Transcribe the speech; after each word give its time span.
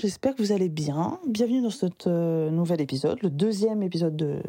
j'espère 0.00 0.34
que 0.34 0.42
vous 0.42 0.52
allez 0.52 0.68
bien. 0.68 1.18
Bienvenue 1.26 1.60
dans 1.60 1.70
ce 1.70 1.86
euh, 2.06 2.50
nouvel 2.50 2.80
épisode, 2.80 3.18
le 3.22 3.30
deuxième 3.30 3.82
épisode 3.82 4.16
de, 4.16 4.40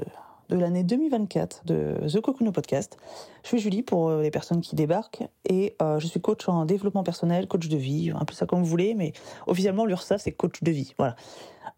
de 0.49 0.55
l'année 0.55 0.83
2024 0.83 1.65
de 1.65 1.95
The 2.07 2.21
Cocoon 2.21 2.51
Podcast. 2.51 2.97
Je 3.43 3.47
suis 3.47 3.59
Julie 3.59 3.81
pour 3.81 4.09
euh, 4.09 4.21
les 4.21 4.29
personnes 4.29 4.61
qui 4.61 4.75
débarquent 4.75 5.23
et 5.45 5.75
euh, 5.81 5.97
je 5.99 6.07
suis 6.07 6.21
coach 6.21 6.47
en 6.47 6.65
développement 6.65 7.03
personnel, 7.03 7.47
coach 7.47 7.67
de 7.67 7.77
vie, 7.77 8.11
un 8.13 8.25
peu 8.25 8.33
ça 8.33 8.45
comme 8.45 8.59
vous 8.59 8.69
voulez, 8.69 8.93
mais 8.93 9.13
officiellement 9.47 9.85
l'URSAF 9.85 10.21
c'est 10.21 10.31
coach 10.31 10.61
de 10.61 10.71
vie. 10.71 10.93
Voilà. 10.97 11.15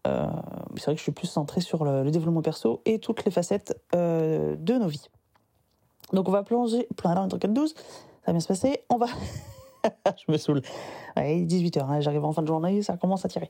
c'est 0.04 0.84
vrai 0.84 0.94
que 0.94 0.98
je 0.98 1.02
suis 1.02 1.12
plus 1.12 1.28
centrée 1.28 1.62
sur 1.62 1.84
le, 1.84 2.10
développement 2.10 2.42
perso 2.42 2.82
et 2.84 2.98
toutes 2.98 3.24
les 3.24 3.30
facettes 3.30 3.74
de 3.94 4.78
nos 4.78 4.88
vies. 4.88 5.08
Donc 6.12 6.28
on 6.28 6.32
va 6.32 6.42
plonger, 6.42 6.86
plein 6.96 7.14
dans 7.14 7.38
12, 7.38 7.70
ça 7.70 7.74
va 8.26 8.32
bien 8.32 8.40
se 8.40 8.48
passer. 8.48 8.80
On 8.90 8.98
va 8.98 9.06
je 10.26 10.32
me 10.32 10.36
saoule. 10.36 10.62
18h, 11.16 11.80
hein, 11.80 12.00
j'arrive 12.00 12.24
en 12.24 12.32
fin 12.32 12.42
de 12.42 12.46
journée, 12.46 12.82
ça 12.82 12.96
commence 12.96 13.24
à 13.24 13.28
tirer. 13.28 13.48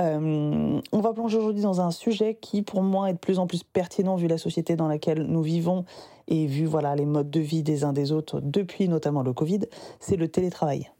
Euh, 0.00 0.80
on 0.92 1.00
va 1.00 1.12
plonger 1.12 1.38
aujourd'hui 1.38 1.62
dans 1.62 1.80
un 1.80 1.90
sujet 1.90 2.34
qui, 2.34 2.62
pour 2.62 2.82
moi, 2.82 3.10
est 3.10 3.14
de 3.14 3.18
plus 3.18 3.38
en 3.38 3.46
plus 3.46 3.62
pertinent 3.62 4.16
vu 4.16 4.26
la 4.26 4.38
société 4.38 4.76
dans 4.76 4.88
laquelle 4.88 5.22
nous 5.22 5.42
vivons 5.42 5.84
et 6.28 6.46
vu 6.46 6.64
voilà 6.66 6.96
les 6.96 7.06
modes 7.06 7.30
de 7.30 7.40
vie 7.40 7.62
des 7.62 7.84
uns 7.84 7.92
des 7.92 8.10
autres 8.10 8.40
depuis 8.40 8.88
notamment 8.88 9.22
le 9.22 9.32
Covid, 9.32 9.60
c'est 10.00 10.16
le 10.16 10.28
télétravail. 10.28 10.90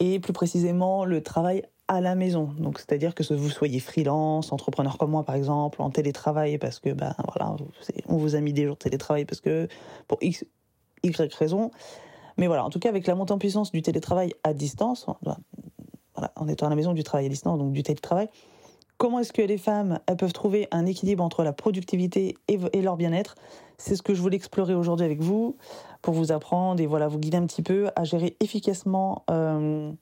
Et 0.00 0.18
plus 0.18 0.32
précisément, 0.32 1.04
le 1.04 1.22
travail 1.22 1.62
à 1.88 2.00
la 2.00 2.14
maison. 2.16 2.50
Donc, 2.58 2.78
c'est-à-dire 2.78 3.14
que 3.14 3.22
vous 3.32 3.48
soyez 3.48 3.78
freelance, 3.80 4.52
entrepreneur 4.52 4.98
comme 4.98 5.12
moi, 5.12 5.24
par 5.24 5.36
exemple, 5.36 5.80
en 5.80 5.90
télétravail 5.90 6.58
parce 6.58 6.80
que, 6.80 6.90
ben 6.90 7.14
voilà, 7.24 7.54
on 8.06 8.16
vous 8.16 8.34
a 8.34 8.40
mis 8.40 8.52
des 8.52 8.64
jours 8.64 8.74
de 8.74 8.80
télétravail 8.80 9.24
parce 9.24 9.40
que, 9.40 9.68
pour 10.08 10.18
X, 10.20 10.44
Y 11.04 11.34
raison, 11.34 11.70
mais 12.36 12.46
voilà, 12.46 12.64
en 12.64 12.70
tout 12.70 12.78
cas, 12.78 12.88
avec 12.88 13.06
la 13.06 13.14
montée 13.14 13.32
en 13.32 13.38
puissance 13.38 13.72
du 13.72 13.82
télétravail 13.82 14.32
à 14.44 14.52
distance, 14.52 15.06
voilà, 15.22 16.32
en 16.36 16.48
étant 16.48 16.66
à 16.66 16.70
la 16.70 16.76
maison 16.76 16.92
du 16.92 17.02
travail 17.02 17.26
à 17.26 17.28
distance, 17.28 17.58
donc 17.58 17.72
du 17.72 17.82
télétravail, 17.82 18.28
comment 18.98 19.20
est-ce 19.20 19.32
que 19.32 19.42
les 19.42 19.58
femmes 19.58 20.00
peuvent 20.18 20.32
trouver 20.32 20.68
un 20.70 20.86
équilibre 20.86 21.22
entre 21.22 21.42
la 21.42 21.52
productivité 21.52 22.36
et, 22.48 22.82
leur 22.82 22.96
bien-être? 22.96 23.34
C'est 23.78 23.96
ce 23.96 24.02
que 24.02 24.14
je 24.14 24.20
voulais 24.20 24.36
explorer 24.36 24.74
aujourd'hui 24.74 25.04
avec 25.04 25.20
vous 25.20 25.56
pour 26.02 26.14
vous 26.14 26.32
apprendre 26.32 26.80
et 26.80 26.86
voilà 26.86 27.08
vous 27.08 27.18
guider 27.18 27.36
un 27.36 27.46
petit 27.46 27.62
peu 27.62 27.90
à 27.94 28.04
gérer 28.04 28.36
efficacement 28.40 29.24
euh, 29.30 29.92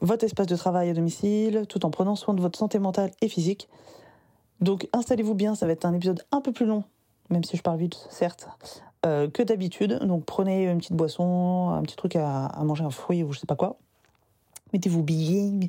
votre 0.00 0.24
espace 0.24 0.46
de 0.46 0.56
travail 0.56 0.88
à 0.90 0.94
domicile, 0.94 1.66
tout 1.68 1.84
en 1.84 1.90
prenant 1.90 2.16
soin 2.16 2.34
de 2.34 2.40
votre 2.40 2.58
santé 2.58 2.78
mentale 2.78 3.10
et 3.20 3.28
physique. 3.28 3.68
Donc 4.60 4.88
installez-vous 4.92 5.34
bien, 5.34 5.54
ça 5.54 5.66
va 5.66 5.72
être 5.72 5.84
un 5.84 5.94
épisode 5.94 6.24
un 6.32 6.40
peu 6.40 6.52
plus 6.52 6.66
long, 6.66 6.84
même 7.28 7.44
si 7.44 7.56
je 7.56 7.62
parle 7.62 7.78
vite, 7.78 8.06
certes, 8.10 8.48
euh, 9.06 9.30
que 9.30 9.42
d'habitude. 9.42 9.98
Donc 10.02 10.24
prenez 10.24 10.64
une 10.64 10.78
petite 10.78 10.94
boisson, 10.94 11.70
un 11.70 11.82
petit 11.82 11.96
truc 11.96 12.16
à, 12.16 12.50
manger, 12.64 12.84
un 12.84 12.90
fruit 12.90 13.22
ou 13.22 13.32
je 13.32 13.40
sais 13.40 13.46
pas 13.46 13.56
quoi. 13.56 13.78
Mettez-vous 14.72 15.02
bien 15.02 15.60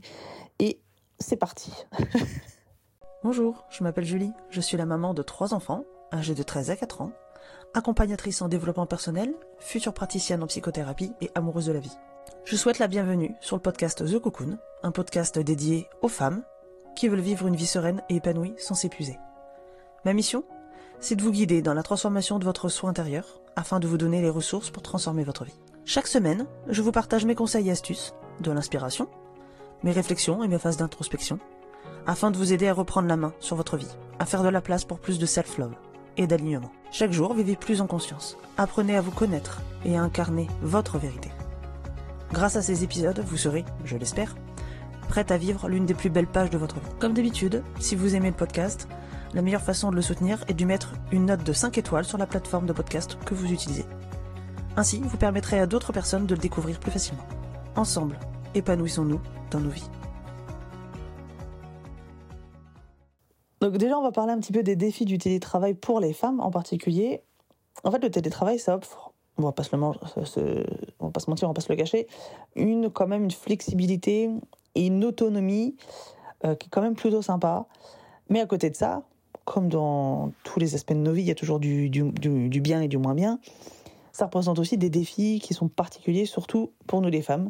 et 0.59 0.79
c'est 1.19 1.37
parti. 1.37 1.71
Bonjour, 3.23 3.65
je 3.69 3.83
m'appelle 3.83 4.05
Julie, 4.05 4.31
je 4.49 4.61
suis 4.61 4.77
la 4.77 4.85
maman 4.85 5.13
de 5.13 5.21
trois 5.21 5.53
enfants, 5.53 5.83
âgés 6.11 6.33
de 6.33 6.41
13 6.41 6.71
à 6.71 6.75
4 6.75 7.01
ans, 7.01 7.11
accompagnatrice 7.75 8.41
en 8.41 8.47
développement 8.47 8.87
personnel, 8.87 9.33
future 9.59 9.93
praticienne 9.93 10.41
en 10.41 10.47
psychothérapie 10.47 11.13
et 11.21 11.29
amoureuse 11.35 11.67
de 11.67 11.71
la 11.71 11.79
vie. 11.79 11.95
Je 12.45 12.55
souhaite 12.55 12.79
la 12.79 12.87
bienvenue 12.87 13.35
sur 13.39 13.55
le 13.55 13.61
podcast 13.61 14.03
The 14.05 14.19
Cocoon, 14.19 14.57
un 14.81 14.91
podcast 14.91 15.37
dédié 15.37 15.87
aux 16.01 16.07
femmes 16.07 16.43
qui 16.95 17.07
veulent 17.07 17.19
vivre 17.19 17.47
une 17.47 17.55
vie 17.55 17.67
sereine 17.67 18.01
et 18.09 18.15
épanouie 18.15 18.55
sans 18.57 18.75
s'épuiser. 18.75 19.19
Ma 20.03 20.13
mission? 20.13 20.43
C'est 21.01 21.15
de 21.15 21.23
vous 21.23 21.31
guider 21.31 21.63
dans 21.63 21.73
la 21.73 21.81
transformation 21.81 22.37
de 22.37 22.45
votre 22.45 22.69
soi 22.69 22.89
intérieur 22.89 23.41
afin 23.55 23.79
de 23.79 23.87
vous 23.87 23.97
donner 23.97 24.21
les 24.21 24.29
ressources 24.29 24.69
pour 24.69 24.83
transformer 24.83 25.23
votre 25.23 25.43
vie. 25.43 25.59
Chaque 25.83 26.07
semaine, 26.07 26.45
je 26.69 26.83
vous 26.83 26.91
partage 26.91 27.25
mes 27.25 27.35
conseils 27.35 27.67
et 27.67 27.71
astuces, 27.71 28.13
de 28.39 28.51
l'inspiration, 28.51 29.09
mes 29.83 29.91
réflexions 29.91 30.43
et 30.43 30.47
mes 30.47 30.59
phases 30.59 30.77
d'introspection, 30.77 31.39
afin 32.05 32.29
de 32.29 32.37
vous 32.37 32.53
aider 32.53 32.67
à 32.67 32.73
reprendre 32.73 33.07
la 33.07 33.17
main 33.17 33.33
sur 33.39 33.55
votre 33.55 33.77
vie, 33.77 33.97
à 34.19 34.27
faire 34.27 34.43
de 34.43 34.49
la 34.49 34.61
place 34.61 34.85
pour 34.85 34.99
plus 34.99 35.17
de 35.17 35.25
self-love 35.25 35.73
et 36.17 36.27
d'alignement. 36.27 36.71
Chaque 36.91 37.11
jour, 37.11 37.33
vivez 37.33 37.55
plus 37.55 37.81
en 37.81 37.87
conscience. 37.87 38.37
Apprenez 38.57 38.95
à 38.95 39.01
vous 39.01 39.11
connaître 39.11 39.61
et 39.83 39.97
à 39.97 40.03
incarner 40.03 40.47
votre 40.61 40.99
vérité. 40.99 41.31
Grâce 42.31 42.55
à 42.55 42.61
ces 42.61 42.83
épisodes, 42.83 43.23
vous 43.25 43.37
serez, 43.37 43.65
je 43.85 43.97
l'espère, 43.97 44.35
prête 45.09 45.31
à 45.31 45.37
vivre 45.37 45.67
l'une 45.67 45.87
des 45.87 45.95
plus 45.95 46.11
belles 46.11 46.27
pages 46.27 46.51
de 46.51 46.59
votre 46.59 46.75
vie. 46.75 46.95
Comme 46.99 47.13
d'habitude, 47.13 47.63
si 47.79 47.95
vous 47.95 48.15
aimez 48.15 48.29
le 48.29 48.35
podcast, 48.35 48.87
la 49.33 49.41
meilleure 49.41 49.61
façon 49.61 49.91
de 49.91 49.95
le 49.95 50.01
soutenir 50.01 50.43
est 50.47 50.53
de 50.53 50.65
mettre 50.65 50.93
une 51.11 51.27
note 51.27 51.43
de 51.43 51.53
5 51.53 51.77
étoiles 51.77 52.05
sur 52.05 52.17
la 52.17 52.27
plateforme 52.27 52.65
de 52.65 52.73
podcast 52.73 53.17
que 53.25 53.33
vous 53.33 53.51
utilisez. 53.51 53.85
Ainsi, 54.75 54.99
vous 54.99 55.17
permettrez 55.17 55.59
à 55.59 55.67
d'autres 55.67 55.93
personnes 55.93 56.25
de 56.25 56.35
le 56.35 56.41
découvrir 56.41 56.79
plus 56.79 56.91
facilement. 56.91 57.23
Ensemble, 57.75 58.17
épanouissons-nous 58.55 59.21
dans 59.49 59.59
nos 59.59 59.69
vies. 59.69 59.89
Donc 63.61 63.77
déjà, 63.77 63.97
on 63.97 64.01
va 64.01 64.11
parler 64.11 64.33
un 64.33 64.39
petit 64.39 64.51
peu 64.51 64.63
des 64.63 64.75
défis 64.75 65.05
du 65.05 65.17
télétravail 65.17 65.75
pour 65.75 65.99
les 65.99 66.13
femmes 66.13 66.39
en 66.39 66.51
particulier. 66.51 67.21
En 67.83 67.91
fait, 67.91 67.99
le 67.99 68.09
télétravail, 68.09 68.59
ça 68.59 68.75
offre, 68.75 69.13
on 69.37 69.43
va 69.43 69.51
pas 69.51 69.63
se, 69.63 69.75
le 69.75 70.65
va 70.99 71.09
pas 71.11 71.19
se 71.19 71.29
mentir, 71.29 71.47
on 71.47 71.51
va 71.51 71.53
pas 71.53 71.61
se 71.61 71.71
le 71.71 71.77
cacher, 71.77 72.07
une 72.55 72.89
quand 72.89 73.07
même 73.07 73.23
une 73.23 73.31
flexibilité 73.31 74.29
et 74.75 74.87
une 74.87 75.05
autonomie 75.05 75.75
euh, 76.43 76.55
qui 76.55 76.67
est 76.67 76.69
quand 76.69 76.81
même 76.81 76.95
plutôt 76.95 77.21
sympa. 77.21 77.67
Mais 78.29 78.41
à 78.41 78.45
côté 78.45 78.69
de 78.69 78.75
ça, 78.75 79.03
comme 79.45 79.69
dans 79.69 80.31
tous 80.43 80.59
les 80.59 80.75
aspects 80.75 80.93
de 80.93 80.97
nos 80.97 81.13
vies, 81.13 81.23
il 81.23 81.27
y 81.27 81.31
a 81.31 81.35
toujours 81.35 81.59
du, 81.59 81.89
bien 81.89 82.81
et 82.81 82.87
du 82.87 82.97
moins 82.97 83.15
bien, 83.15 83.39
ça 84.11 84.25
représente 84.25 84.59
aussi 84.59 84.77
des 84.77 84.89
défis 84.89 85.39
qui 85.41 85.53
sont 85.53 85.67
particuliers, 85.67 86.25
surtout 86.25 86.71
pour 86.87 87.01
nous 87.01 87.09
les 87.09 87.21
femmes. 87.21 87.49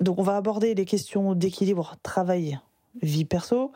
Donc 0.00 0.18
on 0.18 0.22
va 0.22 0.36
aborder 0.36 0.74
les 0.74 0.84
questions 0.84 1.34
d'équilibre 1.34 1.96
travail-vie 2.02 3.24
perso, 3.24 3.72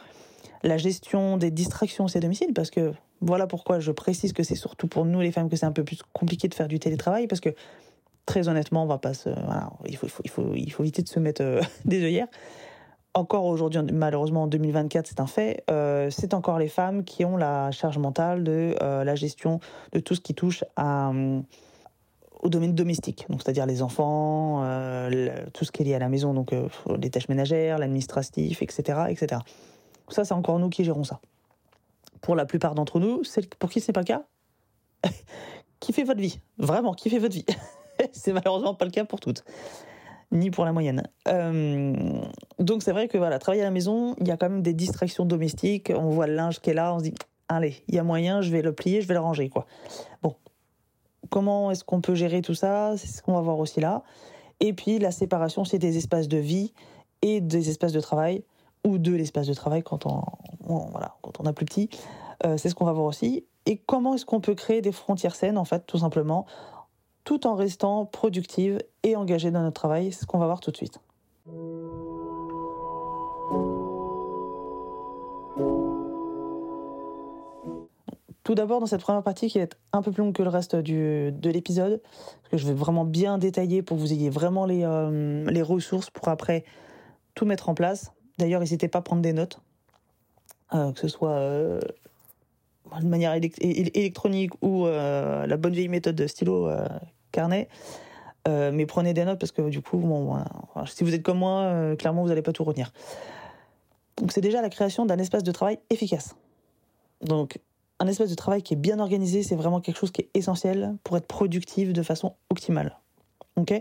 la 0.62 0.76
gestion 0.76 1.36
des 1.36 1.50
distractions 1.50 2.06
au 2.06 2.18
domicile, 2.18 2.52
parce 2.54 2.70
que 2.70 2.92
voilà 3.20 3.46
pourquoi 3.46 3.80
je 3.80 3.92
précise 3.92 4.32
que 4.32 4.42
c'est 4.42 4.54
surtout 4.54 4.88
pour 4.88 5.04
nous 5.04 5.20
les 5.20 5.32
femmes 5.32 5.48
que 5.48 5.56
c'est 5.56 5.66
un 5.66 5.72
peu 5.72 5.84
plus 5.84 6.00
compliqué 6.12 6.48
de 6.48 6.54
faire 6.54 6.68
du 6.68 6.78
télétravail, 6.78 7.26
parce 7.26 7.40
que 7.40 7.50
très 8.26 8.48
honnêtement, 8.48 8.82
on 8.82 8.86
va 8.86 8.98
pas 8.98 9.14
se, 9.14 9.30
il, 9.86 9.96
faut, 9.96 10.06
il, 10.22 10.30
faut, 10.30 10.54
il, 10.54 10.70
faut, 10.70 10.82
éviter 10.82 11.02
de 11.02 11.08
se 11.08 11.18
mettre 11.18 11.42
euh, 11.42 11.62
des 11.84 12.02
œillères 12.02 12.28
encore 13.18 13.44
aujourd'hui, 13.44 13.80
malheureusement 13.92 14.44
en 14.44 14.46
2024, 14.46 15.06
c'est 15.06 15.20
un 15.20 15.26
fait, 15.26 15.64
euh, 15.70 16.08
c'est 16.10 16.34
encore 16.34 16.58
les 16.58 16.68
femmes 16.68 17.04
qui 17.04 17.24
ont 17.24 17.36
la 17.36 17.70
charge 17.70 17.98
mentale 17.98 18.44
de 18.44 18.76
euh, 18.80 19.04
la 19.04 19.14
gestion 19.14 19.60
de 19.92 20.00
tout 20.00 20.14
ce 20.14 20.20
qui 20.20 20.34
touche 20.34 20.64
euh, 20.78 21.40
au 22.40 22.48
domaine 22.48 22.74
domestique, 22.74 23.26
donc 23.28 23.42
c'est-à-dire 23.42 23.66
les 23.66 23.82
enfants, 23.82 24.62
tout 25.52 25.64
ce 25.64 25.72
qui 25.72 25.82
est 25.82 25.86
lié 25.86 25.94
à 25.94 25.98
la 25.98 26.08
maison, 26.08 26.32
donc 26.34 26.54
les 27.00 27.10
tâches 27.10 27.28
ménagères, 27.28 27.78
l'administratif, 27.78 28.62
etc., 28.62 29.06
etc. 29.08 29.42
Ça, 30.08 30.24
c'est 30.24 30.34
encore 30.34 30.60
nous 30.60 30.68
qui 30.68 30.84
gérons 30.84 31.02
ça. 31.02 31.18
Pour 32.20 32.36
la 32.36 32.46
plupart 32.46 32.76
d'entre 32.76 33.00
nous, 33.00 33.22
pour 33.58 33.70
qui 33.70 33.80
ce 33.80 33.90
n'est 33.90 33.92
pas 33.92 34.02
le 34.02 34.06
cas, 34.06 34.22
kiffez 35.80 36.04
votre 36.04 36.20
vie, 36.20 36.40
vraiment, 36.58 36.94
kiffez 36.94 37.18
votre 37.18 37.34
vie. 37.34 37.46
c'est 38.12 38.32
malheureusement 38.32 38.74
pas 38.74 38.84
le 38.84 38.92
cas 38.92 39.04
pour 39.04 39.18
toutes 39.18 39.42
ni 40.30 40.50
pour 40.50 40.64
la 40.64 40.72
moyenne. 40.72 41.02
Euh, 41.26 41.94
donc 42.58 42.82
c'est 42.82 42.92
vrai 42.92 43.08
que 43.08 43.18
voilà, 43.18 43.38
travailler 43.38 43.62
à 43.62 43.66
la 43.66 43.70
maison, 43.70 44.14
il 44.20 44.28
y 44.28 44.30
a 44.30 44.36
quand 44.36 44.48
même 44.48 44.62
des 44.62 44.74
distractions 44.74 45.24
domestiques. 45.24 45.92
On 45.94 46.10
voit 46.10 46.26
le 46.26 46.34
linge 46.34 46.60
qui 46.60 46.70
est 46.70 46.74
là, 46.74 46.94
on 46.94 46.98
se 46.98 47.04
dit 47.04 47.14
allez, 47.48 47.82
il 47.88 47.94
y 47.94 47.98
a 47.98 48.02
moyen, 48.02 48.42
je 48.42 48.50
vais 48.50 48.62
le 48.62 48.72
plier, 48.72 49.00
je 49.00 49.08
vais 49.08 49.14
le 49.14 49.20
ranger 49.20 49.48
quoi. 49.48 49.66
Bon, 50.22 50.34
comment 51.30 51.70
est-ce 51.70 51.84
qu'on 51.84 52.00
peut 52.00 52.14
gérer 52.14 52.42
tout 52.42 52.54
ça? 52.54 52.96
C'est 52.96 53.08
ce 53.08 53.22
qu'on 53.22 53.32
va 53.32 53.40
voir 53.40 53.58
aussi 53.58 53.80
là. 53.80 54.02
Et 54.60 54.72
puis 54.72 54.98
la 54.98 55.10
séparation, 55.10 55.64
c'est 55.64 55.78
des 55.78 55.96
espaces 55.96 56.28
de 56.28 56.38
vie 56.38 56.72
et 57.22 57.40
des 57.40 57.70
espaces 57.70 57.92
de 57.92 58.00
travail 58.00 58.44
ou 58.84 58.98
de 58.98 59.12
l'espace 59.12 59.46
de 59.46 59.54
travail 59.54 59.82
quand 59.82 60.06
on, 60.06 60.22
voilà 60.60 61.16
quand 61.22 61.40
on 61.40 61.46
a 61.46 61.52
plus 61.52 61.66
petit. 61.66 61.88
Euh, 62.44 62.56
c'est 62.56 62.68
ce 62.68 62.74
qu'on 62.74 62.84
va 62.84 62.92
voir 62.92 63.06
aussi. 63.06 63.44
Et 63.66 63.76
comment 63.76 64.14
est-ce 64.14 64.24
qu'on 64.24 64.40
peut 64.40 64.54
créer 64.54 64.80
des 64.80 64.92
frontières 64.92 65.34
saines 65.34 65.58
en 65.58 65.64
fait, 65.64 65.86
tout 65.86 65.98
simplement 65.98 66.46
tout 67.28 67.46
en 67.46 67.56
restant 67.56 68.06
productive 68.06 68.82
et 69.02 69.14
engagée 69.14 69.50
dans 69.50 69.60
notre 69.60 69.78
travail. 69.78 70.12
Ce 70.12 70.24
qu'on 70.24 70.38
va 70.38 70.46
voir 70.46 70.60
tout 70.60 70.70
de 70.70 70.76
suite. 70.78 70.98
Tout 78.44 78.54
d'abord, 78.54 78.80
dans 78.80 78.86
cette 78.86 79.02
première 79.02 79.22
partie 79.22 79.48
qui 79.48 79.58
être 79.58 79.76
un 79.92 80.00
peu 80.00 80.10
plus 80.10 80.22
longue 80.22 80.32
que 80.32 80.42
le 80.42 80.48
reste 80.48 80.74
du, 80.74 81.30
de 81.30 81.50
l'épisode, 81.50 82.00
parce 82.00 82.50
que 82.52 82.56
je 82.56 82.66
vais 82.66 82.72
vraiment 82.72 83.04
bien 83.04 83.36
détailler 83.36 83.82
pour 83.82 83.98
que 83.98 84.00
vous 84.00 84.14
ayez 84.14 84.30
vraiment 84.30 84.64
les, 84.64 84.84
euh, 84.84 85.44
les 85.50 85.60
ressources 85.60 86.08
pour 86.08 86.28
après 86.28 86.64
tout 87.34 87.44
mettre 87.44 87.68
en 87.68 87.74
place. 87.74 88.10
D'ailleurs, 88.38 88.60
n'hésitez 88.60 88.88
pas 88.88 89.00
à 89.00 89.02
prendre 89.02 89.20
des 89.20 89.34
notes, 89.34 89.60
euh, 90.72 90.92
que 90.92 91.00
ce 91.00 91.08
soit 91.08 91.32
euh, 91.32 91.78
de 93.02 93.06
manière 93.06 93.34
électronique 93.34 94.52
ou 94.62 94.86
la 94.86 95.56
bonne 95.58 95.74
vieille 95.74 95.88
méthode 95.88 96.16
de 96.16 96.26
stylo 96.26 96.70
Euh, 98.46 98.70
mais 98.72 98.86
prenez 98.86 99.14
des 99.14 99.24
notes 99.24 99.38
parce 99.38 99.52
que 99.52 99.68
du 99.68 99.82
coup, 99.82 100.00
si 100.86 101.04
vous 101.04 101.14
êtes 101.14 101.22
comme 101.22 101.38
moi, 101.38 101.62
euh, 101.62 101.96
clairement, 101.96 102.22
vous 102.22 102.28
n'allez 102.28 102.42
pas 102.42 102.52
tout 102.52 102.64
retenir. 102.64 102.92
Donc 104.16 104.32
c'est 104.32 104.40
déjà 104.40 104.62
la 104.62 104.70
création 104.70 105.06
d'un 105.06 105.18
espace 105.18 105.42
de 105.42 105.52
travail 105.52 105.78
efficace. 105.90 106.34
Donc 107.20 107.58
un 108.00 108.06
espace 108.06 108.30
de 108.30 108.34
travail 108.34 108.62
qui 108.62 108.74
est 108.74 108.78
bien 108.78 109.00
organisé, 109.00 109.42
c'est 109.42 109.56
vraiment 109.56 109.80
quelque 109.80 109.98
chose 109.98 110.12
qui 110.12 110.22
est 110.22 110.30
essentiel 110.34 110.96
pour 111.04 111.16
être 111.16 111.26
productif 111.26 111.92
de 111.92 112.02
façon 112.02 112.34
optimale. 112.50 112.98
Ok? 113.56 113.74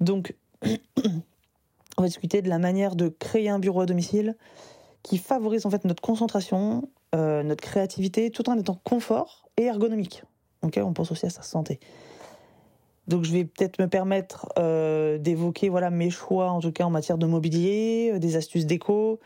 Donc 0.00 0.34
On 1.98 2.02
va 2.02 2.06
discuter 2.06 2.42
de 2.42 2.48
la 2.48 2.60
manière 2.60 2.94
de 2.94 3.08
créer 3.08 3.48
un 3.48 3.58
bureau 3.58 3.80
à 3.80 3.86
domicile 3.86 4.36
qui 5.02 5.18
favorise 5.18 5.66
en 5.66 5.70
fait 5.70 5.84
notre 5.84 6.00
concentration, 6.00 6.88
euh, 7.16 7.42
notre 7.42 7.60
créativité, 7.60 8.30
tout 8.30 8.48
en 8.48 8.56
étant 8.56 8.80
confort 8.84 9.48
et 9.56 9.64
ergonomique. 9.64 10.22
Ok, 10.62 10.78
on 10.80 10.92
pense 10.92 11.10
aussi 11.10 11.26
à 11.26 11.30
sa 11.30 11.42
santé. 11.42 11.80
Donc 13.08 13.24
je 13.24 13.32
vais 13.32 13.44
peut-être 13.44 13.80
me 13.80 13.88
permettre 13.88 14.46
euh, 14.58 15.16
d'évoquer 15.16 15.70
voilà 15.70 15.88
mes 15.88 16.10
choix 16.10 16.50
en 16.50 16.60
tout 16.60 16.72
cas 16.72 16.84
en 16.84 16.90
matière 16.90 17.16
de 17.16 17.26
mobilier, 17.26 18.12
euh, 18.14 18.18
des 18.18 18.36
astuces 18.36 18.66
déco, 18.66 19.18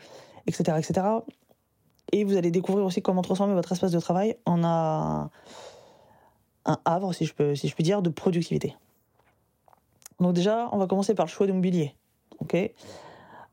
etc., 0.47 0.77
etc. 0.79 1.05
Et 2.13 2.23
vous 2.23 2.37
allez 2.37 2.49
découvrir 2.49 2.85
aussi 2.85 3.01
comment 3.01 3.21
transformer 3.21 3.53
votre 3.53 3.73
espace 3.73 3.91
de 3.91 3.99
travail 3.99 4.37
en 4.45 4.63
un, 4.63 5.29
havre, 6.85 7.11
si 7.13 7.25
je 7.25 7.33
peux, 7.33 7.55
si 7.55 7.67
je 7.67 7.75
puis 7.75 7.83
dire, 7.83 8.01
de 8.01 8.09
productivité. 8.09 8.75
Donc 10.19 10.33
déjà, 10.33 10.69
on 10.71 10.77
va 10.77 10.87
commencer 10.87 11.13
par 11.13 11.25
le 11.25 11.31
choix 11.31 11.45
du 11.45 11.53
mobilier. 11.53 11.93
Ok? 12.39 12.55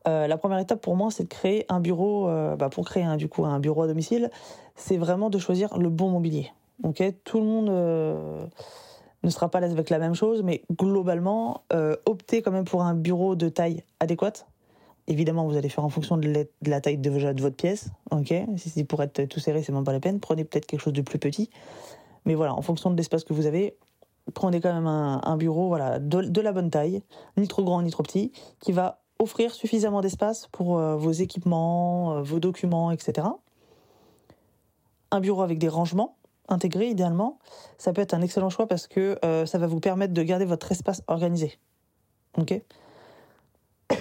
Euh, 0.07 0.27
la 0.27 0.37
première 0.37 0.59
étape 0.59 0.79
pour 0.79 0.95
moi, 0.95 1.11
c'est 1.11 1.23
de 1.23 1.27
créer 1.27 1.65
un 1.69 1.79
bureau. 1.79 2.27
Bah, 2.55 2.69
pour 2.69 2.85
créer 2.85 3.03
un, 3.03 3.17
du 3.17 3.27
coup 3.27 3.45
un 3.45 3.59
bureau 3.59 3.81
à 3.81 3.87
domicile, 3.87 4.29
c'est 4.75 4.97
vraiment 4.97 5.29
de 5.29 5.39
choisir 5.39 5.77
le 5.77 5.89
bon 5.89 6.09
mobilier. 6.09 6.51
Ok? 6.83 7.03
Tout 7.25 7.39
le 7.39 7.45
monde 7.45 8.49
ne 9.23 9.29
sera 9.29 9.49
pas 9.49 9.59
avec 9.59 9.89
la 9.89 9.99
même 9.99 10.15
chose, 10.15 10.41
mais 10.43 10.63
globalement, 10.71 11.63
optez 12.05 12.41
quand 12.41 12.51
même 12.51 12.65
pour 12.65 12.81
un 12.81 12.95
bureau 12.95 13.35
de 13.35 13.49
taille 13.49 13.83
adéquate. 13.99 14.47
Évidemment, 15.07 15.45
vous 15.45 15.57
allez 15.57 15.69
faire 15.69 15.83
en 15.83 15.89
fonction 15.89 16.17
de 16.17 16.47
la 16.65 16.81
taille 16.81 16.97
de, 16.97 17.09
votre 17.09 17.55
pièce. 17.55 17.89
Si 18.57 18.83
pour 18.83 19.01
être 19.03 19.25
tout 19.25 19.39
serré, 19.39 19.61
c'est 19.63 19.71
même 19.71 19.83
pas 19.83 19.91
la 19.91 19.99
peine. 19.99 20.19
Prenez 20.19 20.43
peut-être 20.43 20.65
quelque 20.65 20.79
chose 20.79 20.93
de 20.93 21.01
plus 21.01 21.19
petit. 21.19 21.49
Mais 22.25 22.35
voilà, 22.35 22.53
en 22.53 22.61
fonction 22.61 22.91
de 22.91 22.95
l'espace 22.95 23.23
que 23.23 23.33
vous 23.33 23.45
avez, 23.45 23.75
prenez 24.33 24.61
quand 24.61 24.73
même 24.73 24.87
un, 24.87 25.37
bureau 25.37 25.67
voilà, 25.67 25.99
de, 25.99 26.41
la 26.41 26.51
bonne 26.51 26.69
taille, 26.69 27.01
ni 27.37 27.47
trop 27.47 27.63
grand 27.63 27.81
ni 27.81 27.91
trop 27.91 28.03
petit, 28.03 28.31
qui 28.59 28.71
va 28.71 29.01
offrir 29.19 29.53
suffisamment 29.53 30.01
d'espace 30.01 30.47
pour 30.51 30.77
euh, 30.77 30.95
vos 30.95 31.11
équipements, 31.11 32.13
euh, 32.13 32.21
vos 32.21 32.39
documents, 32.39 32.91
etc. 32.91 33.27
Un 35.11 35.19
bureau 35.19 35.41
avec 35.41 35.59
des 35.59 35.67
rangements 35.67 36.15
intégrés 36.51 36.89
idéalement, 36.89 37.39
ça 37.77 37.93
peut 37.93 38.01
être 38.01 38.13
un 38.13 38.21
excellent 38.21 38.49
choix 38.49 38.67
parce 38.67 38.87
que 38.87 39.17
euh, 39.23 39.45
ça 39.45 39.57
va 39.57 39.67
vous 39.67 39.79
permettre 39.79 40.13
de 40.13 40.23
garder 40.23 40.45
votre 40.45 40.71
espace 40.71 41.01
organisé. 41.07 41.57
Ok 42.37 42.61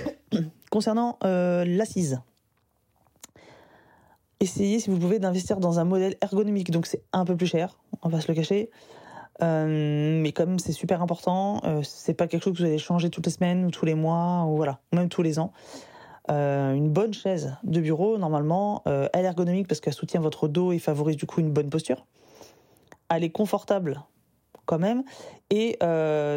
Concernant 0.70 1.18
l'assise, 1.22 2.20
essayez 4.40 4.80
si 4.80 4.90
vous 4.90 4.98
pouvez 4.98 5.18
d'investir 5.18 5.58
dans 5.58 5.78
un 5.80 5.84
modèle 5.84 6.16
ergonomique, 6.22 6.70
donc 6.70 6.86
c'est 6.86 7.02
un 7.12 7.24
peu 7.24 7.36
plus 7.36 7.46
cher, 7.46 7.78
on 8.02 8.08
va 8.08 8.20
se 8.20 8.28
le 8.28 8.34
cacher. 8.34 8.70
Euh, 9.42 10.20
mais 10.20 10.32
comme 10.32 10.58
c'est 10.58 10.72
super 10.72 11.02
important, 11.02 11.60
euh, 11.64 11.80
c'est 11.82 12.14
pas 12.14 12.26
quelque 12.26 12.42
chose 12.42 12.52
que 12.54 12.58
vous 12.58 12.64
allez 12.64 12.78
changer 12.78 13.10
toutes 13.10 13.26
les 13.26 13.32
semaines 13.32 13.64
ou 13.64 13.70
tous 13.70 13.86
les 13.86 13.94
mois 13.94 14.44
ou 14.46 14.56
voilà, 14.56 14.80
même 14.92 15.08
tous 15.08 15.22
les 15.22 15.38
ans. 15.38 15.52
Euh, 16.30 16.74
une 16.74 16.90
bonne 16.90 17.14
chaise 17.14 17.56
de 17.64 17.80
bureau, 17.80 18.18
normalement, 18.18 18.82
elle 18.86 19.24
est 19.24 19.28
ergonomique 19.28 19.66
parce 19.66 19.80
qu'elle 19.80 19.94
soutient 19.94 20.20
votre 20.20 20.48
dos 20.48 20.72
et 20.72 20.78
favorise 20.78 21.16
du 21.16 21.26
coup 21.26 21.40
une 21.40 21.50
bonne 21.50 21.70
posture. 21.70 22.06
Est 23.10 23.30
confortable 23.30 24.02
quand 24.66 24.78
même, 24.78 25.02
et 25.50 25.78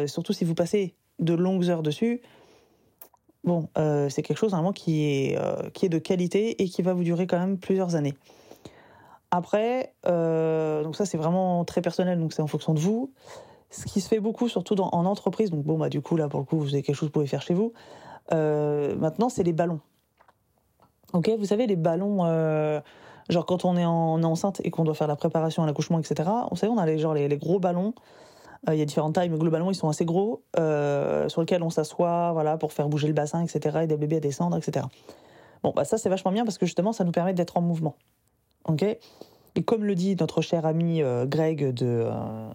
surtout 0.06 0.32
si 0.32 0.44
vous 0.44 0.54
passez 0.54 0.94
de 1.18 1.34
longues 1.34 1.70
heures 1.70 1.82
dessus, 1.82 2.20
bon, 3.44 3.68
c'est 3.76 4.22
quelque 4.22 4.38
chose 4.38 4.52
normalement 4.52 4.72
qui 4.72 5.04
est 5.04 5.38
qui 5.72 5.86
est 5.86 5.88
de 5.88 5.98
qualité 5.98 6.62
et 6.62 6.68
qui 6.68 6.82
va 6.82 6.92
vous 6.94 7.04
durer 7.04 7.26
quand 7.26 7.38
même 7.38 7.58
plusieurs 7.58 7.94
années. 7.94 8.14
Après, 9.36 9.92
euh, 10.06 10.84
donc 10.84 10.94
ça 10.94 11.06
c'est 11.06 11.18
vraiment 11.18 11.64
très 11.64 11.82
personnel, 11.82 12.20
donc 12.20 12.32
c'est 12.32 12.42
en 12.42 12.46
fonction 12.46 12.72
de 12.72 12.78
vous. 12.78 13.12
Ce 13.68 13.84
qui 13.86 14.00
se 14.00 14.06
fait 14.06 14.20
beaucoup, 14.20 14.48
surtout 14.48 14.80
en 14.80 15.04
entreprise, 15.06 15.50
donc 15.50 15.64
bon 15.64 15.76
bah 15.76 15.88
du 15.88 16.00
coup 16.00 16.16
là 16.16 16.28
pour 16.28 16.38
le 16.38 16.46
coup 16.46 16.56
vous 16.56 16.72
avez 16.72 16.82
quelque 16.82 16.94
chose 16.94 17.08
que 17.08 17.12
vous 17.14 17.20
pouvez 17.20 17.26
faire 17.26 17.42
chez 17.42 17.52
vous. 17.52 17.72
Euh, 18.32 18.94
maintenant 18.94 19.28
c'est 19.28 19.42
les 19.42 19.52
ballons. 19.52 19.80
Ok, 21.12 21.30
vous 21.36 21.46
savez 21.46 21.66
les 21.66 21.74
ballons, 21.74 22.24
euh, 22.26 22.80
genre 23.28 23.46
quand 23.46 23.64
on 23.64 23.76
est 23.76 23.84
en 23.84 24.22
enceinte 24.22 24.60
et 24.64 24.70
qu'on 24.70 24.84
doit 24.84 24.94
faire 24.94 25.08
la 25.08 25.16
préparation 25.16 25.62
à 25.62 25.66
l'accouchement, 25.66 25.98
etc. 25.98 26.28
On 26.50 26.56
sait 26.56 26.68
on 26.68 26.78
a 26.78 26.86
les 26.86 26.98
genre 26.98 27.14
les, 27.14 27.28
gros 27.36 27.58
ballons. 27.58 27.94
Il 28.68 28.78
y 28.78 28.82
a 28.82 28.86
différentes 28.86 29.14
tailles, 29.14 29.28
mais 29.28 29.36
globalement 29.36 29.70
ils 29.70 29.74
sont 29.74 29.90
assez 29.90 30.06
gros, 30.06 30.42
sur 30.56 31.40
lesquels 31.40 31.62
on 31.62 31.68
s'assoit, 31.68 32.32
voilà, 32.32 32.56
pour 32.56 32.72
faire 32.72 32.88
bouger 32.88 33.08
le 33.08 33.12
bassin, 33.12 33.44
etc. 33.44 33.80
et 33.82 33.86
des 33.86 33.98
bébés 33.98 34.16
à 34.16 34.20
descendre, 34.20 34.56
etc. 34.56 34.86
Bon 35.62 35.72
bah 35.76 35.84
ça 35.84 35.98
c'est 35.98 36.08
vachement 36.08 36.32
bien 36.32 36.44
parce 36.44 36.56
que 36.56 36.64
justement 36.64 36.92
ça 36.92 37.04
nous 37.04 37.12
permet 37.12 37.34
d'être 37.34 37.58
en 37.58 37.60
mouvement. 37.60 37.96
Ok? 38.66 38.84
Et 39.56 39.62
comme 39.62 39.84
le 39.84 39.94
dit 39.94 40.16
notre 40.16 40.42
cher 40.42 40.66
ami 40.66 41.02
euh, 41.02 41.26
Greg 41.26 41.72
de, 41.72 42.06
euh, 42.06 42.48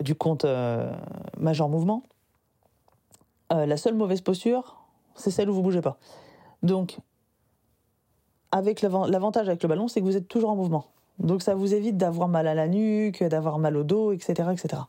du 0.00 0.14
compte 0.14 0.44
euh, 0.44 0.92
Major 1.38 1.68
Mouvement, 1.68 2.02
la 3.50 3.76
seule 3.76 3.94
mauvaise 3.94 4.20
posture, 4.20 4.82
c'est 5.14 5.30
celle 5.30 5.48
où 5.48 5.54
vous 5.54 5.62
bougez 5.62 5.80
pas. 5.80 5.96
Donc, 6.64 6.98
avec 8.54 8.82
l'avantage 8.82 9.48
avec 9.48 9.64
le 9.64 9.68
ballon, 9.68 9.88
c'est 9.88 10.00
que 10.00 10.04
vous 10.04 10.16
êtes 10.16 10.28
toujours 10.28 10.50
en 10.50 10.54
mouvement. 10.54 10.84
Donc 11.18 11.42
ça 11.42 11.56
vous 11.56 11.74
évite 11.74 11.96
d'avoir 11.96 12.28
mal 12.28 12.46
à 12.46 12.54
la 12.54 12.68
nuque, 12.68 13.24
d'avoir 13.24 13.58
mal 13.58 13.76
au 13.76 13.82
dos, 13.82 14.12
etc., 14.12 14.48
etc. 14.52 14.82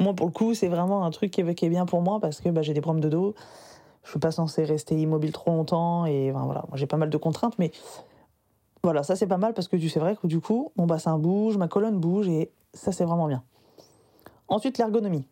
Moi, 0.00 0.12
pour 0.12 0.26
le 0.26 0.32
coup, 0.32 0.54
c'est 0.54 0.66
vraiment 0.66 1.04
un 1.04 1.10
truc 1.12 1.30
qui 1.30 1.40
est, 1.40 1.68
bien 1.68 1.86
pour 1.86 2.02
moi 2.02 2.18
parce 2.18 2.40
que 2.40 2.48
bah, 2.48 2.62
j'ai 2.62 2.74
des 2.74 2.80
problèmes 2.80 3.00
de 3.00 3.08
dos. 3.08 3.34
Je 4.02 4.10
suis 4.10 4.18
pas 4.18 4.32
censé 4.32 4.64
rester 4.64 4.96
immobile 4.96 5.30
trop 5.30 5.52
longtemps 5.52 6.04
et 6.04 6.32
voilà, 6.32 6.64
j'ai 6.74 6.86
pas 6.86 6.96
mal 6.96 7.10
de 7.10 7.16
contraintes, 7.16 7.56
mais 7.60 7.70
voilà, 8.82 9.04
ça 9.04 9.14
c'est 9.14 9.28
pas 9.28 9.36
mal 9.36 9.54
parce 9.54 9.68
que 9.68 9.78
c'est 9.78 10.00
vrai 10.00 10.16
que 10.20 10.26
du 10.26 10.40
coup, 10.40 10.72
mon 10.74 10.86
bassin 10.86 11.16
bouge, 11.16 11.56
ma 11.56 11.68
colonne 11.68 12.00
bouge 12.00 12.26
et 12.26 12.50
ça 12.74 12.90
c'est 12.90 13.04
vraiment 13.04 13.28
bien. 13.28 13.44
Ensuite, 14.48 14.78
l'ergonomie. 14.78 15.28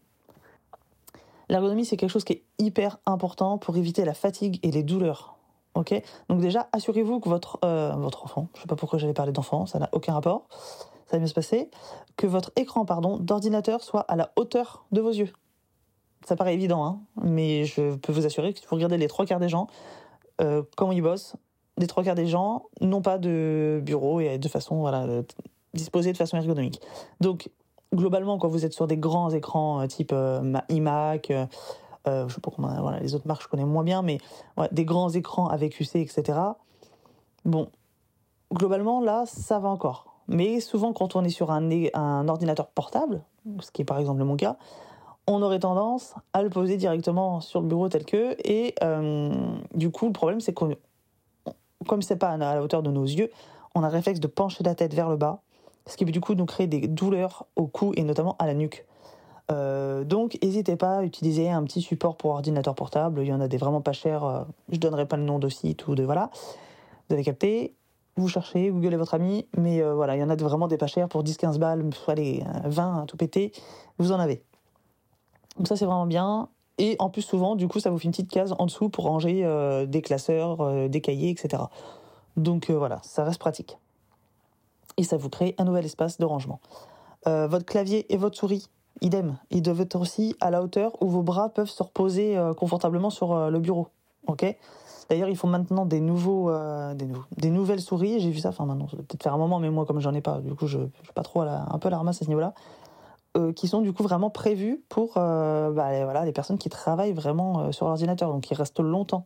L'ergonomie, 1.49 1.85
c'est 1.85 1.97
quelque 1.97 2.11
chose 2.11 2.23
qui 2.23 2.35
est 2.35 2.43
hyper 2.61 2.99
important 3.05 3.59
pour 3.59 3.77
éviter 3.77 4.05
la 4.05 4.15
fatigue 4.15 4.61
et 4.63 4.71
les 4.71 4.85
douleurs. 4.85 5.40
Ok 5.75 5.95
Donc 6.29 6.41
déjà, 6.41 6.69
assurez-vous 6.73 7.21
que 7.21 7.29
votre, 7.29 7.59
euh, 7.65 7.95
votre 7.97 8.25
enfant, 8.25 8.49
je 8.55 8.63
sais 8.63 8.67
pas 8.67 8.77
pourquoi 8.77 8.99
j'avais 8.99 9.15
parlé 9.15 9.33
d'enfant, 9.33 9.67
ça 9.67 9.79
n'a 9.79 9.89
aucun 9.93 10.15
rapport, 10.15 10.47
ça 11.07 11.13
va 11.13 11.19
bien 11.19 11.27
se 11.27 11.35
passer, 11.35 11.71
que 12.17 12.27
votre 12.27 12.51
écran 12.57 12.85
pardon 12.85 13.19
d'ordinateur 13.19 13.83
soit 13.83 14.01
à 14.01 14.17
la 14.17 14.33
hauteur 14.37 14.85
de 14.93 15.01
vos 15.01 15.11
yeux. 15.11 15.33
Ça 16.27 16.37
paraît 16.37 16.55
évident, 16.55 16.85
hein, 16.85 17.01
mais 17.23 17.65
je 17.65 17.97
peux 17.97 18.13
vous 18.13 18.27
assurer 18.27 18.53
que 18.53 18.59
si 18.59 18.67
vous 18.67 18.75
regardez 18.75 18.99
les 18.99 19.09
trois 19.09 19.25
quarts 19.25 19.41
des 19.41 19.49
gens, 19.49 19.69
euh, 20.41 20.63
ils 20.93 21.03
bossent, 21.03 21.37
des 21.79 21.87
trois 21.87 22.03
quarts 22.03 22.15
des 22.15 22.27
gens 22.27 22.67
n'ont 22.81 23.03
pas 23.03 23.19
de 23.19 23.81
bureau 23.83 24.21
et 24.21 24.39
de 24.39 24.49
façon 24.49 24.81
voilà 24.81 25.07
disposés 25.75 26.13
de 26.13 26.17
façon 26.17 26.37
ergonomique. 26.37 26.81
Donc 27.21 27.51
globalement 27.95 28.39
quand 28.39 28.49
vous 28.49 28.65
êtes 28.65 28.73
sur 28.73 28.87
des 28.87 28.97
grands 28.97 29.31
écrans 29.31 29.81
euh, 29.81 29.87
type 29.87 30.13
euh, 30.13 30.61
iMac, 30.69 31.33
euh, 32.07 32.25
euh, 32.25 32.29
je 32.29 32.35
sais 32.35 32.41
pas 32.41 32.51
comment 32.51 32.69
voilà 32.81 33.01
les 33.01 33.15
autres 33.15 33.27
marques 33.27 33.43
je 33.43 33.49
connais 33.49 33.65
moins 33.65 33.85
bien 33.85 34.03
mais 34.03 34.19
des 34.73 34.85
grands 34.85 35.11
écrans 35.11 35.49
avec 35.49 35.79
UC 35.81 35.97
etc. 35.97 36.39
Bon 37.45 37.69
globalement 38.53 39.01
là 39.01 39.25
ça 39.27 39.59
va 39.59 39.69
encore. 39.69 40.07
Mais 40.29 40.61
souvent 40.61 40.93
quand 40.93 41.17
on 41.17 41.25
est 41.25 41.31
sur 41.31 41.51
un, 41.51 42.29
ordinateur 42.29 42.69
portable, 42.69 43.23
ce 43.61 43.71
qui 43.71 43.83
est 43.83 43.85
par 43.85 43.99
exemple 43.99 44.23
mon 44.23 44.37
cas, 44.37 44.57
on 45.27 45.43
aurait 45.43 45.59
tendance 45.59 46.15
à 46.33 46.43
le 46.43 46.51
poser 46.51 46.77
directement 46.77 47.41
sur 47.41 47.61
le 47.61 47.67
bureau 47.67 47.89
tel 47.89 48.05
que 48.05 48.37
et 48.45 48.75
du 49.75 49.91
coup 49.91 50.07
le 50.07 50.13
problème 50.13 50.41
c'est 50.41 50.53
qu'on 50.53 50.77
comme 51.87 52.03
c'est 52.03 52.17
pas 52.17 52.31
à 52.31 52.37
la 52.37 52.63
hauteur 52.63 52.83
de 52.83 52.91
nos 52.91 53.05
yeux, 53.05 53.31
on 53.75 53.83
a 53.83 53.89
le 53.89 53.95
réflexe 53.95 54.21
de 54.21 54.27
pencher 54.27 54.63
la 54.65 54.75
tête 54.75 54.95
vers 54.95 55.09
le 55.09 55.17
bas, 55.17 55.41
ce 55.87 55.97
qui 55.97 56.05
du 56.05 56.21
coup 56.21 56.35
nous 56.35 56.47
créer 56.47 56.67
des 56.67 56.87
douleurs 56.87 57.47
au 57.57 57.67
cou 57.67 57.93
et 57.97 58.03
notamment 58.03 58.37
à 58.39 58.47
la 58.47 58.55
nuque. 58.55 58.85
Euh, 59.51 60.05
donc, 60.05 60.39
n'hésitez 60.43 60.77
pas 60.77 60.99
à 60.99 61.03
utiliser 61.03 61.51
un 61.51 61.63
petit 61.65 61.83
support 61.83 62.17
pour 62.17 62.31
ordinateur 62.31 62.75
portable. 62.75 63.21
Il 63.23 63.29
y 63.29 63.33
en 63.33 63.41
a 63.41 63.49
des 63.49 63.57
vraiment 63.57 63.81
pas 63.81 63.93
chers. 63.93 64.25
Euh, 64.25 64.43
je 64.71 64.79
donnerai 64.79 65.07
pas 65.07 65.17
le 65.17 65.25
nom 65.25 65.39
de 65.39 65.49
site 65.49 65.87
ou 65.89 65.95
de 65.95 66.05
voilà. 66.05 66.31
Vous 67.09 67.15
avez 67.15 67.25
capté. 67.25 67.75
Vous 68.17 68.29
cherchez, 68.29 68.71
googlez 68.71 68.97
votre 68.97 69.15
ami. 69.15 69.47
Mais 69.57 69.83
euh, 69.83 69.95
voilà, 69.95 70.17
il 70.17 70.21
y 70.21 70.23
en 70.23 70.31
a 70.31 70.37
vraiment 70.37 70.69
des 70.69 70.77
pas 70.77 70.87
chers 70.87 71.09
pour 71.09 71.25
10-15 71.25 71.59
balles, 71.59 71.89
soit 71.95 72.15
les 72.15 72.45
20, 72.65 73.07
tout 73.07 73.17
pété. 73.17 73.53
Vous 73.99 74.13
en 74.13 74.21
avez. 74.21 74.43
Donc 75.57 75.69
ça, 75.69 75.77
c'est 75.77 75.87
vraiment 75.87 76.07
bien. 76.07 76.49
Et 76.79 76.97
en 76.99 77.11
plus, 77.11 77.23
souvent, 77.23 77.57
du 77.57 77.69
coup, 77.69 77.81
ça 77.81 77.91
vous 77.91 77.99
fait 77.99 78.05
une 78.05 78.13
petite 78.13 78.31
case 78.31 78.55
en 78.59 78.67
dessous 78.67 78.89
pour 78.89 79.05
ranger 79.05 79.47
des 79.87 80.01
classeurs, 80.01 80.89
des 80.89 81.01
cahiers, 81.03 81.29
etc. 81.29 81.65
Donc 82.39 82.71
voilà, 82.71 83.01
ça 83.03 83.23
reste 83.23 83.39
pratique. 83.39 83.77
Et 84.97 85.03
ça 85.03 85.19
vous 85.19 85.29
crée 85.29 85.55
un 85.59 85.65
nouvel 85.65 85.85
espace 85.85 86.17
de 86.17 86.25
rangement. 86.25 86.59
votre 87.27 87.67
clavier 87.67 88.11
et 88.11 88.17
votre 88.17 88.39
souris, 88.39 88.71
idem. 89.01 89.37
Ils 89.51 89.63
doivent 89.63 89.81
être 89.81 89.99
aussi 89.99 90.35
à 90.41 90.51
la 90.51 90.63
hauteur 90.63 90.93
où 91.03 91.09
vos 91.09 91.23
bras 91.23 91.49
peuvent 91.49 91.69
se 91.69 91.83
reposer 91.83 92.39
confortablement 92.57 93.11
sur 93.11 93.51
le 93.51 93.59
bureau. 93.59 93.89
Ok? 94.27 94.45
D'ailleurs, 95.09 95.29
ils 95.29 95.37
font 95.37 95.49
maintenant 95.49 95.87
des 95.87 96.01
nouveaux, 96.01 96.53
des, 96.95 97.09
des, 97.37 97.51
nouvelles 97.51 97.81
souris. 97.81 98.21
J'ai 98.21 98.31
vu 98.31 98.39
ça. 98.39 98.51
Enfin, 98.51 98.67
maintenant, 98.67 98.89
ça 98.89 98.97
peut-être 98.97 99.23
faire 99.23 99.35
un 99.35 99.39
moment, 99.39 99.59
mais 99.59 99.71
moi, 99.71 99.87
comme 99.87 100.01
j'en 100.01 100.15
ai 100.15 100.21
pas, 100.21 100.41
du 100.41 100.55
coup, 100.55 100.67
je, 100.67 100.79
je 100.79 101.05
suis 101.05 101.13
pas 101.15 101.23
trop 101.23 101.41
un 101.41 101.79
peu 101.79 101.89
à 101.89 101.91
la 101.91 101.99
ramasse 101.99 102.23
à 102.23 102.25
ce 102.25 102.29
niveau-là. 102.29 102.55
Euh, 103.37 103.53
qui 103.53 103.69
sont 103.69 103.81
du 103.81 103.93
coup 103.93 104.03
vraiment 104.03 104.29
prévus 104.29 104.83
pour 104.89 105.13
euh, 105.17 105.71
bah, 105.71 106.03
voilà, 106.03 106.25
les 106.25 106.33
personnes 106.33 106.59
qui 106.59 106.69
travaillent 106.69 107.13
vraiment 107.13 107.61
euh, 107.61 107.71
sur 107.71 107.87
l'ordinateur, 107.87 108.33
donc 108.33 108.43
qui 108.43 108.55
restent 108.55 108.81
longtemps 108.81 109.25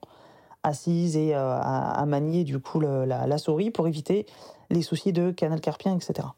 assises 0.62 1.16
et 1.16 1.32
à, 1.34 2.04
manier 2.06 2.44
du 2.44 2.58
coup 2.58 2.80
la, 2.80 3.38
souris 3.38 3.70
pour 3.70 3.86
éviter 3.86 4.26
les 4.70 4.82
soucis 4.82 5.12
de 5.12 5.30
canal 5.30 5.60
carpien, 5.60 5.94
etc. 5.94 6.28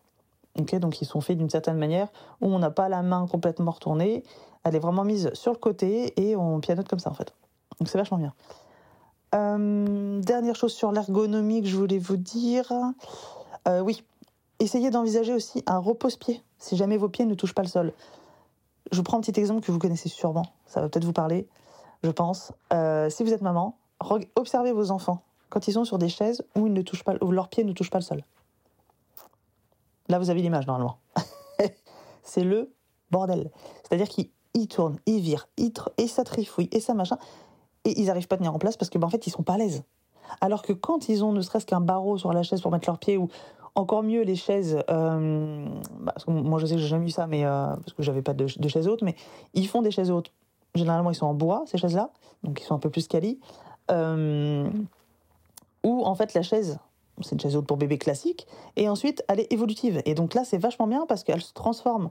Donc 0.56 1.00
ils 1.00 1.04
sont 1.04 1.20
faits 1.20 1.38
d'une 1.38 1.50
certaine 1.50 1.76
manière 1.76 2.08
où 2.40 2.46
on 2.46 2.58
n'a 2.58 2.70
pas 2.70 2.88
la 2.88 3.02
main 3.02 3.26
complètement 3.26 3.72
retournée, 3.72 4.22
elle 4.64 4.74
est 4.74 4.80
vraiment 4.80 5.04
mise 5.04 5.30
sur 5.34 5.52
le 5.52 5.58
côté 5.58 6.12
et 6.20 6.36
on 6.36 6.60
pianote 6.60 6.88
comme 6.88 6.98
ça 6.98 7.10
en 7.10 7.14
fait. 7.14 7.34
Donc 7.78 7.88
c'est 7.88 7.98
vachement 7.98 8.18
bien. 8.18 8.32
Euh, 9.34 10.20
dernière 10.20 10.56
chose 10.56 10.72
sur 10.72 10.92
l'ergonomie 10.92 11.62
que 11.62 11.68
je 11.68 11.76
voulais 11.76 11.98
vous 11.98 12.16
dire. 12.16 12.72
Euh, 13.68 13.80
oui, 13.80 14.02
essayez 14.58 14.90
d'envisager 14.90 15.34
aussi 15.34 15.62
un 15.66 15.78
repose-pied, 15.78 16.42
si 16.58 16.76
jamais 16.76 16.96
vos 16.96 17.08
pieds 17.08 17.26
ne 17.26 17.34
touchent 17.34 17.54
pas 17.54 17.62
le 17.62 17.68
sol. 17.68 17.92
Je 18.92 18.96
vous 18.96 19.02
prends 19.02 19.18
un 19.18 19.20
petit 19.20 19.38
exemple 19.38 19.66
que 19.66 19.72
vous 19.72 19.78
connaissez 19.78 20.08
sûrement, 20.08 20.46
ça 20.66 20.80
va 20.80 20.88
peut-être 20.88 21.04
vous 21.04 21.12
parler, 21.12 21.48
je 22.02 22.10
pense. 22.10 22.52
Euh, 22.72 23.10
si 23.10 23.24
vous 23.24 23.32
êtes 23.32 23.42
maman, 23.42 23.76
observez 24.36 24.72
vos 24.72 24.90
enfants 24.90 25.22
quand 25.48 25.68
ils 25.68 25.72
sont 25.72 25.84
sur 25.84 25.98
des 25.98 26.08
chaises 26.08 26.44
où, 26.56 26.66
ils 26.66 26.72
ne 26.72 26.82
touchent 26.82 27.04
pas, 27.04 27.14
où 27.20 27.30
leurs 27.30 27.48
pieds 27.48 27.64
ne 27.64 27.72
touchent 27.72 27.90
pas 27.90 27.98
le 27.98 28.04
sol. 28.04 28.22
Là, 30.08 30.18
vous 30.18 30.30
avez 30.30 30.42
l'image 30.42 30.66
normalement. 30.66 30.98
C'est 32.22 32.44
le 32.44 32.72
bordel. 33.10 33.50
C'est-à-dire 33.82 34.08
qu'ils 34.08 34.68
tournent, 34.68 34.98
ils 35.06 35.20
virent, 35.20 35.48
ils 35.56 35.72
et 35.98 36.08
ça 36.08 36.24
trifouille, 36.24 36.68
et 36.72 36.80
ça 36.80 36.94
machin 36.94 37.18
et 37.86 38.00
ils 38.00 38.06
n'arrivent 38.06 38.26
pas 38.26 38.34
à 38.34 38.38
tenir 38.38 38.54
en 38.54 38.58
place 38.58 38.76
parce 38.76 38.90
que 38.90 38.98
ben, 38.98 39.06
en 39.06 39.10
fait 39.10 39.26
ils 39.26 39.30
sont 39.30 39.42
pas 39.42 39.54
à 39.54 39.58
l'aise. 39.58 39.84
Alors 40.40 40.62
que 40.62 40.72
quand 40.72 41.08
ils 41.08 41.24
ont 41.24 41.32
ne 41.32 41.40
serait-ce 41.40 41.66
qu'un 41.66 41.80
barreau 41.80 42.18
sur 42.18 42.32
la 42.32 42.42
chaise 42.42 42.60
pour 42.60 42.72
mettre 42.72 42.88
leurs 42.88 42.98
pieds 42.98 43.16
ou 43.16 43.28
encore 43.76 44.02
mieux 44.02 44.22
les 44.22 44.34
chaises, 44.34 44.78
euh, 44.90 45.66
bah, 46.00 46.14
moi 46.26 46.58
je 46.58 46.66
sais 46.66 46.74
que 46.74 46.80
j'ai 46.80 46.88
jamais 46.88 47.06
eu 47.06 47.10
ça, 47.10 47.26
mais 47.26 47.44
euh, 47.44 47.68
parce 47.76 47.92
que 47.92 48.02
j'avais 48.02 48.22
pas 48.22 48.34
de, 48.34 48.46
chaises 48.46 48.88
hautes, 48.88 49.02
mais 49.02 49.14
ils 49.54 49.68
font 49.68 49.82
des 49.82 49.90
chaises 49.90 50.10
hautes. 50.10 50.32
Généralement 50.74 51.10
ils 51.10 51.14
sont 51.14 51.26
en 51.26 51.34
bois 51.34 51.62
ces 51.66 51.78
chaises-là, 51.78 52.10
donc 52.42 52.60
ils 52.60 52.64
sont 52.64 52.74
un 52.74 52.80
peu 52.80 52.90
plus 52.90 53.06
quali. 53.06 53.38
Euh, 53.90 54.68
ou 55.84 56.04
en 56.04 56.14
fait 56.16 56.34
la 56.34 56.42
chaise, 56.42 56.78
c'est 57.22 57.32
une 57.32 57.40
chaise 57.40 57.56
haute 57.56 57.66
pour 57.66 57.76
bébé 57.76 57.98
classique, 57.98 58.46
et 58.76 58.88
ensuite 58.88 59.24
elle 59.28 59.40
est 59.40 59.52
évolutive. 59.52 60.02
Et 60.04 60.14
donc 60.14 60.34
là 60.34 60.44
c'est 60.44 60.58
vachement 60.58 60.86
bien 60.86 61.06
parce 61.06 61.24
qu'elle 61.24 61.42
se 61.42 61.52
transforme 61.52 62.08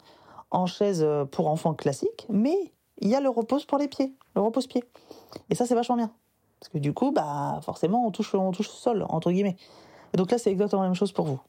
en 0.51 0.65
chaise 0.65 1.05
pour 1.31 1.47
enfants 1.47 1.73
classique, 1.73 2.25
mais 2.29 2.73
il 2.99 3.09
y 3.09 3.15
a 3.15 3.19
le 3.19 3.29
repose 3.29 3.65
pour 3.65 3.77
les 3.77 3.87
pieds, 3.87 4.13
le 4.35 4.41
repose-pied. 4.41 4.83
Et 5.49 5.55
ça, 5.55 5.65
c'est 5.65 5.75
vachement 5.75 5.97
bien. 5.97 6.11
Parce 6.59 6.69
que 6.69 6.77
du 6.77 6.93
coup, 6.93 7.11
bah, 7.11 7.59
forcément, 7.61 8.05
on 8.05 8.11
touche, 8.11 8.33
on 8.35 8.51
touche 8.51 8.69
le 8.69 8.73
sol, 8.73 9.05
entre 9.09 9.31
guillemets. 9.31 9.57
Et 10.13 10.17
donc 10.17 10.31
là, 10.31 10.37
c'est 10.37 10.51
exactement 10.51 10.81
la 10.81 10.87
même 10.87 10.95
chose 10.95 11.11
pour 11.11 11.25
vous. 11.25 11.39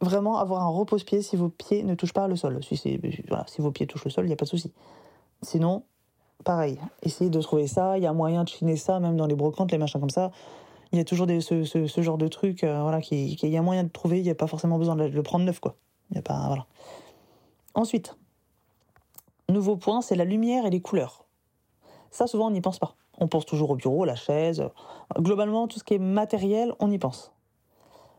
Vraiment 0.00 0.38
avoir 0.38 0.62
un 0.62 0.68
repose-pied 0.68 1.22
si 1.22 1.36
vos 1.36 1.48
pieds 1.48 1.82
ne 1.82 1.94
touchent 1.94 2.12
pas 2.12 2.28
le 2.28 2.36
sol. 2.36 2.62
Si, 2.62 2.76
si 2.76 3.00
vos 3.58 3.70
pieds 3.70 3.86
touchent 3.86 4.04
le 4.04 4.10
sol, 4.10 4.24
il 4.24 4.28
n'y 4.28 4.34
a 4.34 4.36
pas 4.36 4.44
de 4.44 4.50
souci. 4.50 4.72
Sinon, 5.40 5.84
pareil, 6.44 6.78
essayez 7.02 7.30
de 7.30 7.40
trouver 7.40 7.66
ça. 7.66 7.96
Il 7.96 8.04
y 8.04 8.06
a 8.06 8.12
moyen 8.12 8.44
de 8.44 8.48
chiner 8.48 8.76
ça, 8.76 9.00
même 9.00 9.16
dans 9.16 9.26
les 9.26 9.34
brocantes, 9.34 9.72
les 9.72 9.78
machins 9.78 10.00
comme 10.00 10.10
ça. 10.10 10.30
Il 10.92 10.98
y 10.98 11.00
a 11.00 11.04
toujours 11.04 11.26
ce, 11.26 12.02
genre 12.02 12.18
de 12.18 12.28
trucs, 12.28 12.64
euh, 12.64 12.82
voilà, 12.82 13.00
qui, 13.00 13.32
il 13.32 13.48
y 13.48 13.56
a 13.56 13.62
moyen 13.62 13.84
de 13.84 13.88
trouver. 13.88 14.18
Il 14.18 14.24
n'y 14.24 14.30
a 14.30 14.34
pas 14.34 14.46
forcément 14.46 14.78
besoin 14.78 14.94
de 14.94 15.04
le 15.04 15.22
prendre 15.22 15.44
neuf, 15.44 15.58
quoi. 15.58 15.76
Il 16.10 16.16
y 16.16 16.18
a 16.18 16.22
pas. 16.22 16.66
Ensuite, 17.74 18.16
nouveau 19.48 19.76
point, 19.76 20.02
c'est 20.02 20.16
la 20.16 20.24
lumière 20.24 20.66
et 20.66 20.70
les 20.70 20.80
couleurs. 20.80 21.24
Ça, 22.10 22.26
souvent, 22.26 22.48
on 22.48 22.50
n'y 22.50 22.60
pense 22.60 22.78
pas. 22.78 22.94
On 23.18 23.28
pense 23.28 23.46
toujours 23.46 23.70
au 23.70 23.76
bureau, 23.76 24.04
la 24.04 24.16
chaise. 24.16 24.68
Globalement, 25.18 25.66
tout 25.68 25.78
ce 25.78 25.84
qui 25.84 25.94
est 25.94 25.98
matériel, 25.98 26.74
on 26.78 26.90
y 26.90 26.98
pense. 26.98 27.32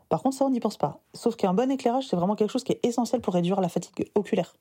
Par 0.10 0.24
contre, 0.24 0.38
ça, 0.38 0.46
on 0.46 0.50
n'y 0.50 0.60
pense 0.60 0.77
pas. 0.77 1.00
Sauf 1.13 1.36
qu'un 1.36 1.53
bon 1.53 1.70
éclairage, 1.72 2.08
c'est 2.08 2.15
vraiment 2.15 2.36
quelque 2.36 2.51
chose 2.51 2.63
qui 2.63 2.72
est 2.72 2.86
essentiel 2.86 3.22
pour 3.22 3.34
réduire 3.34 3.62
la 3.62 3.70
fatigue 3.70 4.10
oculaire. 4.15 4.56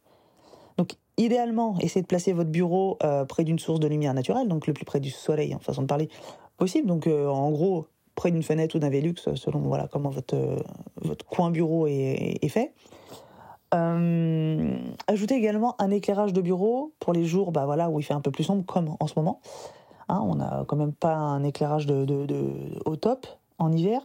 Donc, 0.79 0.97
idéalement, 1.19 1.77
essayez 1.81 2.03
de 2.03 2.07
placer 2.07 2.33
votre 2.33 2.51
bureau 2.51 2.99
euh, 3.03 3.25
près 3.25 3.45
d'une 3.45 3.59
source 3.59 3.81
de 3.81 3.87
lumière 3.87 4.15
naturelle, 4.15 4.49
donc 4.49 4.67
le 4.67 4.73
plus 4.73 4.85
près 4.85 5.01
du 5.01 5.11
soleil, 5.11 5.55
en 5.55 5.59
façon 5.59 5.83
de 5.83 5.87
parler, 5.87 6.09
possible. 6.57 6.87
Donc, 6.87 7.07
euh, 7.07 7.29
en 7.29 7.51
gros, 7.51 7.87
près 8.15 8.31
d'une 8.31 8.43
fenêtre 8.43 8.77
ou 8.77 8.79
d'un 8.79 8.91
Velux, 8.91 9.15
selon 9.35 9.61
voilà 9.61 9.89
comment 9.89 10.11
votre, 10.11 10.37
euh, 10.37 10.57
votre 11.01 11.25
coin 11.25 11.51
bureau 11.51 11.87
est, 11.87 12.49
fait. 12.49 12.75
Euh, 13.75 14.77
ajoutez 15.07 15.35
également 15.35 15.75
un 15.81 15.91
éclairage 15.91 16.33
de 16.33 16.43
bureau 16.43 16.93
pour 17.01 17.15
les 17.15 17.25
jours 17.25 17.53
bah 17.53 17.65
voilà, 17.65 17.89
où 17.89 17.99
il 17.99 18.03
fait 18.03 18.13
un 18.13 18.21
peu 18.21 18.31
plus 18.31 18.45
sombre, 18.45 18.65
comme 18.67 18.97
en 19.01 19.07
ce 19.07 19.15
moment. 19.17 19.41
Hein, 20.09 20.21
on 20.23 20.35
n'a 20.35 20.65
quand 20.67 20.77
même 20.77 20.93
pas 20.93 21.15
un 21.15 21.43
éclairage 21.43 21.87
de, 21.87 22.27
au 22.85 22.97
top 22.97 23.27
en 23.59 23.73
hiver, 23.73 24.01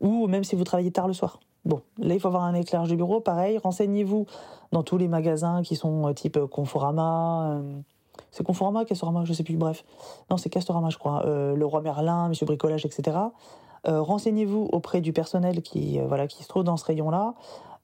ou 0.00 0.26
même 0.26 0.44
si 0.44 0.56
vous 0.56 0.64
travaillez 0.64 0.90
tard 0.90 1.06
le 1.06 1.14
soir. 1.14 1.40
Bon, 1.64 1.80
là, 1.98 2.14
il 2.14 2.20
faut 2.20 2.28
avoir 2.28 2.44
un 2.44 2.54
éclairage 2.54 2.90
de 2.90 2.94
bureau. 2.94 3.20
Pareil, 3.20 3.58
renseignez-vous 3.58 4.26
dans 4.70 4.82
tous 4.82 4.98
les 4.98 5.08
magasins 5.08 5.62
qui 5.62 5.74
sont 5.74 6.06
euh, 6.06 6.12
type 6.12 6.38
Conforama. 6.46 7.60
C'est 8.30 8.44
Conforama, 8.44 8.84
Castorama, 8.84 9.24
je 9.24 9.32
sais 9.32 9.44
plus, 9.44 9.56
bref. 9.56 9.84
Non, 10.30 10.36
c'est 10.36 10.50
Castorama, 10.50 10.90
je 10.90 10.98
crois. 10.98 11.22
le 11.24 11.64
Roi 11.64 11.80
Merlin, 11.80 12.28
Monsieur 12.28 12.46
Bricolage, 12.46 12.84
etc. 12.84 13.16
renseignez-vous 13.84 14.68
auprès 14.72 15.00
du 15.00 15.12
personnel 15.12 15.62
qui, 15.62 15.98
voilà, 16.00 16.26
qui 16.26 16.42
se 16.42 16.48
trouve 16.48 16.64
dans 16.64 16.76
ce 16.76 16.84
rayon-là. 16.84 17.34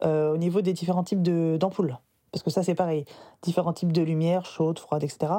Euh, 0.05 0.35
au 0.35 0.37
niveau 0.37 0.63
des 0.63 0.73
différents 0.73 1.05
types 1.05 1.23
d'ampoules. 1.23 1.97
Parce 2.33 2.43
que 2.43 2.51
ça, 2.51 2.63
c'est 2.63 2.75
pareil. 2.75 3.05
Différents 3.43 3.73
types 3.73 3.93
de 3.93 4.03
lumière, 4.03 4.45
chaude, 4.45 4.79
froide, 4.79 5.05
etc. 5.05 5.33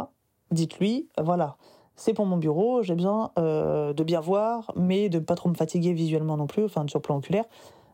Dites-lui, 0.51 1.09
voilà, 1.21 1.57
c'est 1.95 2.13
pour 2.13 2.25
mon 2.25 2.37
bureau, 2.37 2.81
j'ai 2.81 2.95
besoin 2.95 3.31
euh, 3.37 3.93
de 3.93 4.03
bien 4.03 4.19
voir, 4.19 4.71
mais 4.75 5.09
de 5.09 5.19
pas 5.19 5.35
trop 5.35 5.49
me 5.49 5.55
fatiguer 5.55 5.93
visuellement 5.93 6.37
non 6.37 6.47
plus, 6.47 6.63
enfin 6.63 6.85
sur 6.87 7.01
plan 7.01 7.17
oculaire. 7.17 7.45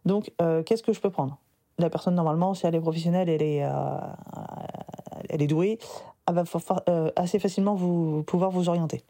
Donc, 0.06 0.32
euh, 0.42 0.62
qu'est-ce 0.64 0.84
que 0.84 0.94
je 0.94 1.00
peux 1.00 1.10
prendre? 1.10 1.38
La 1.78 1.90
personne, 1.90 2.16
normalement, 2.16 2.54
si 2.54 2.68
elle 2.68 2.76
est 2.76 2.82
professionnelle, 2.82 3.30
elle 3.30 3.42
est, 3.42 3.66
elle 5.30 5.42
est 5.42 5.48
douée, 5.48 5.80
elle 6.30 6.36
va 6.36 7.12
assez 7.16 7.40
facilement 7.40 7.76
vous, 7.76 8.24
pouvoir 8.24 8.52
vous 8.52 8.70
orienter. 8.70 9.04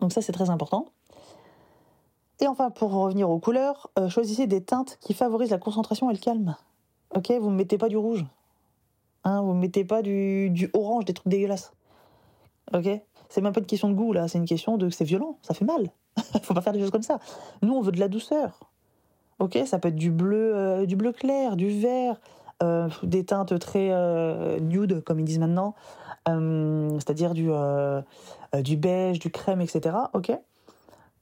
Donc 0.00 0.12
ça, 0.12 0.22
c'est 0.22 0.32
très 0.32 0.50
important. 0.50 0.86
Et 2.40 2.46
enfin, 2.46 2.70
pour 2.70 2.92
revenir 2.92 3.30
aux 3.30 3.38
couleurs, 3.38 3.90
euh, 3.98 4.08
choisissez 4.08 4.46
des 4.46 4.62
teintes 4.62 4.98
qui 5.00 5.14
favorisent 5.14 5.50
la 5.50 5.58
concentration 5.58 6.10
et 6.10 6.14
le 6.14 6.18
calme. 6.18 6.56
Ok, 7.14 7.32
vous 7.40 7.50
ne 7.50 7.56
mettez 7.56 7.78
pas 7.78 7.88
du 7.88 7.96
rouge. 7.96 8.24
Hein, 9.24 9.40
vous 9.42 9.54
ne 9.54 9.60
mettez 9.60 9.84
pas 9.84 10.02
du, 10.02 10.70
orange, 10.74 11.04
des 11.04 11.14
trucs 11.14 11.28
dégueulasses. 11.28 11.72
Ok 12.74 12.88
C'est 13.28 13.40
même 13.40 13.52
pas 13.52 13.60
une 13.60 13.66
question 13.66 13.88
de 13.88 13.94
goût, 13.94 14.12
là, 14.12 14.26
c'est 14.26 14.38
une 14.38 14.46
question 14.46 14.76
de 14.76 14.90
c'est 14.90 15.04
violent, 15.04 15.38
ça 15.42 15.54
fait 15.54 15.64
mal. 15.64 15.90
Faut 16.42 16.54
pas 16.54 16.60
faire 16.60 16.72
des 16.72 16.80
choses 16.80 16.90
comme 16.90 17.02
ça. 17.02 17.18
Nous, 17.62 17.72
on 17.72 17.80
veut 17.80 17.92
de 17.92 18.00
la 18.00 18.08
douceur. 18.08 18.58
Ok 19.38 19.58
Ça 19.64 19.78
peut 19.78 19.88
être 19.88 19.96
du 19.96 20.10
bleu, 20.10 20.54
euh, 20.56 20.86
du 20.86 20.96
bleu 20.96 21.12
clair, 21.12 21.56
du 21.56 21.70
vert, 21.70 22.20
euh, 22.62 22.88
des 23.04 23.24
teintes 23.24 23.58
très 23.58 23.90
nude, 24.60 25.02
comme 25.04 25.20
ils 25.20 25.24
disent 25.24 25.38
maintenant, 25.38 25.74
c'est-à-dire 26.26 27.34
du, 27.34 27.50
du 28.62 28.76
beige, 28.76 29.18
du 29.18 29.30
crème, 29.30 29.60
etc. 29.60 29.94
Ok 30.14 30.32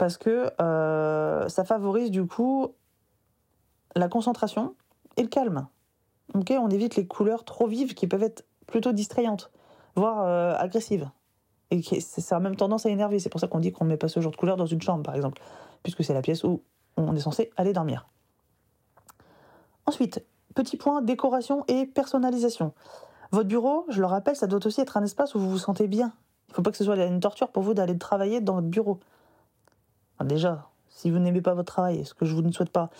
parce 0.02 0.16
que 0.18 0.50
euh, 0.60 1.48
ça 1.48 1.62
favorise 1.62 2.10
du 2.10 2.26
coup 2.26 2.74
la 3.94 4.08
concentration 4.08 4.74
et 5.16 5.22
le 5.22 5.28
calme. 5.28 5.68
Ok, 6.34 6.52
on 6.58 6.68
évite 6.70 6.96
les 6.96 7.06
couleurs 7.06 7.44
trop 7.44 7.68
vives 7.68 7.94
qui 7.94 8.08
peuvent 8.08 8.24
être 8.24 8.44
plutôt 8.66 8.90
distrayantes, 8.90 9.52
voire 9.94 10.24
euh, 10.26 10.56
agressives. 10.56 11.08
Et 11.70 11.82
ça 12.00 12.34
a 12.34 12.40
même 12.40 12.56
tendance 12.56 12.84
à 12.84 12.90
énerver. 12.90 13.20
C'est 13.20 13.28
pour 13.28 13.40
ça 13.40 13.46
qu'on 13.46 13.60
dit 13.60 13.70
qu'on 13.70 13.84
ne 13.84 13.90
met 13.90 13.96
pas 13.96 14.08
ce 14.08 14.18
genre 14.18 14.32
de 14.32 14.36
couleur 14.36 14.56
dans 14.56 14.66
une 14.66 14.82
chambre, 14.82 15.04
par 15.04 15.14
exemple, 15.14 15.40
puisque 15.84 16.02
c'est 16.02 16.14
la 16.14 16.20
pièce 16.20 16.42
où 16.42 16.62
on 16.96 17.14
est 17.14 17.20
censé 17.20 17.50
aller 17.56 17.72
dormir. 17.72 18.08
Ensuite, 19.86 20.24
petit 20.56 20.76
point 20.76 21.00
décoration 21.00 21.64
et 21.68 21.86
personnalisation. 21.86 22.72
Votre 23.32 23.48
bureau, 23.48 23.84
je 23.88 24.00
le 24.00 24.06
rappelle, 24.06 24.36
ça 24.36 24.46
doit 24.46 24.64
aussi 24.64 24.80
être 24.80 24.96
un 24.96 25.02
espace 25.02 25.34
où 25.34 25.40
vous 25.40 25.50
vous 25.50 25.58
sentez 25.58 25.88
bien. 25.88 26.12
Il 26.48 26.52
ne 26.52 26.54
faut 26.56 26.62
pas 26.62 26.70
que 26.70 26.76
ce 26.76 26.84
soit 26.84 26.96
une 26.96 27.20
torture 27.20 27.48
pour 27.48 27.62
vous 27.62 27.74
d'aller 27.74 27.98
travailler 27.98 28.40
dans 28.40 28.54
votre 28.54 28.68
bureau 28.68 29.00
déjà, 30.24 30.68
si 30.88 31.10
vous 31.10 31.18
n'aimez 31.18 31.40
pas 31.40 31.54
votre 31.54 31.72
travail, 31.72 32.04
ce 32.04 32.14
que 32.14 32.24
je 32.24 32.34
vous 32.34 32.42
ne 32.42 32.52
souhaite 32.52 32.70
pas, 32.70 32.90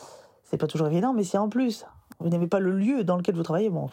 c'est 0.45 0.57
pas 0.57 0.67
toujours 0.67 0.89
évident, 0.89 1.12
mais 1.12 1.25
si 1.25 1.39
en 1.39 1.49
plus 1.49 1.87
vous 2.21 2.29
n'aimez 2.29 2.47
pas 2.47 2.61
le 2.61 2.73
lieu 2.73 3.05
dans 3.05 3.17
lequel 3.17 3.35
vous 3.35 3.43
travaillez, 3.43 3.71
bon, 3.71 3.89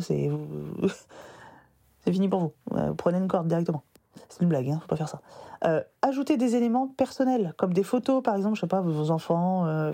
c'est 0.00 0.30
c'est 2.04 2.12
fini 2.12 2.28
pour 2.28 2.40
vous. 2.40 2.52
Vous 2.70 2.94
prenez 2.94 3.18
une 3.18 3.28
corde 3.28 3.48
directement. 3.48 3.82
C'est 4.28 4.42
une 4.42 4.48
blague, 4.48 4.70
hein, 4.70 4.78
faut 4.80 4.88
pas 4.88 4.96
faire 4.96 5.08
ça. 5.08 5.20
Euh, 5.64 5.82
ajoutez 6.02 6.36
des 6.36 6.56
éléments 6.56 6.88
personnels, 6.88 7.54
comme 7.58 7.72
des 7.72 7.82
photos, 7.82 8.22
par 8.22 8.34
exemple, 8.36 8.56
je 8.56 8.62
sais 8.62 8.66
pas, 8.66 8.80
vos 8.80 9.10
enfants, 9.10 9.66
euh, 9.66 9.92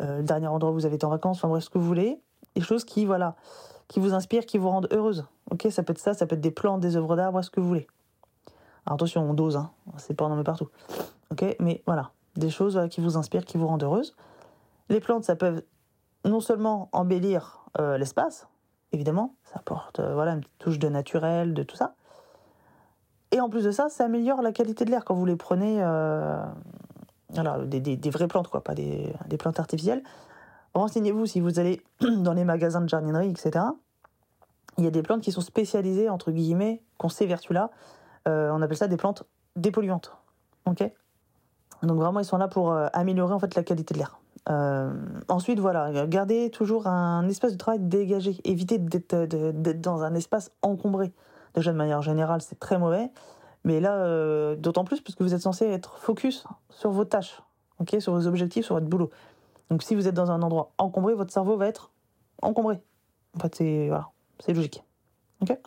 euh, 0.00 0.18
le 0.18 0.22
dernier 0.22 0.46
endroit 0.46 0.70
où 0.70 0.74
vous 0.74 0.86
avez 0.86 0.96
été 0.96 1.06
en 1.06 1.10
vacances, 1.10 1.38
enfin 1.38 1.48
bref, 1.48 1.64
ce 1.64 1.70
que 1.70 1.78
vous 1.78 1.86
voulez, 1.86 2.20
des 2.54 2.60
choses 2.60 2.84
qui, 2.84 3.06
voilà, 3.06 3.34
qui 3.88 4.00
vous 4.00 4.14
inspirent, 4.14 4.46
qui 4.46 4.58
vous 4.58 4.68
rendent 4.68 4.88
heureuse. 4.90 5.26
Ok, 5.50 5.66
ça 5.70 5.82
peut 5.82 5.92
être 5.92 5.98
ça, 5.98 6.14
ça 6.14 6.26
peut 6.26 6.34
être 6.34 6.40
des 6.40 6.50
plantes, 6.50 6.80
des 6.80 6.96
œuvres 6.96 7.16
d'art, 7.16 7.44
ce 7.44 7.50
que 7.50 7.60
vous 7.60 7.68
voulez. 7.68 7.86
Alors 8.84 8.94
attention, 8.94 9.28
on 9.28 9.34
dose, 9.34 9.56
hein, 9.56 9.70
c'est 9.96 10.14
pas 10.14 10.24
en 10.24 10.42
partout. 10.42 10.68
Ok, 11.30 11.44
mais 11.60 11.82
voilà, 11.86 12.10
des 12.36 12.50
choses 12.50 12.80
qui 12.90 13.00
vous 13.00 13.16
inspirent, 13.16 13.44
qui 13.44 13.58
vous 13.58 13.66
rendent 13.66 13.82
heureuse. 13.82 14.14
Les 14.88 15.00
plantes, 15.00 15.24
ça 15.24 15.34
peut 15.36 15.62
non 16.24 16.40
seulement 16.40 16.88
embellir 16.92 17.64
euh, 17.78 17.98
l'espace, 17.98 18.48
évidemment, 18.92 19.34
ça 19.44 19.58
apporte 19.58 20.00
euh, 20.00 20.14
voilà 20.14 20.32
une 20.32 20.40
petite 20.40 20.58
touche 20.58 20.78
de 20.78 20.88
naturel, 20.88 21.54
de 21.54 21.62
tout 21.62 21.76
ça. 21.76 21.94
Et 23.32 23.40
en 23.40 23.48
plus 23.48 23.64
de 23.64 23.70
ça, 23.70 23.88
ça 23.88 24.04
améliore 24.04 24.40
la 24.42 24.52
qualité 24.52 24.84
de 24.84 24.90
l'air 24.90 25.04
quand 25.04 25.14
vous 25.14 25.26
les 25.26 25.36
prenez, 25.36 25.78
euh, 25.80 26.44
voilà, 27.30 27.58
des, 27.64 27.80
des, 27.80 28.10
vraies 28.10 28.28
plantes, 28.28 28.48
quoi, 28.48 28.62
pas 28.62 28.74
des, 28.74 29.12
des 29.26 29.36
plantes 29.36 29.58
artificielles. 29.58 30.02
Renseignez-vous 30.76 31.24
si 31.24 31.40
vous 31.40 31.58
allez 31.58 31.82
dans 32.00 32.34
les 32.34 32.44
magasins 32.44 32.82
de 32.82 32.88
jardinerie, 32.88 33.30
etc. 33.30 33.64
Il 34.76 34.84
y 34.84 34.86
a 34.86 34.90
des 34.90 35.02
plantes 35.02 35.22
qui 35.22 35.32
sont 35.32 35.40
spécialisées, 35.40 36.10
entre 36.10 36.30
guillemets, 36.30 36.82
qu'on 36.98 37.08
ces 37.08 37.24
vertus-là. 37.26 37.70
on 38.26 38.60
appelle 38.60 38.76
ça 38.76 38.86
des 38.86 38.98
plantes 38.98 39.24
dépolluantes. 39.56 40.12
ok? 40.66 40.92
Donc 41.82 41.98
vraiment, 41.98 42.20
ils 42.20 42.26
sont 42.26 42.36
là 42.36 42.48
pour 42.48 42.72
euh, 42.72 42.88
améliorer 42.92 43.32
en 43.32 43.38
fait 43.38 43.54
la 43.54 43.62
qualité 43.62 43.94
de 43.94 43.98
l'air. 43.98 44.18
Euh, 44.50 44.92
ensuite, 45.28 45.58
voilà, 45.60 46.06
gardez 46.06 46.50
toujours 46.50 46.86
un 46.86 47.26
espace 47.28 47.52
de 47.52 47.58
travail 47.58 47.80
dégagé. 47.80 48.36
Évitez 48.44 48.78
d'être 48.78 49.80
dans 49.80 50.02
un 50.02 50.14
espace 50.14 50.52
encombré. 50.60 51.12
Déjà, 51.54 51.72
de 51.72 51.76
manière 51.76 52.02
générale, 52.02 52.42
c'est 52.42 52.58
très 52.58 52.78
mauvais. 52.78 53.10
Mais 53.64 53.80
là, 53.80 54.54
d'autant 54.56 54.84
plus 54.84 55.00
parce 55.00 55.16
que 55.16 55.24
vous 55.24 55.34
êtes 55.34 55.40
censé 55.40 55.66
être 55.66 55.98
focus 55.98 56.44
sur 56.70 56.90
vos 56.90 57.04
tâches, 57.04 57.42
ok, 57.80 57.96
sur 57.98 58.12
vos 58.12 58.26
objectifs, 58.26 58.66
sur 58.66 58.76
votre 58.76 58.86
boulot. 58.86 59.10
Donc 59.70 59.82
si 59.82 59.94
vous 59.94 60.08
êtes 60.08 60.14
dans 60.14 60.30
un 60.30 60.42
endroit 60.42 60.72
encombré, 60.78 61.14
votre 61.14 61.32
cerveau 61.32 61.56
va 61.56 61.66
être 61.66 61.90
encombré. 62.42 62.80
En 63.36 63.40
fait, 63.40 63.54
c'est 63.54 63.88
voilà, 63.88 64.08
c'est 64.40 64.52
logique. 64.52 64.82
Ok? 65.42 65.58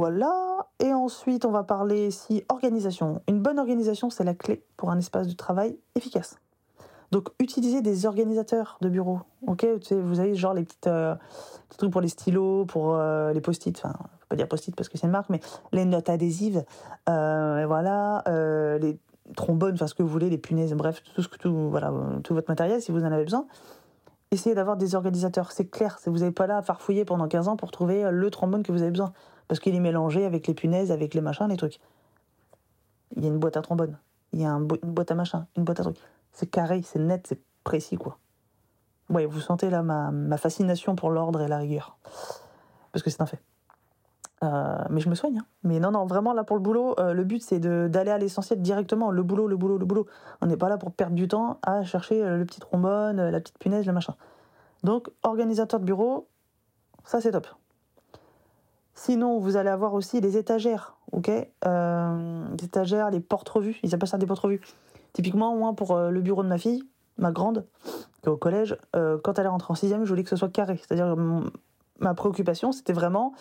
voilà. 0.00 0.66
Et 0.78 0.94
ensuite, 0.94 1.44
on 1.44 1.50
va 1.50 1.62
parler 1.62 2.10
si 2.10 2.42
organisation. 2.48 3.20
Une 3.28 3.40
bonne 3.40 3.58
organisation, 3.58 4.08
c'est 4.08 4.24
la 4.24 4.34
clé 4.34 4.64
pour 4.76 4.90
un 4.90 4.98
espace 4.98 5.28
de 5.28 5.34
travail 5.34 5.78
efficace. 5.94 6.38
Donc, 7.10 7.28
utilisez 7.38 7.82
des 7.82 8.06
organisateurs 8.06 8.78
de 8.80 8.88
bureau. 8.88 9.20
Ok, 9.46 9.66
vous 9.90 10.20
avez 10.20 10.34
genre 10.36 10.54
les 10.54 10.62
petites, 10.62 10.86
euh, 10.86 11.14
petits 11.68 11.78
trucs 11.78 11.90
pour 11.90 12.00
les 12.00 12.08
stylos, 12.08 12.64
pour 12.66 12.94
euh, 12.94 13.32
les 13.32 13.40
post-it. 13.40 13.76
Enfin, 13.76 13.92
faut 13.92 14.26
pas 14.28 14.36
dire 14.36 14.48
post-it 14.48 14.74
parce 14.74 14.88
que 14.88 14.96
c'est 14.96 15.06
une 15.06 15.12
marque, 15.12 15.28
mais 15.28 15.40
les 15.72 15.84
notes 15.84 16.08
adhésives. 16.08 16.64
Euh, 17.08 17.64
voilà, 17.66 18.22
les 18.80 18.98
trombones, 19.36 19.74
enfin 19.74 19.86
ce 19.86 19.94
que 19.94 20.02
vous 20.02 20.08
voulez, 20.08 20.30
les 20.30 20.38
punaises, 20.38 20.72
bref, 20.74 21.02
tout 21.14 21.22
ce 21.22 21.28
que 21.28 21.36
tout, 21.36 21.70
voilà, 21.70 21.92
tout 22.24 22.34
votre 22.34 22.50
matériel 22.50 22.80
si 22.82 22.92
vous 22.92 23.02
en 23.04 23.12
avez 23.12 23.24
besoin. 23.24 23.46
Essayez 24.32 24.54
d'avoir 24.54 24.76
des 24.76 24.94
organisateurs. 24.94 25.50
C'est 25.50 25.66
clair, 25.66 25.98
vous 26.06 26.18
n'avez 26.18 26.30
pas 26.30 26.46
là 26.46 26.58
à 26.58 26.62
farfouiller 26.62 27.04
pendant 27.04 27.26
15 27.26 27.48
ans 27.48 27.56
pour 27.56 27.70
trouver 27.70 28.08
le 28.10 28.30
trombone 28.30 28.62
que 28.62 28.70
vous 28.70 28.82
avez 28.82 28.92
besoin 28.92 29.12
parce 29.50 29.58
qu'il 29.58 29.74
est 29.74 29.80
mélangé 29.80 30.24
avec 30.24 30.46
les 30.46 30.54
punaises, 30.54 30.92
avec 30.92 31.12
les 31.12 31.20
machins, 31.20 31.48
les 31.48 31.56
trucs. 31.56 31.80
Il 33.16 33.24
y 33.24 33.26
a 33.26 33.28
une 33.28 33.40
boîte 33.40 33.56
à 33.56 33.62
trombone, 33.62 33.98
il 34.32 34.40
y 34.40 34.44
a 34.44 34.50
une 34.50 34.64
boîte 34.64 35.10
à 35.10 35.16
machin, 35.16 35.48
une 35.56 35.64
boîte 35.64 35.80
à 35.80 35.82
trucs. 35.82 35.98
C'est 36.30 36.46
carré, 36.46 36.82
c'est 36.84 37.00
net, 37.00 37.26
c'est 37.28 37.40
précis, 37.64 37.96
quoi. 37.96 38.18
Ouais, 39.08 39.26
vous 39.26 39.40
sentez 39.40 39.68
là 39.68 39.82
ma, 39.82 40.36
fascination 40.36 40.94
pour 40.94 41.10
l'ordre 41.10 41.40
et 41.40 41.48
la 41.48 41.58
rigueur. 41.58 41.98
Parce 42.92 43.02
que 43.02 43.10
c'est 43.10 43.20
un 43.22 43.26
fait. 43.26 43.42
Euh, 44.42 44.78
mais 44.88 45.00
je 45.00 45.08
me 45.08 45.14
soigne. 45.14 45.38
Hein. 45.38 45.46
Mais 45.64 45.80
non, 45.80 45.90
non, 45.90 46.06
vraiment 46.06 46.32
là 46.32 46.44
pour 46.44 46.56
le 46.56 46.62
boulot, 46.62 46.94
euh, 46.98 47.12
le 47.12 47.24
but 47.24 47.42
c'est 47.42 47.60
d'aller 47.60 48.10
à 48.10 48.18
l'essentiel 48.18 48.62
directement. 48.62 49.10
Le 49.10 49.22
boulot, 49.22 49.46
le 49.46 49.56
boulot, 49.56 49.76
le 49.76 49.84
boulot. 49.84 50.06
On 50.40 50.46
n'est 50.46 50.56
pas 50.56 50.68
là 50.68 50.78
pour 50.78 50.92
perdre 50.92 51.14
du 51.14 51.28
temps 51.28 51.58
à 51.62 51.84
chercher 51.84 52.22
euh, 52.22 52.38
le 52.38 52.44
petit 52.46 52.60
trombone, 52.60 53.28
la 53.28 53.40
petite 53.40 53.58
punaise, 53.58 53.86
le 53.86 53.92
machin. 53.92 54.14
Donc, 54.82 55.10
organisateur 55.22 55.78
de 55.78 55.84
bureau, 55.84 56.28
ça 57.04 57.20
c'est 57.20 57.32
top. 57.32 57.48
Sinon, 58.94 59.38
vous 59.38 59.56
allez 59.56 59.68
avoir 59.68 59.92
aussi 59.92 60.20
les 60.20 60.36
étagères, 60.38 60.96
ok? 61.12 61.28
Les 61.28 62.64
étagères, 62.64 63.10
les 63.10 63.20
portes-revues, 63.20 63.78
ils 63.82 63.94
appellent 63.94 64.08
ça 64.08 64.18
des 64.18 64.26
portes-revues. 64.26 64.60
Typiquement, 65.12 65.54
moi, 65.54 65.74
pour 65.74 65.96
le 65.98 66.20
bureau 66.20 66.42
de 66.42 66.48
ma 66.48 66.58
fille, 66.58 66.82
ma 67.16 67.30
grande, 67.30 67.66
qui 68.20 68.26
est 68.26 68.28
au 68.28 68.36
collège, 68.36 68.76
quand 68.92 69.38
elle 69.38 69.46
est 69.46 69.48
rentrée 69.48 69.72
en 69.72 69.74
sixième, 69.74 70.04
je 70.04 70.10
voulais 70.10 70.22
que 70.22 70.28
ce 70.28 70.36
soit 70.36 70.50
carré. 70.50 70.76
C'est-à-dire, 70.76 71.16
ma 71.98 72.14
préoccupation, 72.14 72.72
c'était 72.72 72.92
vraiment 72.92 73.32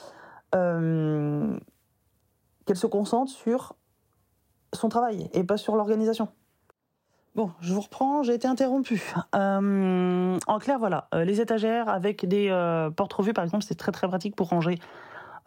qu'elle 0.52 1.60
se 2.76 2.88
concentre 2.88 3.32
sur 3.32 3.76
son 4.74 4.90
travail 4.90 5.30
et 5.34 5.44
pas 5.44 5.58
sur 5.58 5.76
l'organisation. 5.76 6.30
Bon, 7.36 7.52
je 7.62 7.74
vous 7.74 7.82
reprends, 7.82 8.24
j'ai 8.24 8.34
été 8.34 8.48
interrompue. 8.48 9.14
en 9.34 10.60
clair, 10.60 10.80
voilà, 10.80 11.08
les 11.14 11.42
étagères 11.42 11.90
avec 11.90 12.28
des 12.28 12.50
portes-revues, 12.96 13.34
par 13.34 13.44
exemple, 13.44 13.64
c'est 13.64 13.76
très 13.76 13.92
très 13.92 14.08
pratique 14.08 14.36
pour 14.36 14.50
ranger 14.50 14.80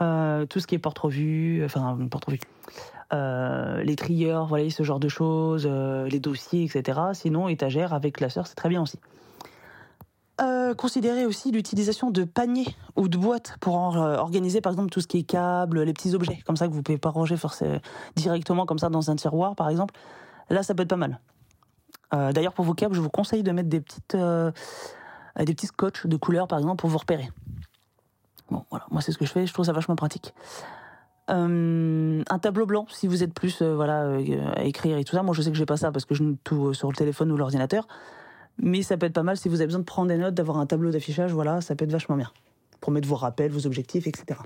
euh, 0.02 0.46
tout 0.46 0.58
ce 0.58 0.66
qui 0.66 0.74
est 0.74 0.78
porte-revue, 0.78 1.62
enfin 1.64 1.96
porte-revue, 2.10 2.40
euh, 3.12 3.82
les 3.82 3.94
trieurs, 3.94 4.46
voilà, 4.46 4.68
ce 4.70 4.82
genre 4.82 4.98
de 4.98 5.08
choses, 5.08 5.68
euh, 5.70 6.08
les 6.08 6.18
dossiers, 6.18 6.64
etc. 6.64 6.98
Sinon, 7.12 7.48
étagère 7.48 7.92
avec 7.92 8.16
classeur, 8.16 8.46
c'est 8.46 8.54
très 8.54 8.68
bien 8.68 8.82
aussi. 8.82 8.98
Considérez 10.76 11.26
aussi 11.26 11.52
l'utilisation 11.52 12.10
de 12.10 12.24
paniers 12.24 12.74
ou 12.96 13.08
de 13.08 13.16
boîtes 13.16 13.56
pour 13.60 13.74
organiser 13.76 14.60
par 14.60 14.72
exemple 14.72 14.90
tout 14.90 15.00
ce 15.00 15.06
qui 15.06 15.18
est 15.18 15.22
câbles, 15.22 15.82
les 15.82 15.92
petits 15.92 16.14
objets, 16.14 16.40
comme 16.46 16.56
ça 16.56 16.66
que 16.66 16.72
vous 16.72 16.82
pouvez 16.82 16.98
pas 16.98 17.10
ranger 17.10 17.36
forcément 17.36 17.78
directement 18.16 18.66
comme 18.66 18.78
ça 18.78 18.88
dans 18.88 19.10
un 19.10 19.16
tiroir 19.16 19.54
par 19.54 19.68
exemple. 19.68 19.94
Là, 20.50 20.62
ça 20.62 20.74
peut 20.74 20.82
être 20.82 20.88
pas 20.88 20.96
mal. 20.96 21.20
D'ailleurs, 22.10 22.52
pour 22.52 22.64
vos 22.64 22.74
câbles, 22.74 22.94
je 22.94 23.00
vous 23.00 23.10
conseille 23.10 23.42
de 23.42 23.52
mettre 23.52 23.68
des 23.68 23.80
petites, 23.80 24.16
des 24.16 25.54
petits 25.54 25.66
scotch 25.66 26.06
de 26.06 26.16
couleur 26.16 26.48
par 26.48 26.58
exemple 26.58 26.80
pour 26.80 26.90
vous 26.90 26.98
repérer. 26.98 27.30
Bon, 28.50 28.64
voilà, 28.70 28.86
moi 28.90 29.00
c'est 29.00 29.12
ce 29.12 29.18
que 29.18 29.24
je 29.24 29.32
fais, 29.32 29.46
je 29.46 29.52
trouve 29.52 29.66
ça 29.66 29.72
vachement 29.72 29.96
pratique. 29.96 30.34
Euh, 31.30 32.22
un 32.28 32.38
tableau 32.38 32.66
blanc, 32.66 32.86
si 32.90 33.06
vous 33.06 33.22
êtes 33.22 33.32
plus 33.32 33.62
euh, 33.62 33.74
voilà 33.74 34.02
euh, 34.02 34.52
à 34.56 34.64
écrire 34.64 34.98
et 34.98 35.04
tout 35.04 35.14
ça. 35.14 35.22
Moi, 35.22 35.34
je 35.34 35.42
sais 35.42 35.50
que 35.50 35.56
j'ai 35.56 35.66
pas 35.66 35.76
ça 35.76 35.92
parce 35.92 36.04
que 36.04 36.14
je 36.14 36.22
note 36.22 36.38
tout 36.44 36.74
sur 36.74 36.88
le 36.88 36.96
téléphone 36.96 37.30
ou 37.32 37.36
l'ordinateur. 37.36 37.86
Mais 38.58 38.82
ça 38.82 38.96
peut 38.96 39.06
être 39.06 39.14
pas 39.14 39.22
mal 39.22 39.36
si 39.36 39.48
vous 39.48 39.56
avez 39.56 39.66
besoin 39.66 39.80
de 39.80 39.84
prendre 39.84 40.08
des 40.08 40.18
notes, 40.18 40.34
d'avoir 40.34 40.58
un 40.58 40.66
tableau 40.66 40.90
d'affichage. 40.90 41.32
Voilà, 41.32 41.60
ça 41.60 41.74
peut 41.74 41.84
être 41.84 41.92
vachement 41.92 42.16
bien 42.16 42.30
pour 42.80 42.92
mettre 42.92 43.08
vos 43.08 43.16
rappels, 43.16 43.50
vos 43.50 43.66
objectifs, 43.66 44.06
etc. 44.06 44.40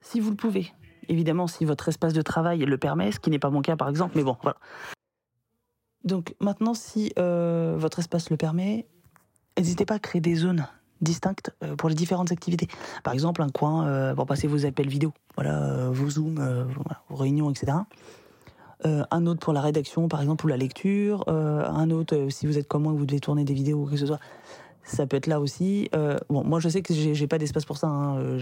Si 0.00 0.20
vous 0.20 0.30
le 0.30 0.36
pouvez, 0.36 0.72
évidemment, 1.08 1.46
si 1.46 1.64
votre 1.64 1.88
espace 1.88 2.12
de 2.12 2.22
travail 2.22 2.60
le 2.60 2.78
permet, 2.78 3.12
ce 3.12 3.20
qui 3.20 3.30
n'est 3.30 3.38
pas 3.38 3.50
mon 3.50 3.60
cas 3.60 3.76
par 3.76 3.88
exemple. 3.88 4.16
Mais 4.16 4.22
bon, 4.22 4.36
voilà. 4.42 4.56
Donc 6.04 6.34
maintenant, 6.40 6.74
si 6.74 7.12
votre 7.16 7.98
espace 7.98 8.30
le 8.30 8.36
permet, 8.36 8.86
n'hésitez 9.58 9.84
pas 9.84 9.94
à 9.94 9.98
créer 9.98 10.20
des 10.20 10.36
zones 10.36 10.66
distinctes 11.00 11.54
euh, 11.62 11.76
pour 11.76 11.88
les 11.88 11.94
différentes 11.94 12.32
activités. 12.32 12.68
Par 13.02 13.14
exemple, 13.14 13.42
un 13.42 13.48
coin 13.48 13.86
euh, 13.86 14.14
pour 14.14 14.26
passer 14.26 14.46
vos 14.46 14.66
appels 14.66 14.88
vidéo, 14.88 15.12
voilà, 15.36 15.62
euh, 15.62 15.90
vos 15.90 16.10
zooms, 16.10 16.68
vos 17.08 17.16
réunions, 17.16 17.50
etc. 17.50 17.78
un 18.84 19.26
autre 19.26 19.40
pour 19.40 19.52
la 19.52 19.60
rédaction, 19.60 20.08
par 20.08 20.20
exemple, 20.20 20.44
ou 20.44 20.48
la 20.48 20.56
lecture. 20.56 21.28
un 21.28 21.90
autre, 21.90 22.28
si 22.30 22.46
vous 22.46 22.58
êtes 22.58 22.68
comme 22.68 22.84
moi, 22.84 22.92
vous 22.92 23.06
devez 23.06 23.20
tourner 23.20 23.44
des 23.44 23.54
vidéos 23.54 23.82
ou 23.82 23.86
que 23.86 23.96
ce 23.96 24.06
soit. 24.06 24.20
Ça 24.84 25.06
peut 25.06 25.16
être 25.16 25.26
là 25.26 25.40
aussi. 25.40 25.90
bon, 26.28 26.44
moi, 26.44 26.60
je 26.60 26.68
sais 26.68 26.82
que 26.82 26.94
j'ai 26.94 27.26
pas 27.26 27.38
d'espace 27.38 27.64
pour 27.64 27.76
ça. 27.76 27.88
Hein. 27.88 28.38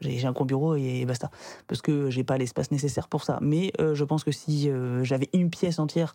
J'ai 0.00 0.26
un 0.26 0.32
coin 0.32 0.46
bureau 0.46 0.76
et 0.76 1.04
basta. 1.04 1.30
Parce 1.68 1.82
que 1.82 2.10
j'ai 2.10 2.24
pas 2.24 2.38
l'espace 2.38 2.70
nécessaire 2.70 3.08
pour 3.08 3.24
ça. 3.24 3.38
Mais 3.40 3.72
je 3.78 4.04
pense 4.04 4.24
que 4.24 4.32
si 4.32 4.70
j'avais 5.02 5.28
une 5.32 5.50
pièce 5.50 5.78
entière 5.78 6.14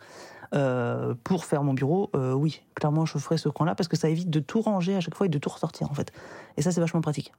euh, 0.55 1.13
pour 1.23 1.45
faire 1.45 1.63
mon 1.63 1.73
bureau, 1.73 2.09
euh, 2.15 2.33
oui, 2.33 2.63
clairement, 2.73 3.05
je 3.05 3.17
ferai 3.19 3.37
ce 3.37 3.49
coin-là 3.49 3.75
parce 3.75 3.87
que 3.87 3.95
ça 3.95 4.09
évite 4.09 4.31
de 4.31 4.39
tout 4.39 4.61
ranger 4.61 4.95
à 4.95 4.99
chaque 4.99 5.15
fois 5.15 5.27
et 5.27 5.29
de 5.29 5.37
tout 5.37 5.49
ressortir 5.49 5.89
en 5.91 5.93
fait. 5.93 6.11
Et 6.57 6.61
ça, 6.61 6.71
c'est 6.71 6.81
vachement 6.81 7.01
pratique. 7.01 7.31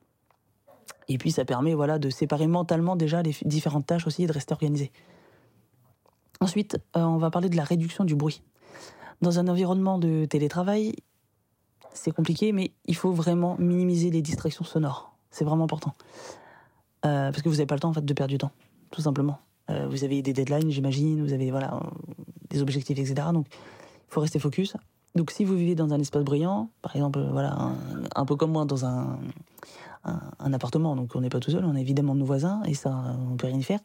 Et 1.08 1.18
puis, 1.18 1.32
ça 1.32 1.44
permet 1.44 1.74
voilà 1.74 1.98
de 1.98 2.08
séparer 2.08 2.46
mentalement 2.46 2.94
déjà 2.94 3.22
les 3.22 3.34
différentes 3.44 3.86
tâches 3.86 4.06
aussi 4.06 4.24
et 4.24 4.26
de 4.26 4.32
rester 4.32 4.52
organisé. 4.52 4.92
Ensuite, 6.40 6.78
euh, 6.96 7.00
on 7.02 7.18
va 7.18 7.30
parler 7.30 7.48
de 7.48 7.56
la 7.56 7.64
réduction 7.64 8.04
du 8.04 8.14
bruit. 8.14 8.42
Dans 9.20 9.38
un 9.38 9.48
environnement 9.48 9.98
de 9.98 10.24
télétravail, 10.24 10.94
c'est 11.92 12.12
compliqué, 12.12 12.52
mais 12.52 12.72
il 12.86 12.96
faut 12.96 13.12
vraiment 13.12 13.56
minimiser 13.58 14.10
les 14.10 14.22
distractions 14.22 14.64
sonores. 14.64 15.12
C'est 15.30 15.44
vraiment 15.44 15.64
important. 15.64 15.94
parce 17.02 17.42
que 17.42 17.48
vous 17.48 17.56
n'avez 17.56 17.66
pas 17.66 17.74
le 17.74 17.80
temps 17.80 17.90
en 17.90 17.92
fait 17.92 18.04
de 18.04 18.14
perdre 18.14 18.30
du 18.30 18.38
temps, 18.38 18.52
tout 18.90 19.02
simplement. 19.02 19.40
Euh, 19.70 19.86
vous 19.88 20.04
avez 20.04 20.22
des 20.22 20.32
deadlines, 20.32 20.70
j'imagine, 20.70 21.22
vous 21.22 21.32
avez 21.32 21.50
voilà 21.50 21.80
des 22.48 22.62
objectifs, 22.62 22.98
etc. 22.98 23.28
Donc, 23.32 23.46
il 23.50 24.12
faut 24.12 24.20
rester 24.20 24.38
focus. 24.38 24.76
Donc, 25.14 25.30
si 25.30 25.44
vous 25.44 25.54
vivez 25.54 25.74
dans 25.74 25.92
un 25.92 26.00
espace 26.00 26.24
brillant, 26.24 26.70
par 26.82 26.94
exemple, 26.96 27.20
voilà, 27.30 27.56
un, 28.14 28.24
peu 28.24 28.36
comme 28.36 28.52
moi 28.52 28.64
dans 28.64 28.84
un, 28.84 29.18
appartement, 30.52 30.96
donc 30.96 31.14
on 31.14 31.20
n'est 31.20 31.28
pas 31.28 31.40
tout 31.40 31.50
seul, 31.50 31.64
on 31.64 31.74
a 31.74 31.80
évidemment 31.80 32.14
nos 32.14 32.24
voisins 32.24 32.62
et 32.64 32.74
ça, 32.74 33.16
on 33.30 33.36
peut 33.36 33.46
rien 33.46 33.58
y 33.58 33.62
faire. 33.62 33.80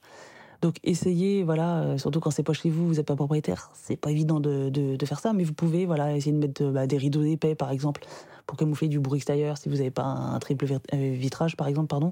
Donc, 0.62 0.78
essayez, 0.84 1.44
voilà, 1.44 1.80
euh, 1.82 1.98
surtout 1.98 2.20
quand 2.20 2.32
c'est 2.32 2.44
pas 2.44 2.54
chez 2.54 2.70
vous, 2.70 2.88
vous 2.88 2.94
n'êtes 2.96 3.06
pas 3.06 3.16
propriétaire, 3.16 3.72
c'est 3.74 3.98
pas 3.98 4.12
évident 4.12 4.40
de, 4.40 4.70
de, 4.70 5.06
faire 5.06 5.20
ça, 5.20 5.34
mais 5.34 5.44
vous 5.44 5.54
pouvez, 5.54 5.86
voilà, 5.86 6.16
essayer 6.16 6.32
de 6.32 6.38
mettre 6.38 6.66
bah, 6.66 6.88
des 6.88 6.98
rideaux 6.98 7.24
épais, 7.24 7.56
par 7.56 7.72
exemple, 7.72 8.06
pour 8.46 8.58
camoufler 8.58 8.88
du 8.88 9.00
bruit 9.00 9.18
extérieur, 9.18 9.58
si 9.58 9.70
vous 9.70 9.76
n'avez 9.78 9.92
pas 9.92 10.04
un 10.04 10.38
triple 10.40 10.66
euh, 10.66 10.78
vitrage, 11.14 11.56
par 11.56 11.68
exemple, 11.68 11.88
pardon. 11.88 12.12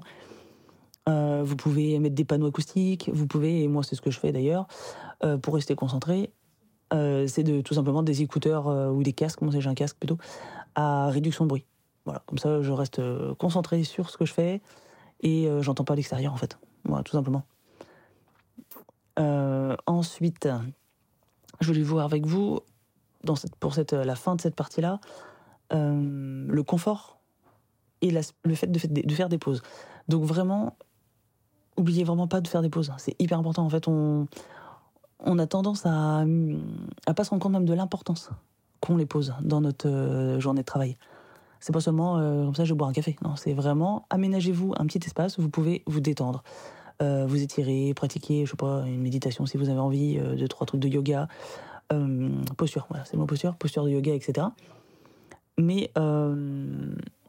Euh, 1.08 1.42
vous 1.44 1.56
pouvez 1.56 1.98
mettre 1.98 2.14
des 2.14 2.24
panneaux 2.24 2.46
acoustiques, 2.46 3.10
vous 3.12 3.26
pouvez, 3.26 3.62
et 3.62 3.68
moi 3.68 3.82
c'est 3.82 3.94
ce 3.94 4.00
que 4.00 4.10
je 4.10 4.18
fais 4.18 4.32
d'ailleurs, 4.32 4.66
pour 5.42 5.54
rester 5.54 5.74
concentré, 5.74 6.30
c'est 6.90 7.42
de 7.42 7.60
tout 7.60 7.74
simplement 7.74 8.02
des 8.02 8.22
écouteurs 8.22 8.68
ou 8.68 9.02
des 9.02 9.12
casques, 9.12 9.42
moi 9.42 9.52
j'ai 9.58 9.68
un 9.68 9.74
casque 9.74 9.96
plutôt, 9.98 10.16
à 10.74 11.08
réduction 11.08 11.44
de 11.44 11.50
bruit. 11.50 11.66
Voilà, 12.06 12.22
comme 12.26 12.38
ça 12.38 12.62
je 12.62 12.72
reste 12.72 13.02
concentré 13.34 13.84
sur 13.84 14.08
ce 14.08 14.16
que 14.16 14.24
je 14.24 14.32
fais 14.32 14.62
et 15.20 15.48
j'entends 15.60 15.84
pas 15.84 15.94
l'extérieur 15.94 16.32
en 16.32 16.36
fait. 16.36 16.58
Voilà, 16.84 17.02
tout 17.02 17.12
simplement. 17.12 17.44
Ensuite, 19.16 20.48
je 21.60 21.66
voulais 21.66 21.82
voir 21.82 22.04
avec 22.04 22.26
vous, 22.26 22.60
pour 23.60 23.74
la 23.92 24.16
fin 24.16 24.36
de 24.36 24.40
cette 24.40 24.54
partie-là, 24.54 25.00
le 25.70 26.62
confort 26.62 27.18
et 28.02 28.10
le 28.10 28.54
fait 28.54 28.70
de, 28.70 29.14
faire 29.14 29.28
des 29.28 29.38
pauses. 29.38 29.62
Donc 30.08 30.24
vraiment, 30.24 30.76
oubliez 31.76 32.04
vraiment 32.04 32.28
pas 32.28 32.40
de 32.40 32.48
faire 32.48 32.62
des 32.62 32.70
pauses. 32.70 32.92
C'est 32.98 33.20
hyper 33.20 33.38
important. 33.38 33.64
En 33.64 33.70
fait, 33.70 33.88
on, 33.88 34.26
a 35.38 35.46
tendance 35.46 35.86
à, 35.86 36.24
à 37.06 37.14
pas 37.14 37.24
se 37.24 37.30
rendre 37.30 37.42
compte 37.42 37.52
même 37.52 37.64
de 37.64 37.72
l'importance 37.72 38.30
qu'on 38.80 38.96
les 38.96 39.06
pose 39.06 39.34
dans 39.40 39.60
notre 39.60 39.88
euh, 39.88 40.38
journée 40.40 40.60
de 40.60 40.66
travail. 40.66 40.96
C'est 41.60 41.72
pas 41.72 41.80
seulement 41.80 42.18
euh, 42.18 42.44
comme 42.44 42.54
ça, 42.54 42.64
je 42.64 42.74
boire 42.74 42.90
un 42.90 42.92
café. 42.92 43.16
Non, 43.24 43.36
c'est 43.36 43.54
vraiment 43.54 44.06
aménagez-vous 44.10 44.74
un 44.76 44.84
petit 44.86 45.00
espace 45.06 45.38
où 45.38 45.42
vous 45.42 45.48
pouvez 45.48 45.82
vous 45.86 46.00
détendre, 46.00 46.42
euh, 47.02 47.26
vous 47.26 47.42
étirer, 47.42 47.92
pratiquer, 47.94 48.44
je 48.46 48.50
sais 48.50 48.56
pas, 48.56 48.84
une 48.86 49.00
méditation 49.00 49.46
si 49.46 49.56
vous 49.56 49.68
avez 49.68 49.80
envie, 49.80 50.18
deux 50.18 50.48
trois 50.48 50.66
trucs 50.66 50.80
de 50.80 50.88
yoga, 50.88 51.28
posture. 52.56 52.86
Voilà, 52.90 53.04
c'est 53.04 53.16
mon 53.16 53.26
posture, 53.26 53.54
posture 53.56 53.84
de 53.84 53.90
yoga, 53.90 54.14
etc. 54.14 54.48
Mais 55.58 55.90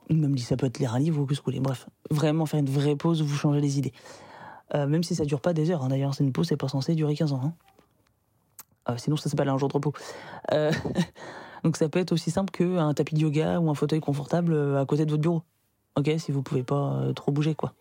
Même 0.09 0.37
si 0.37 0.43
ça 0.43 0.55
peut 0.55 0.67
être 0.67 0.81
un 0.83 0.99
livre 0.99 1.21
ou 1.21 1.25
que 1.25 1.35
ce 1.35 1.41
que 1.41 1.51
vous. 1.51 1.61
Bref, 1.61 1.87
vraiment 2.11 2.45
faire 2.45 2.59
une 2.59 2.69
vraie 2.69 2.95
pause 2.95 3.21
vous 3.21 3.35
changez 3.35 3.61
les 3.61 3.79
idées. 3.79 3.93
Euh, 4.73 4.87
même 4.87 5.03
si 5.03 5.15
ça 5.15 5.25
dure 5.25 5.41
pas 5.41 5.53
des 5.53 5.69
heures. 5.71 5.83
hein. 5.83 5.89
D'ailleurs, 5.89 6.13
c'est 6.15 6.23
une 6.23 6.31
pause, 6.31 6.47
c'est 6.47 6.57
pas 6.57 6.67
censé 6.67 6.95
durer 6.95 7.15
15 7.15 7.33
ans. 7.33 7.41
hein. 7.43 7.53
Euh, 8.89 8.97
sinon, 8.97 9.15
ça 9.15 9.29
s'appelle 9.29 9.49
un 9.49 9.57
jour 9.57 9.67
de 9.67 9.73
repos. 9.73 9.93
Euh, 10.51 10.71
donc, 11.63 11.77
ça 11.77 11.89
peut 11.89 11.99
être 11.99 12.11
aussi 12.11 12.31
simple 12.31 12.51
qu'un 12.51 12.93
tapis 12.93 13.15
de 13.15 13.19
yoga 13.19 13.59
ou 13.59 13.69
un 13.69 13.75
fauteuil 13.75 13.99
confortable 13.99 14.53
euh, 14.53 14.81
à 14.81 14.85
côté 14.85 15.05
de 15.05 15.11
votre 15.11 15.21
bureau. 15.21 15.43
Ok, 15.97 16.11
si 16.17 16.31
vous 16.31 16.41
pouvez 16.41 16.63
pas 16.63 16.93
euh, 16.93 17.13
trop 17.13 17.31
bouger, 17.31 17.55
quoi. 17.55 17.73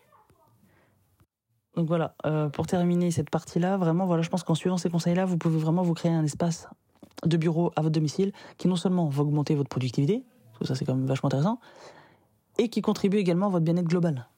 Donc 1.77 1.89
voilà, 1.89 2.15
euh, 2.25 2.49
pour 2.49 2.67
terminer 2.67 3.11
cette 3.11 3.31
partie-là, 3.31 3.77
vraiment, 3.77 4.07
voilà, 4.07 4.23
je 4.23 4.29
pense 4.29 4.45
qu'en 4.45 4.55
suivant 4.55 4.77
ces 4.77 4.91
conseils-là, 4.91 5.25
vous 5.25 5.37
pouvez 5.37 5.59
vraiment 5.59 5.83
vous 5.83 5.95
créer 5.95 6.13
un 6.13 6.25
espace 6.25 6.69
de 7.27 7.37
bureau 7.37 7.73
à 7.75 7.83
votre 7.83 7.93
domicile 7.93 8.33
qui 8.59 8.69
non 8.69 8.77
seulement 8.77 9.09
va 9.09 9.23
augmenter 9.23 9.57
votre 9.57 9.69
productivité, 9.69 10.25
parce 10.53 10.59
que 10.61 10.67
ça 10.67 10.75
c'est 10.77 10.85
quand 10.85 10.95
même 10.95 11.07
vachement 11.07 11.27
intéressant, 11.27 11.59
et 12.59 12.69
qui 12.69 12.81
contribue 12.81 13.17
également 13.17 13.47
à 13.47 13.51
votre 13.51 13.65
bien-être 13.65 13.89
global. 13.89 14.29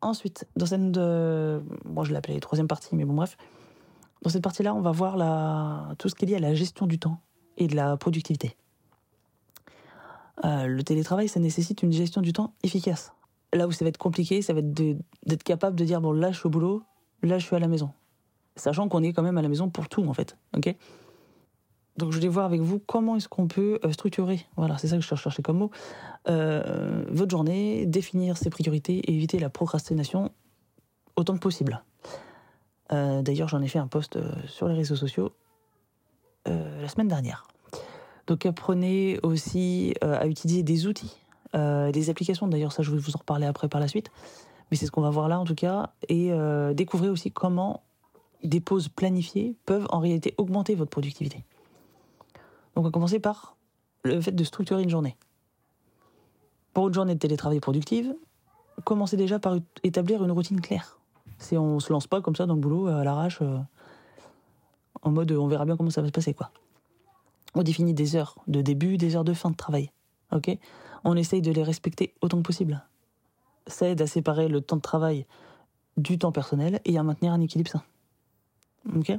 Ensuite, 0.00 0.46
dans 0.54 0.66
cette, 0.66 0.96
euh, 0.96 1.60
moi 1.84 2.04
je 2.04 2.12
l'appelais 2.12 2.38
troisième 2.38 2.68
partie, 2.68 2.94
mais 2.94 3.04
bon 3.04 3.14
bref, 3.14 3.36
dans 4.22 4.30
cette 4.30 4.42
partie-là, 4.42 4.72
on 4.72 4.80
va 4.80 4.92
voir 4.92 5.96
tout 5.96 6.08
ce 6.08 6.14
qui 6.14 6.24
est 6.24 6.28
lié 6.28 6.36
à 6.36 6.40
la 6.40 6.54
gestion 6.54 6.86
du 6.86 7.00
temps 7.00 7.18
et 7.56 7.66
de 7.66 7.74
la 7.74 7.96
productivité. 7.96 8.56
Euh, 10.44 10.66
le 10.66 10.82
télétravail, 10.82 11.28
ça 11.28 11.40
nécessite 11.40 11.82
une 11.82 11.92
gestion 11.92 12.20
du 12.20 12.32
temps 12.32 12.54
efficace. 12.62 13.12
Là 13.52 13.66
où 13.66 13.72
ça 13.72 13.84
va 13.84 13.88
être 13.88 13.98
compliqué, 13.98 14.42
ça 14.42 14.52
va 14.52 14.60
être 14.60 14.72
d'être 14.72 15.42
capable 15.42 15.76
de 15.76 15.84
dire 15.84 16.00
bon 16.00 16.12
là 16.12 16.32
je 16.32 16.38
suis 16.38 16.46
au 16.46 16.50
boulot, 16.50 16.82
là 17.22 17.38
je 17.38 17.46
suis 17.46 17.56
à 17.56 17.58
la 17.58 17.68
maison, 17.68 17.90
sachant 18.56 18.88
qu'on 18.88 19.02
est 19.02 19.12
quand 19.14 19.22
même 19.22 19.38
à 19.38 19.42
la 19.42 19.48
maison 19.48 19.70
pour 19.70 19.88
tout 19.88 20.04
en 20.04 20.12
fait, 20.12 20.36
ok? 20.54 20.76
Donc 21.96 22.12
je 22.12 22.18
voulais 22.18 22.28
voir 22.28 22.44
avec 22.44 22.60
vous 22.60 22.78
comment 22.78 23.16
est-ce 23.16 23.28
qu'on 23.28 23.48
peut 23.48 23.80
euh, 23.84 23.92
structurer, 23.92 24.46
voilà 24.56 24.76
c'est 24.76 24.88
ça 24.88 24.96
que 24.96 25.02
je 25.02 25.08
cherchais 25.08 25.42
comme 25.42 25.58
mot, 25.58 25.70
euh, 26.28 27.04
votre 27.08 27.30
journée, 27.30 27.86
définir 27.86 28.36
ses 28.36 28.50
priorités 28.50 28.98
et 28.98 29.14
éviter 29.14 29.38
la 29.38 29.48
procrastination 29.48 30.30
autant 31.16 31.34
que 31.34 31.40
possible. 31.40 31.82
D'ailleurs 32.90 33.48
j'en 33.48 33.62
ai 33.62 33.68
fait 33.68 33.78
un 33.78 33.86
post 33.86 34.18
sur 34.46 34.68
les 34.68 34.74
réseaux 34.74 34.96
sociaux 34.96 35.32
la 36.46 36.88
semaine 36.88 37.08
dernière. 37.08 37.46
Donc 38.28 38.44
apprenez 38.44 39.18
aussi 39.22 39.94
euh, 40.04 40.18
à 40.20 40.26
utiliser 40.26 40.62
des 40.62 40.86
outils, 40.86 41.16
euh, 41.56 41.90
des 41.90 42.10
applications. 42.10 42.46
D'ailleurs, 42.46 42.72
ça, 42.72 42.82
je 42.82 42.92
vais 42.92 42.98
vous 42.98 43.16
en 43.16 43.18
reparler 43.18 43.46
après 43.46 43.68
par 43.68 43.80
la 43.80 43.88
suite. 43.88 44.10
Mais 44.70 44.76
c'est 44.76 44.84
ce 44.84 44.90
qu'on 44.90 45.00
va 45.00 45.08
voir 45.08 45.28
là 45.28 45.40
en 45.40 45.44
tout 45.44 45.54
cas. 45.54 45.90
Et 46.08 46.30
euh, 46.30 46.74
découvrez 46.74 47.08
aussi 47.08 47.32
comment 47.32 47.82
des 48.44 48.60
pauses 48.60 48.88
planifiées 48.88 49.56
peuvent 49.64 49.86
en 49.88 49.98
réalité 49.98 50.34
augmenter 50.36 50.74
votre 50.74 50.90
productivité. 50.90 51.38
Donc 52.76 52.76
on 52.76 52.82
va 52.82 52.90
commencer 52.90 53.18
par 53.18 53.56
le 54.04 54.20
fait 54.20 54.32
de 54.32 54.44
structurer 54.44 54.82
une 54.82 54.90
journée. 54.90 55.16
Pour 56.74 56.88
une 56.88 56.94
journée 56.94 57.14
de 57.14 57.18
télétravail 57.18 57.60
productive, 57.60 58.14
commencez 58.84 59.16
déjà 59.16 59.38
par 59.38 59.56
établir 59.82 60.22
une 60.22 60.30
routine 60.30 60.60
claire. 60.60 61.00
C'est 61.38 61.56
on 61.56 61.80
se 61.80 61.90
lance 61.92 62.06
pas 62.06 62.20
comme 62.20 62.36
ça 62.36 62.44
dans 62.44 62.54
le 62.54 62.60
boulot 62.60 62.88
à 62.88 63.02
l'arrache, 63.04 63.40
en 65.02 65.10
mode 65.10 65.32
on 65.32 65.48
verra 65.48 65.64
bien 65.64 65.76
comment 65.76 65.90
ça 65.90 66.02
va 66.02 66.08
se 66.08 66.12
passer 66.12 66.34
quoi. 66.34 66.50
On 67.54 67.62
définit 67.62 67.94
des 67.94 68.16
heures 68.16 68.36
de 68.46 68.62
début, 68.62 68.96
des 68.96 69.16
heures 69.16 69.24
de 69.24 69.34
fin 69.34 69.50
de 69.50 69.56
travail. 69.56 69.90
Ok? 70.32 70.50
On 71.04 71.16
essaye 71.16 71.42
de 71.42 71.52
les 71.52 71.62
respecter 71.62 72.14
autant 72.20 72.38
que 72.38 72.42
possible. 72.42 72.84
Ça 73.66 73.88
aide 73.88 74.02
à 74.02 74.06
séparer 74.06 74.48
le 74.48 74.60
temps 74.60 74.76
de 74.76 74.82
travail 74.82 75.26
du 75.96 76.18
temps 76.18 76.32
personnel 76.32 76.80
et 76.84 76.98
à 76.98 77.02
maintenir 77.02 77.32
un 77.32 77.40
équilibre 77.40 77.70
sain. 77.70 77.82
Ok? 78.94 79.12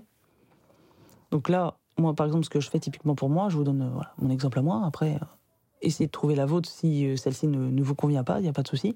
Donc 1.31 1.49
là, 1.49 1.77
moi, 1.97 2.13
par 2.15 2.25
exemple, 2.25 2.45
ce 2.45 2.49
que 2.49 2.59
je 2.59 2.69
fais 2.69 2.79
typiquement 2.79 3.15
pour 3.15 3.29
moi, 3.29 3.49
je 3.49 3.57
vous 3.57 3.63
donne 3.63 3.81
euh, 3.81 4.01
mon 4.17 4.29
exemple 4.29 4.59
à 4.59 4.61
moi. 4.61 4.83
Après, 4.85 5.15
euh, 5.15 5.25
essayez 5.81 6.07
de 6.07 6.11
trouver 6.11 6.35
la 6.35 6.45
vôtre 6.45 6.69
si 6.69 7.05
euh, 7.05 7.15
celle-ci 7.15 7.47
ne, 7.47 7.81
vous 7.83 7.95
convient 7.95 8.23
pas, 8.23 8.39
il 8.39 8.43
n'y 8.43 8.49
a 8.49 8.53
pas 8.53 8.63
de 8.63 8.67
souci. 8.67 8.95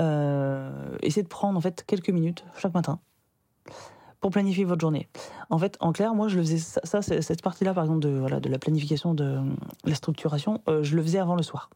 Essayez 0.00 1.24
de 1.24 1.28
prendre 1.28 1.58
en 1.58 1.60
fait 1.60 1.84
quelques 1.86 2.10
minutes 2.10 2.44
chaque 2.56 2.74
matin 2.74 3.00
pour 4.20 4.30
planifier 4.30 4.64
votre 4.64 4.80
journée. 4.80 5.08
En 5.50 5.58
fait, 5.58 5.76
en 5.80 5.92
clair, 5.92 6.14
moi, 6.14 6.28
je 6.28 6.36
le 6.36 6.42
faisais 6.42 6.58
ça, 6.58 7.02
cette 7.02 7.42
partie-là, 7.42 7.74
par 7.74 7.84
exemple, 7.84 8.00
de, 8.00 8.10
voilà, 8.10 8.40
de 8.40 8.48
la 8.48 8.58
planification, 8.58 9.14
de 9.14 9.40
la 9.84 9.94
structuration, 9.94 10.60
euh, 10.68 10.82
je 10.82 10.96
le 10.96 11.02
faisais 11.02 11.18
avant 11.18 11.36
le 11.36 11.42
soir. 11.42 11.70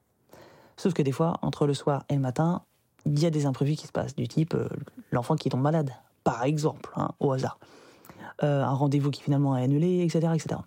Sauf 0.77 0.95
que 0.95 1.03
des 1.03 1.13
fois, 1.13 1.39
entre 1.43 1.67
le 1.67 1.75
soir 1.75 2.05
et 2.09 2.15
le 2.15 2.21
matin, 2.21 2.63
il 3.07 3.19
y 3.21 3.27
a 3.27 3.31
des 3.31 3.47
imprévus 3.47 3.77
qui 3.77 3.87
se 3.87 3.93
passent, 3.93 4.15
du 4.15 4.29
type 4.29 4.55
euh, 4.55 4.69
l'enfant 5.11 5.37
qui 5.37 5.49
tombe 5.49 5.63
malade, 5.63 5.93
par 6.25 6.43
exemple, 6.45 6.91
hein, 6.97 7.11
au 7.21 7.33
hasard. 7.33 7.59
Euh, 8.43 8.63
un 8.63 8.73
rendez-vous 8.73 9.11
qui 9.11 9.23
finalement 9.23 9.57
est 9.57 9.63
annulé, 9.63 10.03
etc., 10.03 10.33
etc. 10.35 10.61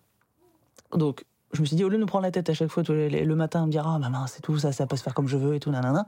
Donc, 0.93 1.25
je 1.51 1.61
me 1.61 1.65
suis 1.65 1.75
dit, 1.75 1.83
au 1.83 1.89
lieu 1.89 1.97
de 1.97 2.01
me 2.01 2.07
prendre 2.07 2.23
la 2.23 2.31
tête 2.31 2.49
à 2.49 2.53
chaque 2.53 2.69
fois 2.69 2.83
le 2.87 3.35
matin, 3.35 3.65
me 3.65 3.71
dire, 3.71 3.87
ah, 3.87 3.97
bah 3.99 4.09
mince, 4.09 4.33
c'est 4.35 4.41
tout, 4.41 4.57
ça, 4.57 4.71
ça 4.71 4.85
peut 4.87 4.95
se 4.95 5.03
faire 5.03 5.13
comme 5.13 5.27
je 5.27 5.37
veux 5.37 5.55
et 5.55 5.59
tout, 5.59 5.71
nanana. 5.71 6.07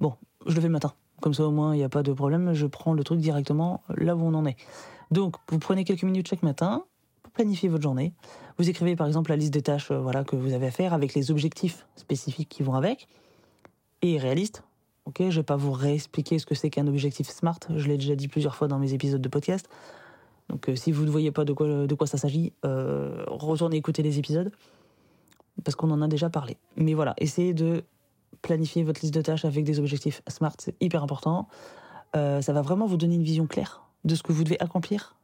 Bon, 0.00 0.14
je 0.46 0.54
le 0.54 0.60
fais 0.60 0.66
le 0.66 0.72
matin. 0.72 0.92
Comme 1.22 1.34
ça, 1.34 1.46
au 1.46 1.52
moins, 1.52 1.72
il 1.74 1.78
n'y 1.78 1.84
a 1.84 1.88
pas 1.88 2.02
de 2.02 2.12
problème. 2.12 2.52
Je 2.52 2.66
prends 2.66 2.94
le 2.94 3.04
truc 3.04 3.20
directement 3.20 3.80
là 3.96 4.16
où 4.16 4.20
on 4.20 4.34
en 4.34 4.44
est. 4.44 4.56
Donc, 5.12 5.36
vous 5.48 5.60
prenez 5.60 5.84
quelques 5.84 6.02
minutes 6.02 6.26
chaque 6.28 6.42
matin 6.42 6.84
pour 7.22 7.32
planifier 7.32 7.68
votre 7.68 7.84
journée. 7.84 8.12
Vous 8.58 8.68
écrivez 8.68 8.96
par 8.96 9.06
exemple 9.06 9.30
la 9.30 9.36
liste 9.36 9.54
des 9.54 9.62
tâches 9.62 9.92
euh, 9.92 10.00
voilà, 10.00 10.24
que 10.24 10.34
vous 10.34 10.52
avez 10.52 10.66
à 10.66 10.70
faire 10.72 10.92
avec 10.92 11.14
les 11.14 11.30
objectifs 11.30 11.86
spécifiques 11.94 12.48
qui 12.48 12.64
vont 12.64 12.74
avec 12.74 13.06
et 14.02 14.18
réalistes. 14.18 14.64
Ok, 15.04 15.22
je 15.28 15.40
vais 15.40 15.44
pas 15.44 15.56
vous 15.56 15.70
réexpliquer 15.70 16.40
ce 16.40 16.46
que 16.46 16.56
c'est 16.56 16.70
qu'un 16.70 16.88
objectif 16.88 17.28
SMART. 17.28 17.60
Je 17.76 17.86
l'ai 17.86 17.98
déjà 17.98 18.16
dit 18.16 18.26
plusieurs 18.26 18.56
fois 18.56 18.66
dans 18.66 18.80
mes 18.80 18.92
épisodes 18.92 19.22
de 19.22 19.28
podcast. 19.28 19.68
Donc, 20.48 20.68
euh, 20.68 20.74
si 20.74 20.90
vous 20.90 21.04
ne 21.04 21.10
voyez 21.10 21.30
pas 21.30 21.44
de 21.44 21.52
quoi, 21.52 21.86
de 21.86 21.94
quoi 21.94 22.08
ça 22.08 22.18
s'agit, 22.18 22.52
euh, 22.64 23.24
retournez 23.28 23.76
écouter 23.76 24.02
les 24.02 24.18
épisodes 24.18 24.50
parce 25.62 25.76
qu'on 25.76 25.90
en 25.92 26.02
a 26.02 26.08
déjà 26.08 26.30
parlé. 26.30 26.56
Mais 26.76 26.94
voilà, 26.94 27.14
essayez 27.18 27.54
de 27.54 27.84
planifier 28.42 28.82
votre 28.82 29.00
liste 29.00 29.14
de 29.14 29.22
tâches 29.22 29.44
avec 29.44 29.64
des 29.64 29.78
objectifs 29.78 30.22
SMART, 30.28 30.56
c'est 30.58 30.74
hyper 30.80 31.02
important. 31.02 31.48
Euh, 32.14 32.42
ça 32.42 32.52
va 32.52 32.60
vraiment 32.60 32.86
vous 32.86 32.96
donner 32.96 33.14
une 33.14 33.22
vision 33.22 33.46
claire 33.46 33.82
de 34.04 34.14
ce 34.14 34.22
que 34.22 34.32
vous 34.32 34.44
devez 34.44 34.60
accomplir 34.60 35.16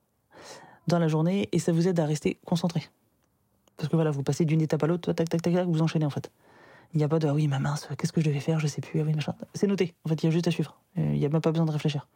dans 0.86 0.98
la 0.98 1.08
journée 1.08 1.48
et 1.52 1.58
ça 1.58 1.72
vous 1.72 1.86
aide 1.88 2.00
à 2.00 2.06
rester 2.06 2.38
concentré. 2.46 2.88
Parce 3.76 3.88
que 3.88 3.96
voilà, 3.96 4.10
vous 4.10 4.22
passez 4.22 4.44
d'une 4.44 4.62
étape 4.62 4.82
à 4.82 4.86
l'autre, 4.86 5.12
tac, 5.12 5.28
tac, 5.28 5.42
tac, 5.42 5.52
tac, 5.52 5.66
vous 5.66 5.82
enchaînez 5.82 6.06
en 6.06 6.10
fait. 6.10 6.30
Il 6.94 6.98
n'y 6.98 7.04
a 7.04 7.08
pas 7.08 7.18
de 7.18 7.28
ah 7.28 7.34
oui, 7.34 7.48
ma 7.48 7.58
mince, 7.58 7.86
qu'est-ce 7.98 8.12
que 8.12 8.20
je 8.22 8.26
devais 8.26 8.40
faire, 8.40 8.58
je 8.58 8.66
sais 8.66 8.80
plus, 8.80 9.00
ah 9.00 9.04
oui, 9.04 9.12
machin. 9.12 9.34
C'est 9.54 9.66
noté, 9.66 9.94
en 10.06 10.08
fait, 10.08 10.22
il 10.22 10.26
y 10.26 10.28
a 10.28 10.30
juste 10.30 10.48
à 10.48 10.50
suivre. 10.50 10.80
Euh, 10.96 11.10
Il 11.12 11.18
n'y 11.18 11.26
a 11.26 11.28
même 11.28 11.42
pas 11.42 11.52
besoin 11.52 11.66
de 11.66 11.70
réfléchir. 11.70 12.08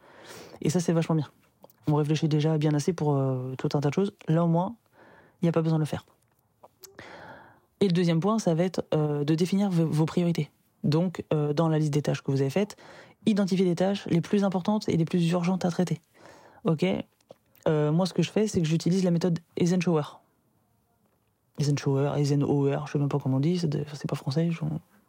Et 0.61 0.71
ça, 0.71 0.79
c'est 0.79 0.93
vachement 0.93 1.15
bien. 1.15 1.29
On 1.85 1.95
réfléchit 1.95 2.27
déjà 2.27 2.57
bien 2.57 2.73
assez 2.73 2.91
pour 2.91 3.13
euh, 3.13 3.53
tout 3.57 3.69
un 3.75 3.81
tas 3.81 3.89
de 3.89 3.93
choses. 3.93 4.13
Là, 4.27 4.43
au 4.43 4.47
moins, 4.47 4.75
il 5.41 5.45
n'y 5.45 5.49
a 5.49 5.51
pas 5.51 5.61
besoin 5.61 5.77
de 5.77 5.83
le 5.83 5.87
faire. 5.87 6.05
Et 7.81 7.87
le 7.87 7.93
deuxième 7.93 8.19
point, 8.19 8.39
ça 8.39 8.55
va 8.55 8.63
être 8.63 8.83
de 8.93 9.35
définir 9.35 9.69
vos 9.69 10.05
priorités. 10.05 10.49
Donc, 10.83 11.23
euh, 11.33 11.53
dans 11.53 11.69
la 11.69 11.79
liste 11.79 11.93
des 11.93 12.01
tâches 12.01 12.21
que 12.21 12.31
vous 12.31 12.41
avez 12.41 12.49
faites, 12.49 12.75
identifiez 13.25 13.65
les 13.65 13.75
tâches 13.75 14.05
les 14.07 14.21
plus 14.21 14.43
importantes 14.43 14.87
et 14.89 14.97
les 14.97 15.05
plus 15.05 15.29
urgentes 15.31 15.65
à 15.65 15.71
traiter. 15.71 16.01
Ok? 16.65 16.85
Euh, 17.67 17.91
Moi, 17.91 18.05
ce 18.05 18.13
que 18.13 18.21
je 18.21 18.29
fais, 18.29 18.47
c'est 18.47 18.61
que 18.61 18.67
j'utilise 18.67 19.03
la 19.03 19.11
méthode 19.11 19.39
Eisenhower. 19.57 20.03
Eisenhower, 21.59 22.11
Eisenhower, 22.17 22.79
je 22.85 22.91
sais 22.91 22.99
même 22.99 23.09
pas 23.09 23.19
comment 23.19 23.37
on 23.37 23.39
dit, 23.39 23.59
c'est 23.59 24.07
pas 24.07 24.15
français, 24.15 24.49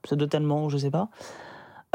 c'est 0.05 0.35
allemand, 0.35 0.69
je 0.69 0.77
sais 0.79 0.91
pas. 0.91 1.09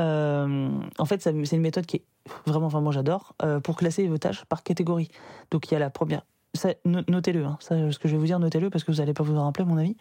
Euh, 0.02 0.70
en 0.98 1.06
fait, 1.06 1.22
c'est 1.22 1.32
une 1.32 1.62
méthode 1.62 1.86
qui 1.86 1.98
est 1.98 2.04
vraiment, 2.48 2.68
enfin, 2.68 2.82
moi 2.82 2.92
j'adore, 2.92 3.36
pour 3.64 3.76
classer 3.78 4.08
vos 4.08 4.18
tâches 4.18 4.44
par 4.46 4.64
catégorie. 4.64 5.10
Donc, 5.52 5.70
il 5.70 5.74
y 5.74 5.78
a 5.78 5.80
la 5.80 5.90
première. 5.90 6.26
Notez-le, 6.86 7.46
hein, 7.46 7.58
ce 7.62 8.00
que 8.00 8.08
je 8.08 8.14
vais 8.14 8.20
vous 8.20 8.26
dire, 8.26 8.40
notez-le 8.40 8.70
parce 8.70 8.84
que 8.84 8.92
vous 8.92 8.98
n'allez 8.98 9.14
pas 9.14 9.24
vous 9.24 9.38
en 9.38 9.46
rappeler, 9.46 9.64
à 9.64 9.68
mon 9.68 9.78
avis. 9.78 9.96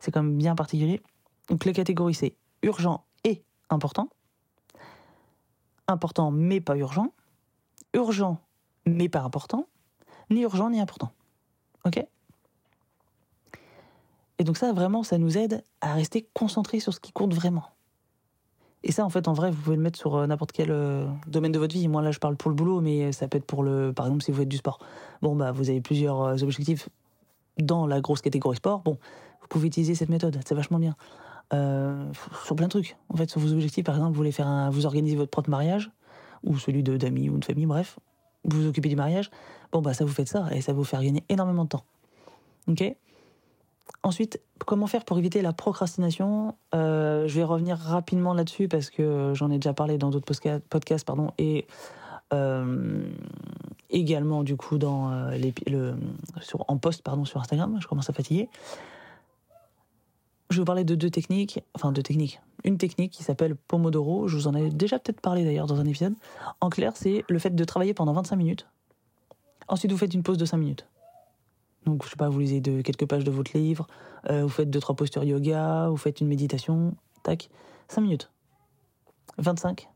C'est 0.00 0.10
quand 0.10 0.22
même 0.22 0.38
bien 0.38 0.54
particulier. 0.54 1.02
Donc, 1.50 1.64
les 1.64 1.74
catégories, 1.74 2.14
c'est 2.14 2.34
urgent 2.62 3.04
et 3.24 3.42
important. 3.70 4.08
Important 5.88 6.30
mais 6.30 6.60
pas 6.60 6.76
urgent. 6.76 7.12
Urgent 7.94 8.38
mais 8.86 9.08
pas 9.08 9.20
important. 9.20 9.66
Ni 10.30 10.42
urgent 10.42 10.70
ni 10.70 10.80
important. 10.80 11.12
Ok? 11.84 12.04
Et 14.38 14.44
donc 14.44 14.56
ça, 14.56 14.72
vraiment, 14.72 15.02
ça 15.02 15.18
nous 15.18 15.38
aide 15.38 15.62
à 15.80 15.94
rester 15.94 16.26
concentrés 16.34 16.80
sur 16.80 16.92
ce 16.92 17.00
qui 17.00 17.12
compte 17.12 17.34
vraiment. 17.34 17.64
Et 18.82 18.90
ça, 18.90 19.04
en 19.04 19.08
fait, 19.08 19.28
en 19.28 19.32
vrai, 19.32 19.52
vous 19.52 19.62
pouvez 19.62 19.76
le 19.76 19.82
mettre 19.82 19.98
sur 19.98 20.16
euh, 20.16 20.26
n'importe 20.26 20.50
quel 20.50 20.72
euh, 20.72 21.06
domaine 21.28 21.52
de 21.52 21.58
votre 21.60 21.72
vie. 21.72 21.86
Moi, 21.86 22.02
là, 22.02 22.10
je 22.10 22.18
parle 22.18 22.36
pour 22.36 22.50
le 22.50 22.56
boulot, 22.56 22.80
mais 22.80 23.12
ça 23.12 23.28
peut 23.28 23.38
être 23.38 23.46
pour 23.46 23.62
le... 23.62 23.92
Par 23.92 24.06
exemple, 24.06 24.24
si 24.24 24.32
vous 24.32 24.38
faites 24.38 24.48
du 24.48 24.56
sport. 24.56 24.80
Bon, 25.20 25.36
bah, 25.36 25.52
vous 25.52 25.70
avez 25.70 25.80
plusieurs 25.80 26.20
euh, 26.22 26.36
objectifs 26.42 26.88
dans 27.58 27.86
la 27.86 28.00
grosse 28.00 28.22
catégorie 28.22 28.56
sport. 28.56 28.80
Bon, 28.80 28.98
vous 29.40 29.46
pouvez 29.48 29.68
utiliser 29.68 29.94
cette 29.94 30.08
méthode. 30.08 30.40
C'est 30.44 30.56
vachement 30.56 30.80
bien. 30.80 30.96
Euh, 31.52 32.04
sur 32.46 32.56
plein 32.56 32.66
de 32.66 32.70
trucs. 32.70 32.96
En 33.08 33.16
fait, 33.16 33.28
sur 33.30 33.40
vos 33.40 33.52
objectifs, 33.52 33.84
par 33.84 33.94
exemple, 33.94 34.12
vous 34.12 34.16
voulez 34.16 34.32
faire 34.32 34.46
un... 34.46 34.70
Vous 34.70 34.86
organisez 34.86 35.16
votre 35.16 35.30
propre 35.30 35.50
mariage, 35.50 35.90
ou 36.44 36.58
celui 36.58 36.82
de- 36.82 36.96
d'amis 36.96 37.28
ou 37.28 37.38
de 37.38 37.44
famille, 37.44 37.66
bref. 37.66 37.98
Vous 38.44 38.62
vous 38.62 38.68
occupez 38.68 38.88
du 38.88 38.96
mariage. 38.96 39.30
Bon, 39.70 39.82
bah, 39.82 39.92
ça 39.94 40.04
vous 40.04 40.12
fait 40.12 40.26
ça, 40.26 40.46
et 40.52 40.60
ça 40.60 40.72
vous 40.72 40.84
faire 40.84 41.02
gagner 41.02 41.24
énormément 41.28 41.64
de 41.64 41.68
temps. 41.68 41.84
Ok? 42.68 42.96
Ensuite, 44.02 44.40
comment 44.66 44.86
faire 44.86 45.04
pour 45.04 45.18
éviter 45.18 45.42
la 45.42 45.52
procrastination? 45.52 46.54
Euh, 46.74 47.28
Je 47.28 47.34
vais 47.34 47.44
revenir 47.44 47.76
rapidement 47.76 48.32
là-dessus 48.32 48.66
parce 48.66 48.90
que 48.90 49.32
j'en 49.34 49.50
ai 49.50 49.56
déjà 49.56 49.74
parlé 49.74 49.98
dans 49.98 50.10
d'autres 50.10 50.26
podcasts, 50.68 51.06
pardon, 51.06 51.32
et, 51.38 51.66
euh, 52.32 53.04
également 53.90 54.42
du 54.42 54.56
coup 54.56 54.78
dans 54.78 55.28
les, 55.32 55.52
le, 55.66 55.94
sur, 56.40 56.64
en 56.68 56.78
post 56.78 57.02
pardon 57.02 57.26
sur 57.26 57.40
Instagram. 57.40 57.76
Je 57.80 57.86
commence 57.86 58.08
à 58.08 58.14
fatiguer. 58.14 58.48
Je 60.52 60.58
vais 60.58 60.60
vous 60.60 60.66
parler 60.66 60.84
de 60.84 60.94
deux 60.94 61.08
techniques, 61.08 61.60
enfin 61.74 61.92
deux 61.92 62.02
techniques. 62.02 62.42
Une 62.62 62.76
technique 62.76 63.10
qui 63.10 63.22
s'appelle 63.22 63.56
Pomodoro. 63.56 64.28
Je 64.28 64.36
vous 64.36 64.48
en 64.48 64.54
ai 64.54 64.68
déjà 64.68 64.98
peut-être 64.98 65.22
parlé 65.22 65.44
d'ailleurs 65.44 65.66
dans 65.66 65.80
un 65.80 65.86
épisode. 65.86 66.14
En 66.60 66.68
clair, 66.68 66.92
c'est 66.94 67.24
le 67.30 67.38
fait 67.38 67.54
de 67.54 67.64
travailler 67.64 67.94
pendant 67.94 68.12
25 68.12 68.36
minutes. 68.36 68.68
Ensuite, 69.68 69.90
vous 69.90 69.96
faites 69.96 70.12
une 70.12 70.22
pause 70.22 70.36
de 70.36 70.44
5 70.44 70.58
minutes. 70.58 70.86
Donc, 71.86 72.04
je 72.04 72.10
sais 72.10 72.16
pas, 72.16 72.28
vous 72.28 72.38
lisez 72.38 72.60
de, 72.60 72.82
quelques 72.82 73.06
pages 73.06 73.24
de 73.24 73.30
votre 73.30 73.56
livre, 73.56 73.86
vous 74.28 74.48
faites 74.50 74.68
deux 74.68 74.78
trois 74.78 74.94
postures 74.94 75.24
yoga, 75.24 75.88
vous 75.88 75.96
faites 75.96 76.20
une 76.20 76.28
méditation, 76.28 76.94
tac, 77.22 77.48
5 77.88 78.02
minutes. 78.02 78.30
25, 79.38 79.88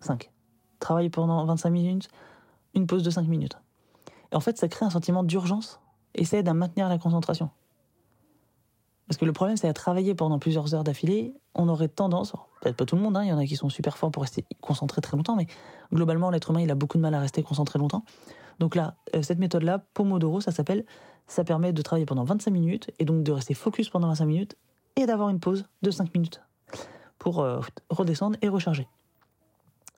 5. 0.00 0.30
Travaille 0.80 1.08
pendant 1.08 1.44
25 1.44 1.70
minutes, 1.70 2.08
une 2.74 2.88
pause 2.88 3.04
de 3.04 3.10
5 3.10 3.28
minutes. 3.28 3.58
Et 4.32 4.36
en 4.36 4.40
fait, 4.40 4.58
ça 4.58 4.66
crée 4.66 4.84
un 4.84 4.90
sentiment 4.90 5.22
d'urgence 5.22 5.80
et 6.16 6.24
ça 6.24 6.36
aide 6.38 6.48
à 6.48 6.54
maintenir 6.54 6.88
la 6.88 6.98
concentration. 6.98 7.50
Parce 9.08 9.16
que 9.16 9.24
le 9.24 9.32
problème, 9.32 9.56
c'est 9.56 9.68
à 9.68 9.72
travailler 9.72 10.14
pendant 10.14 10.38
plusieurs 10.38 10.74
heures 10.74 10.84
d'affilée, 10.84 11.34
on 11.54 11.68
aurait 11.68 11.88
tendance, 11.88 12.32
peut-être 12.60 12.76
pas 12.76 12.84
tout 12.84 12.94
le 12.94 13.00
monde, 13.00 13.16
hein, 13.16 13.24
il 13.24 13.28
y 13.28 13.32
en 13.32 13.38
a 13.38 13.46
qui 13.46 13.56
sont 13.56 13.70
super 13.70 13.96
forts 13.96 14.10
pour 14.10 14.22
rester 14.22 14.44
concentrés 14.60 15.00
très 15.00 15.16
longtemps, 15.16 15.34
mais 15.34 15.46
globalement, 15.92 16.30
l'être 16.30 16.50
humain, 16.50 16.60
il 16.60 16.70
a 16.70 16.74
beaucoup 16.74 16.98
de 16.98 17.02
mal 17.02 17.14
à 17.14 17.20
rester 17.20 17.42
concentré 17.42 17.78
longtemps. 17.78 18.04
Donc 18.58 18.74
là, 18.74 18.96
euh, 19.14 19.22
cette 19.22 19.38
méthode-là, 19.38 19.78
Pomodoro, 19.94 20.42
ça 20.42 20.52
s'appelle, 20.52 20.84
ça 21.26 21.42
permet 21.42 21.72
de 21.72 21.80
travailler 21.80 22.04
pendant 22.04 22.24
25 22.24 22.50
minutes 22.50 22.90
et 22.98 23.06
donc 23.06 23.22
de 23.22 23.32
rester 23.32 23.54
focus 23.54 23.88
pendant 23.88 24.08
25 24.08 24.26
minutes 24.26 24.56
et 24.96 25.06
d'avoir 25.06 25.30
une 25.30 25.40
pause 25.40 25.64
de 25.82 25.90
5 25.90 26.12
minutes 26.14 26.42
pour 27.18 27.40
euh, 27.40 27.60
redescendre 27.88 28.36
et 28.42 28.48
recharger. 28.48 28.88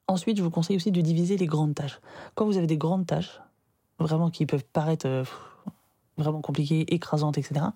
Ensuite, 0.07 0.37
je 0.37 0.43
vous 0.43 0.51
conseille 0.51 0.77
aussi 0.77 0.93
de 0.93 1.01
diviser 1.01 1.37
les 1.37 1.47
grandes 1.47 1.75
tâches. 1.75 2.01
Quand 2.35 2.45
vous 2.45 2.57
avez 2.57 2.67
des 2.67 2.79
grandes 2.79 3.07
tâches, 3.07 3.41
vraiment 3.99 4.31
qui 4.31 4.47
peuvent 4.47 4.65
paraître 4.73 5.07
euh, 5.07 5.25
vraiment 6.17 6.41
compliquées, 6.41 6.95
écrasantes, 6.95 7.39
etc., 7.39 7.67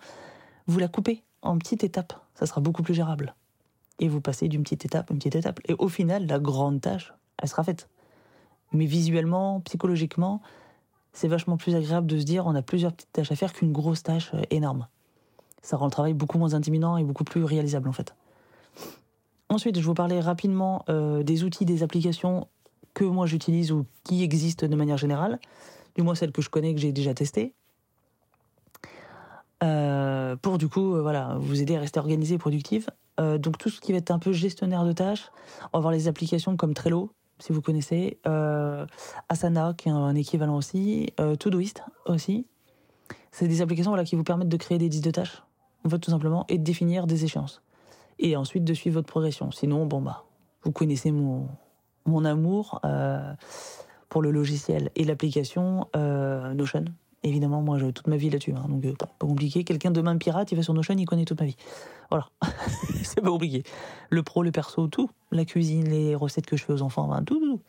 vous 0.66 0.78
la 0.78 0.88
coupez 0.88 1.22
en 1.42 1.58
petites 1.58 1.84
étapes. 1.84 2.14
Ça 2.34 2.46
sera 2.46 2.60
beaucoup 2.60 2.82
plus 2.82 2.94
gérable. 2.94 3.34
Et 4.00 4.08
vous 4.08 4.20
passez 4.20 4.48
d'une 4.48 4.62
petite 4.62 4.84
étape 4.84 5.10
à 5.10 5.12
une 5.12 5.18
petite 5.18 5.36
étape. 5.36 5.60
Et 5.66 5.74
au 5.74 5.88
final, 5.88 6.26
la 6.26 6.38
grande 6.38 6.80
tâche, 6.80 7.12
elle 7.38 7.48
sera 7.48 7.62
faite. 7.62 7.88
Mais 8.72 8.86
visuellement, 8.86 9.60
psychologiquement, 9.60 10.40
c'est 11.12 11.28
vachement 11.28 11.56
plus 11.56 11.74
agréable 11.74 12.06
de 12.06 12.18
se 12.18 12.24
dire 12.24 12.46
on 12.46 12.54
a 12.54 12.62
plusieurs 12.62 12.92
petites 12.92 13.12
tâches 13.12 13.32
à 13.32 13.36
faire 13.36 13.52
qu'une 13.52 13.72
grosse 13.72 14.02
tâche 14.02 14.32
euh, 14.34 14.42
énorme. 14.50 14.88
Ça 15.62 15.76
rend 15.76 15.86
le 15.86 15.90
travail 15.90 16.12
beaucoup 16.12 16.38
moins 16.38 16.54
intimidant 16.54 16.98
et 16.98 17.04
beaucoup 17.04 17.24
plus 17.24 17.44
réalisable 17.44 17.88
en 17.88 17.92
fait. 17.92 18.14
Ensuite, 19.48 19.78
je 19.78 19.84
vous 19.84 19.94
parlais 19.94 20.20
rapidement 20.20 20.84
euh, 20.88 21.22
des 21.22 21.44
outils, 21.44 21.64
des 21.64 21.82
applications 21.82 22.48
que 22.92 23.04
moi 23.04 23.26
j'utilise 23.26 23.72
ou 23.72 23.86
qui 24.02 24.22
existent 24.22 24.66
de 24.66 24.76
manière 24.76 24.98
générale, 24.98 25.38
du 25.94 26.02
moins 26.02 26.14
celles 26.14 26.32
que 26.32 26.42
je 26.42 26.50
connais, 26.50 26.74
que 26.74 26.80
j'ai 26.80 26.92
déjà 26.92 27.14
testées. 27.14 27.54
Euh, 29.62 30.36
pour 30.36 30.58
du 30.58 30.68
coup, 30.68 31.00
voilà, 31.00 31.36
vous 31.38 31.62
aider 31.62 31.76
à 31.76 31.80
rester 31.80 32.00
organisé 32.00 32.34
et 32.34 32.38
productif. 32.38 32.88
donc 33.18 33.58
tout 33.58 33.70
ce 33.70 33.80
qui 33.80 33.92
va 33.92 33.98
être 33.98 34.10
un 34.10 34.18
peu 34.18 34.32
gestionnaire 34.32 34.84
de 34.84 34.92
tâches, 34.92 35.30
on 35.72 35.78
va 35.78 35.82
voir 35.82 35.92
les 35.92 36.08
applications 36.08 36.56
comme 36.56 36.74
Trello, 36.74 37.12
si 37.38 37.52
vous 37.52 37.60
connaissez, 37.60 38.18
euh, 38.26 38.86
Asana, 39.28 39.74
qui 39.76 39.88
est 39.88 39.92
un, 39.92 40.14
équivalent 40.14 40.56
aussi, 40.56 41.12
euh, 41.20 41.36
Todoist 41.36 41.82
aussi. 42.06 42.46
C'est 43.32 43.48
des 43.48 43.62
applications 43.62 43.90
voilà, 43.90 44.04
qui 44.04 44.16
vous 44.16 44.24
permettent 44.24 44.48
de 44.48 44.56
créer 44.56 44.78
des 44.78 44.88
listes 44.88 45.04
de 45.04 45.10
tâches, 45.10 45.42
en 45.84 45.98
tout 45.98 46.10
simplement, 46.10 46.44
et 46.48 46.58
de 46.58 46.64
définir 46.64 47.06
des 47.06 47.24
échéances. 47.24 47.62
Et 48.18 48.36
ensuite 48.36 48.64
de 48.64 48.74
suivre 48.74 48.94
votre 48.94 49.08
progression. 49.08 49.50
Sinon, 49.50 49.86
bon, 49.86 50.00
bah, 50.00 50.24
vous 50.62 50.70
connaissez 50.70 51.10
mon, 51.10 51.48
mon 52.06 52.24
amour 52.24 52.80
euh, 52.84 53.34
pour 54.08 54.22
le 54.22 54.30
logiciel 54.30 54.90
et 54.94 55.04
l'application 55.04 55.88
euh, 55.96 56.54
Notion. 56.54 56.84
Évidemment, 57.26 57.62
moi, 57.62 57.78
j'ai 57.78 57.90
toute 57.90 58.06
ma 58.06 58.18
vie 58.18 58.28
là-dessus, 58.28 58.52
hein, 58.52 58.66
donc 58.68 58.98
pas 58.98 59.08
compliqué. 59.18 59.64
Quelqu'un 59.64 59.90
de 59.90 60.00
même 60.02 60.18
pirate, 60.18 60.52
il 60.52 60.56
va 60.56 60.62
sur 60.62 60.74
Notion, 60.74 60.94
il 60.96 61.06
connaît 61.06 61.24
toute 61.24 61.40
ma 61.40 61.46
vie. 61.46 61.56
Voilà, 62.10 62.28
c'est 63.02 63.22
pas 63.22 63.30
compliqué. 63.30 63.62
Le 64.10 64.22
pro, 64.22 64.42
le 64.42 64.52
perso, 64.52 64.88
tout. 64.88 65.08
La 65.32 65.46
cuisine, 65.46 65.88
les 65.88 66.14
recettes 66.14 66.44
que 66.44 66.58
je 66.58 66.64
fais 66.64 66.74
aux 66.74 66.82
enfants, 66.82 67.10
tout, 67.24 67.40
tout. 67.40 67.60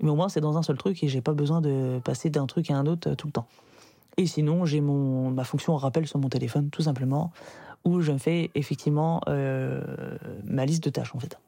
Mais 0.00 0.08
au 0.08 0.14
moins, 0.14 0.30
c'est 0.30 0.40
dans 0.40 0.56
un 0.56 0.62
seul 0.62 0.78
truc 0.78 1.04
et 1.04 1.08
j'ai 1.08 1.20
pas 1.20 1.34
besoin 1.34 1.60
de 1.60 2.00
passer 2.02 2.30
d'un 2.30 2.46
truc 2.46 2.70
à 2.70 2.76
un 2.76 2.86
autre 2.86 3.14
tout 3.14 3.26
le 3.26 3.32
temps. 3.32 3.46
Et 4.16 4.26
sinon, 4.26 4.64
j'ai 4.64 4.80
mon 4.80 5.30
ma 5.30 5.44
fonction 5.44 5.76
rappel 5.76 6.06
sur 6.06 6.18
mon 6.18 6.30
téléphone, 6.30 6.70
tout 6.70 6.82
simplement, 6.82 7.32
où 7.84 8.00
je 8.00 8.16
fais 8.16 8.50
effectivement 8.54 9.20
euh, 9.28 10.16
ma 10.44 10.64
liste 10.64 10.82
de 10.84 10.90
tâches, 10.90 11.14
en 11.14 11.18
fait. 11.18 11.38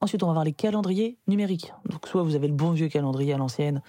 Ensuite, 0.00 0.24
on 0.24 0.26
va 0.26 0.32
voir 0.32 0.44
les 0.44 0.52
calendriers 0.52 1.16
numériques. 1.28 1.72
Donc, 1.88 2.08
soit 2.08 2.24
vous 2.24 2.34
avez 2.34 2.48
le 2.48 2.54
bon 2.54 2.72
vieux 2.72 2.88
calendrier 2.88 3.34
à 3.34 3.38
l'ancienne, 3.38 3.82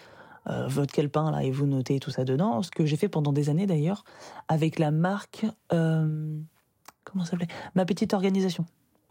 euh, 0.48 0.68
votre 0.68 0.92
calepin 0.92 1.32
là 1.32 1.44
et 1.44 1.52
vous 1.52 1.66
notez 1.66 2.00
tout 2.00 2.12
ça 2.12 2.26
dedans. 2.26 2.62
Ce 2.64 2.72
que 2.72 2.86
j'ai 2.86 2.98
fait 2.98 3.08
pendant 3.08 3.32
des 3.32 3.50
années 3.50 3.66
d'ailleurs 3.66 4.04
avec 4.48 4.80
la 4.80 4.92
marque 4.92 5.46
euh, 5.72 6.38
comment 7.04 7.24
ça 7.24 7.32
s'appelait? 7.32 7.48
Ma 7.76 7.86
petite 7.86 8.14
organisation. 8.14 8.66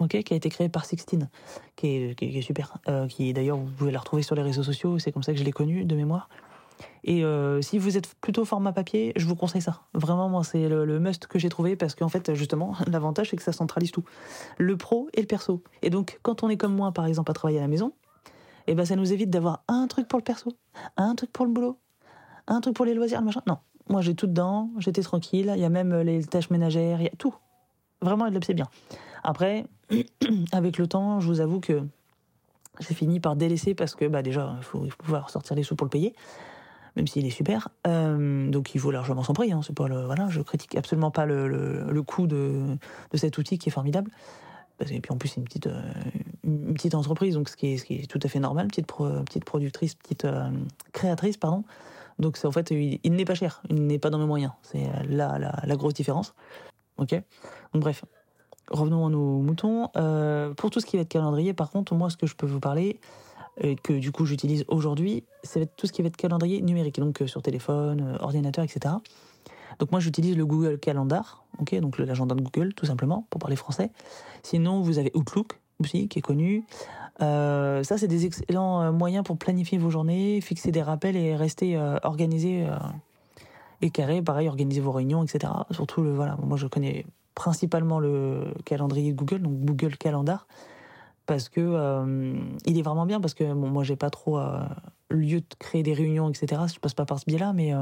qui 0.08 0.16
a 0.16 0.36
été 0.36 0.48
créée 0.50 0.68
par 0.68 0.84
Sixtine, 0.84 1.28
qui 1.76 2.14
est, 2.20 2.42
super, 2.42 2.76
euh, 2.88 3.06
qui 3.06 3.32
d'ailleurs 3.32 3.56
vous 3.56 3.70
pouvez 3.70 3.92
la 3.92 4.00
retrouver 4.00 4.22
sur 4.22 4.34
les 4.34 4.42
réseaux 4.42 4.64
sociaux, 4.64 4.98
c'est 4.98 5.12
comme 5.12 5.22
ça 5.22 5.32
que 5.32 5.38
je 5.38 5.44
l'ai 5.44 5.52
connue 5.52 5.84
de 5.84 5.96
mémoire. 5.96 6.28
Et 7.04 7.22
si 7.62 7.78
vous 7.78 7.96
êtes 7.96 8.14
plutôt 8.20 8.44
format 8.44 8.72
papier, 8.72 9.12
je 9.14 9.26
vous 9.26 9.36
conseille 9.36 9.62
ça. 9.62 9.82
Vraiment, 9.94 10.28
moi, 10.28 10.42
c'est 10.42 10.68
le, 10.68 10.84
le, 10.84 10.98
must 10.98 11.26
que 11.28 11.38
j'ai 11.38 11.48
trouvé 11.48 11.76
parce 11.76 11.94
qu'en 11.94 12.08
fait, 12.08 12.34
justement, 12.34 12.74
l'avantage, 12.88 13.30
c'est 13.30 13.36
que 13.36 13.42
ça 13.42 13.52
centralise 13.52 13.92
tout. 13.92 14.04
Le 14.58 14.76
pro 14.76 15.08
et 15.14 15.20
le 15.20 15.26
perso. 15.28 15.62
Et 15.82 15.90
donc, 15.90 16.18
quand 16.22 16.42
on 16.42 16.48
est 16.48 16.56
comme 16.56 16.74
moi, 16.74 16.90
par 16.90 17.06
exemple, 17.06 17.30
à 17.30 17.34
travailler 17.34 17.58
à 17.58 17.62
la 17.62 17.68
maison, 17.68 17.92
et 18.66 18.72
eh 18.72 18.74
ben 18.74 18.84
ça 18.84 18.96
nous 18.96 19.12
évite 19.12 19.30
d'avoir 19.30 19.64
un 19.68 19.86
truc 19.88 20.06
pour 20.06 20.18
le 20.18 20.24
perso, 20.24 20.52
un 20.96 21.14
truc 21.14 21.32
pour 21.32 21.46
le 21.46 21.52
boulot, 21.52 21.78
un 22.46 22.60
truc 22.60 22.76
pour 22.76 22.84
les 22.84 22.94
loisirs, 22.94 23.20
le 23.20 23.26
machin. 23.26 23.42
Non, 23.46 23.58
moi 23.88 24.02
j'ai 24.02 24.14
tout 24.14 24.26
dedans, 24.26 24.70
j'étais 24.78 25.02
tranquille, 25.02 25.52
il 25.54 25.60
y 25.60 25.64
a 25.64 25.68
même 25.68 26.00
les 26.00 26.24
tâches 26.24 26.50
ménagères, 26.50 27.00
il 27.00 27.04
y 27.04 27.08
a 27.08 27.16
tout. 27.18 27.34
Vraiment, 28.00 28.28
c'est 28.44 28.54
bien. 28.54 28.68
Après, 29.22 29.66
avec 30.52 30.78
le 30.78 30.86
temps, 30.86 31.20
je 31.20 31.26
vous 31.28 31.40
avoue 31.40 31.60
que 31.60 31.82
j'ai 32.80 32.94
fini 32.94 33.20
par 33.20 33.36
délaisser 33.36 33.74
parce 33.74 33.94
que 33.94 34.06
bah 34.06 34.22
déjà, 34.22 34.54
il 34.58 34.64
faut, 34.64 34.86
pouvoir 34.98 35.30
sortir 35.30 35.56
les 35.56 35.62
sous 35.62 35.76
pour 35.76 35.84
le 35.84 35.90
payer, 35.90 36.14
même 36.96 37.06
s'il 37.06 37.26
est 37.26 37.30
super. 37.30 37.68
Euh, 37.86 38.50
donc 38.50 38.74
il 38.74 38.78
vaut 38.78 38.90
largement 38.90 39.22
son 39.22 39.32
prix. 39.32 39.52
Hein, 39.52 39.60
c'est 39.64 39.74
pas 39.74 39.88
le, 39.88 40.04
voilà, 40.04 40.28
je 40.28 40.40
critique 40.40 40.74
absolument 40.76 41.10
pas 41.10 41.26
le, 41.26 41.48
le, 41.48 41.84
le 41.90 42.02
coût 42.02 42.26
de, 42.26 42.76
de 43.10 43.16
cet 43.16 43.38
outil 43.38 43.58
qui 43.58 43.68
est 43.68 43.72
formidable. 43.72 44.10
Et 44.80 45.00
puis 45.00 45.12
en 45.12 45.16
plus, 45.16 45.28
c'est 45.28 45.36
une 45.36 45.44
petite, 45.44 45.66
euh, 45.66 45.82
une 46.44 46.74
petite 46.74 46.94
entreprise, 46.94 47.34
donc 47.34 47.48
ce 47.48 47.56
qui 47.56 47.74
est, 47.74 47.76
ce 47.76 47.84
qui 47.84 47.94
est 47.94 48.06
tout 48.06 48.20
à 48.22 48.28
fait 48.28 48.40
normal, 48.40 48.68
petite, 48.68 48.86
petite 48.86 49.44
productrice, 49.44 49.94
petite 49.94 50.24
euh, 50.24 50.50
créatrice, 50.92 51.36
pardon. 51.36 51.64
Donc 52.18 52.38
en 52.44 52.50
fait, 52.50 52.70
il, 52.70 53.12
n'est 53.12 53.24
pas 53.24 53.34
cher, 53.34 53.62
il 53.70 53.86
n'est 53.86 53.98
pas 53.98 54.10
dans 54.10 54.18
mes 54.18 54.26
moyens. 54.26 54.52
C'est 54.62 54.84
là 55.08 55.38
la, 55.38 55.76
grosse 55.76 55.94
différence. 55.94 56.34
Ok? 56.98 57.20
Bref, 57.74 58.04
revenons 58.70 59.06
à 59.06 59.10
nos 59.10 59.40
moutons. 59.40 59.88
Euh, 59.96 60.52
pour 60.54 60.70
tout 60.70 60.80
ce 60.80 60.86
qui 60.86 60.96
va 60.96 61.02
être 61.02 61.08
calendrier, 61.08 61.54
par 61.54 61.70
contre, 61.70 61.94
moi, 61.94 62.10
ce 62.10 62.16
que 62.16 62.26
je 62.26 62.36
peux 62.36 62.46
vous 62.46 62.60
parler, 62.60 63.00
et 63.60 63.76
que 63.76 63.92
du 63.92 64.12
coup 64.12 64.24
j'utilise 64.24 64.64
aujourd'hui, 64.68 65.24
c'est 65.42 65.76
tout 65.76 65.86
ce 65.86 65.92
qui 65.92 66.00
va 66.00 66.08
être 66.08 66.16
calendrier 66.16 66.62
numérique, 66.62 66.98
donc 66.98 67.22
sur 67.26 67.42
téléphone, 67.42 68.16
ordinateur, 68.20 68.64
etc. 68.64 68.94
Donc 69.78 69.90
moi 69.90 70.00
j'utilise 70.00 70.36
le 70.36 70.46
Google 70.46 70.78
Calendar, 70.78 71.44
ok, 71.58 71.78
donc 71.80 71.98
l'agenda 71.98 72.34
de 72.34 72.42
Google 72.42 72.74
tout 72.74 72.86
simplement 72.86 73.26
pour 73.30 73.38
parler 73.38 73.56
français. 73.56 73.90
Sinon 74.42 74.80
vous 74.80 74.98
avez 74.98 75.10
Outlook 75.14 75.58
aussi 75.80 76.08
qui 76.08 76.18
est 76.18 76.22
connu. 76.22 76.64
Euh, 77.20 77.82
ça 77.82 77.98
c'est 77.98 78.08
des 78.08 78.24
excellents 78.26 78.82
euh, 78.82 78.92
moyens 78.92 79.24
pour 79.24 79.36
planifier 79.36 79.78
vos 79.78 79.90
journées, 79.90 80.40
fixer 80.40 80.72
des 80.72 80.82
rappels 80.82 81.16
et 81.16 81.36
rester 81.36 81.76
euh, 81.76 81.98
organisé 82.02 82.66
et 83.80 83.90
carré. 83.90 84.22
Pareil 84.22 84.48
organiser 84.48 84.80
vos 84.80 84.92
réunions, 84.92 85.22
etc. 85.22 85.52
Surtout 85.70 86.02
le 86.02 86.12
voilà, 86.12 86.36
moi 86.42 86.56
je 86.56 86.66
connais 86.66 87.04
principalement 87.34 87.98
le 87.98 88.54
calendrier 88.64 89.12
de 89.12 89.16
Google, 89.16 89.42
donc 89.42 89.60
Google 89.60 89.96
Calendar 89.96 90.46
parce 91.24 91.48
que 91.48 92.34
il 92.66 92.78
est 92.78 92.82
vraiment 92.82 93.06
bien 93.06 93.20
parce 93.20 93.34
que 93.34 93.44
bon, 93.44 93.68
moi 93.68 93.84
j'ai 93.84 93.94
pas 93.94 94.10
trop 94.10 94.40
lieu 95.08 95.40
de 95.40 95.46
créer 95.60 95.84
des 95.84 95.94
réunions 95.94 96.28
etc 96.28 96.62
je 96.72 96.80
passe 96.80 96.94
pas 96.94 97.04
par 97.04 97.20
ce 97.20 97.26
biais 97.26 97.38
là 97.38 97.52
mais 97.52 97.72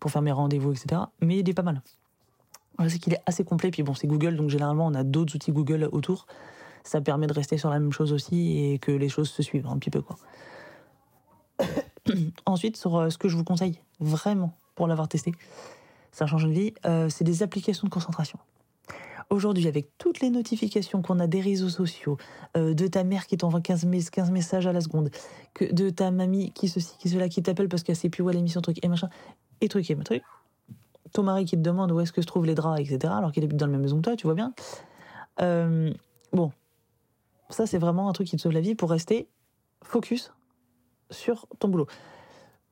pour 0.00 0.10
faire 0.10 0.22
mes 0.22 0.32
rendez-vous, 0.32 0.72
etc. 0.72 1.02
Mais 1.20 1.38
il 1.38 1.48
est 1.48 1.54
pas 1.54 1.62
mal. 1.62 1.82
Je 2.80 2.88
sais 2.88 2.98
qu'il 2.98 3.12
est 3.12 3.22
assez 3.26 3.44
complet, 3.44 3.70
puis 3.70 3.82
bon, 3.82 3.94
c'est 3.94 4.06
Google, 4.06 4.36
donc 4.36 4.50
généralement 4.50 4.86
on 4.86 4.94
a 4.94 5.02
d'autres 5.02 5.34
outils 5.34 5.50
Google 5.50 5.88
autour. 5.90 6.26
Ça 6.84 7.00
permet 7.00 7.26
de 7.26 7.32
rester 7.32 7.58
sur 7.58 7.70
la 7.70 7.80
même 7.80 7.92
chose 7.92 8.12
aussi 8.12 8.58
et 8.58 8.78
que 8.78 8.92
les 8.92 9.08
choses 9.08 9.28
se 9.28 9.42
suivent 9.42 9.66
un 9.66 9.78
petit 9.78 9.90
peu, 9.90 10.00
quoi. 10.00 10.16
Ensuite, 12.46 12.76
sur 12.76 12.96
euh, 12.96 13.10
ce 13.10 13.18
que 13.18 13.28
je 13.28 13.36
vous 13.36 13.44
conseille, 13.44 13.80
vraiment, 14.00 14.54
pour 14.74 14.86
l'avoir 14.86 15.08
testé, 15.08 15.32
ça 16.12 16.26
change 16.26 16.44
de 16.44 16.50
vie, 16.50 16.74
euh, 16.86 17.08
c'est 17.08 17.24
des 17.24 17.42
applications 17.42 17.86
de 17.86 17.92
concentration. 17.92 18.38
Aujourd'hui, 19.30 19.68
avec 19.68 19.90
toutes 19.98 20.20
les 20.20 20.30
notifications 20.30 21.02
qu'on 21.02 21.20
a 21.20 21.26
des 21.26 21.42
réseaux 21.42 21.68
sociaux, 21.68 22.16
euh, 22.56 22.72
de 22.72 22.86
ta 22.86 23.04
mère 23.04 23.26
qui 23.26 23.36
t'envoie 23.36 23.60
15, 23.60 23.86
15, 24.10 24.30
messages 24.30 24.66
à 24.66 24.72
la 24.72 24.80
seconde, 24.80 25.10
que 25.52 25.70
de 25.70 25.90
ta 25.90 26.10
mamie 26.10 26.52
qui 26.52 26.68
ceci, 26.68 26.96
qui 26.98 27.10
cela, 27.10 27.28
qui 27.28 27.42
t'appelle 27.42 27.68
parce 27.68 27.82
qu'elle 27.82 27.96
sait 27.96 28.08
plus 28.08 28.22
où 28.22 28.30
est 28.30 28.32
l'émission, 28.32 28.62
truc 28.62 28.82
et 28.82 28.88
machin, 28.88 29.10
et 29.60 29.68
truc 29.68 29.90
et 29.90 29.96
truc. 29.96 30.22
Ton 31.12 31.22
mari 31.22 31.44
qui 31.44 31.56
te 31.56 31.62
demande 31.62 31.90
où 31.92 32.00
est-ce 32.00 32.12
que 32.12 32.20
se 32.20 32.26
trouvent 32.26 32.46
les 32.46 32.54
draps, 32.54 32.80
etc., 32.80 33.12
alors 33.16 33.32
qu'il 33.32 33.42
habite 33.42 33.56
dans 33.56 33.66
la 33.66 33.72
même 33.72 33.80
maison 33.80 33.96
que 33.96 34.02
toi, 34.02 34.16
tu 34.16 34.26
vois 34.26 34.34
bien. 34.34 34.52
Euh, 35.40 35.92
bon, 36.32 36.52
ça 37.48 37.66
c'est 37.66 37.78
vraiment 37.78 38.08
un 38.08 38.12
truc 38.12 38.28
qui 38.28 38.36
te 38.36 38.42
sauve 38.42 38.52
la 38.52 38.60
vie 38.60 38.74
pour 38.74 38.90
rester 38.90 39.28
focus 39.82 40.32
sur 41.10 41.46
ton 41.58 41.68
boulot. 41.68 41.86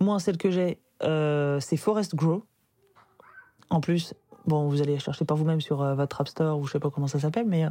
Moi, 0.01 0.19
celle 0.19 0.37
que 0.37 0.51
j'ai, 0.51 0.79
euh, 1.03 1.61
c'est 1.61 1.77
Forest 1.77 2.15
Grow. 2.15 2.45
En 3.71 3.81
plus, 3.81 4.15
bon, 4.47 4.69
vous 4.69 4.83
allez 4.83 4.99
chercher 4.99 5.25
par 5.25 5.37
vous-même 5.37 5.61
sur 5.61 5.81
euh, 5.81 5.95
votre 5.95 6.21
App 6.21 6.29
Store 6.29 6.59
ou 6.59 6.67
je 6.67 6.73
sais 6.73 6.81
pas 6.81 6.91
comment 6.91 7.07
ça 7.07 7.19
s'appelle, 7.19 7.47
mais 7.47 7.67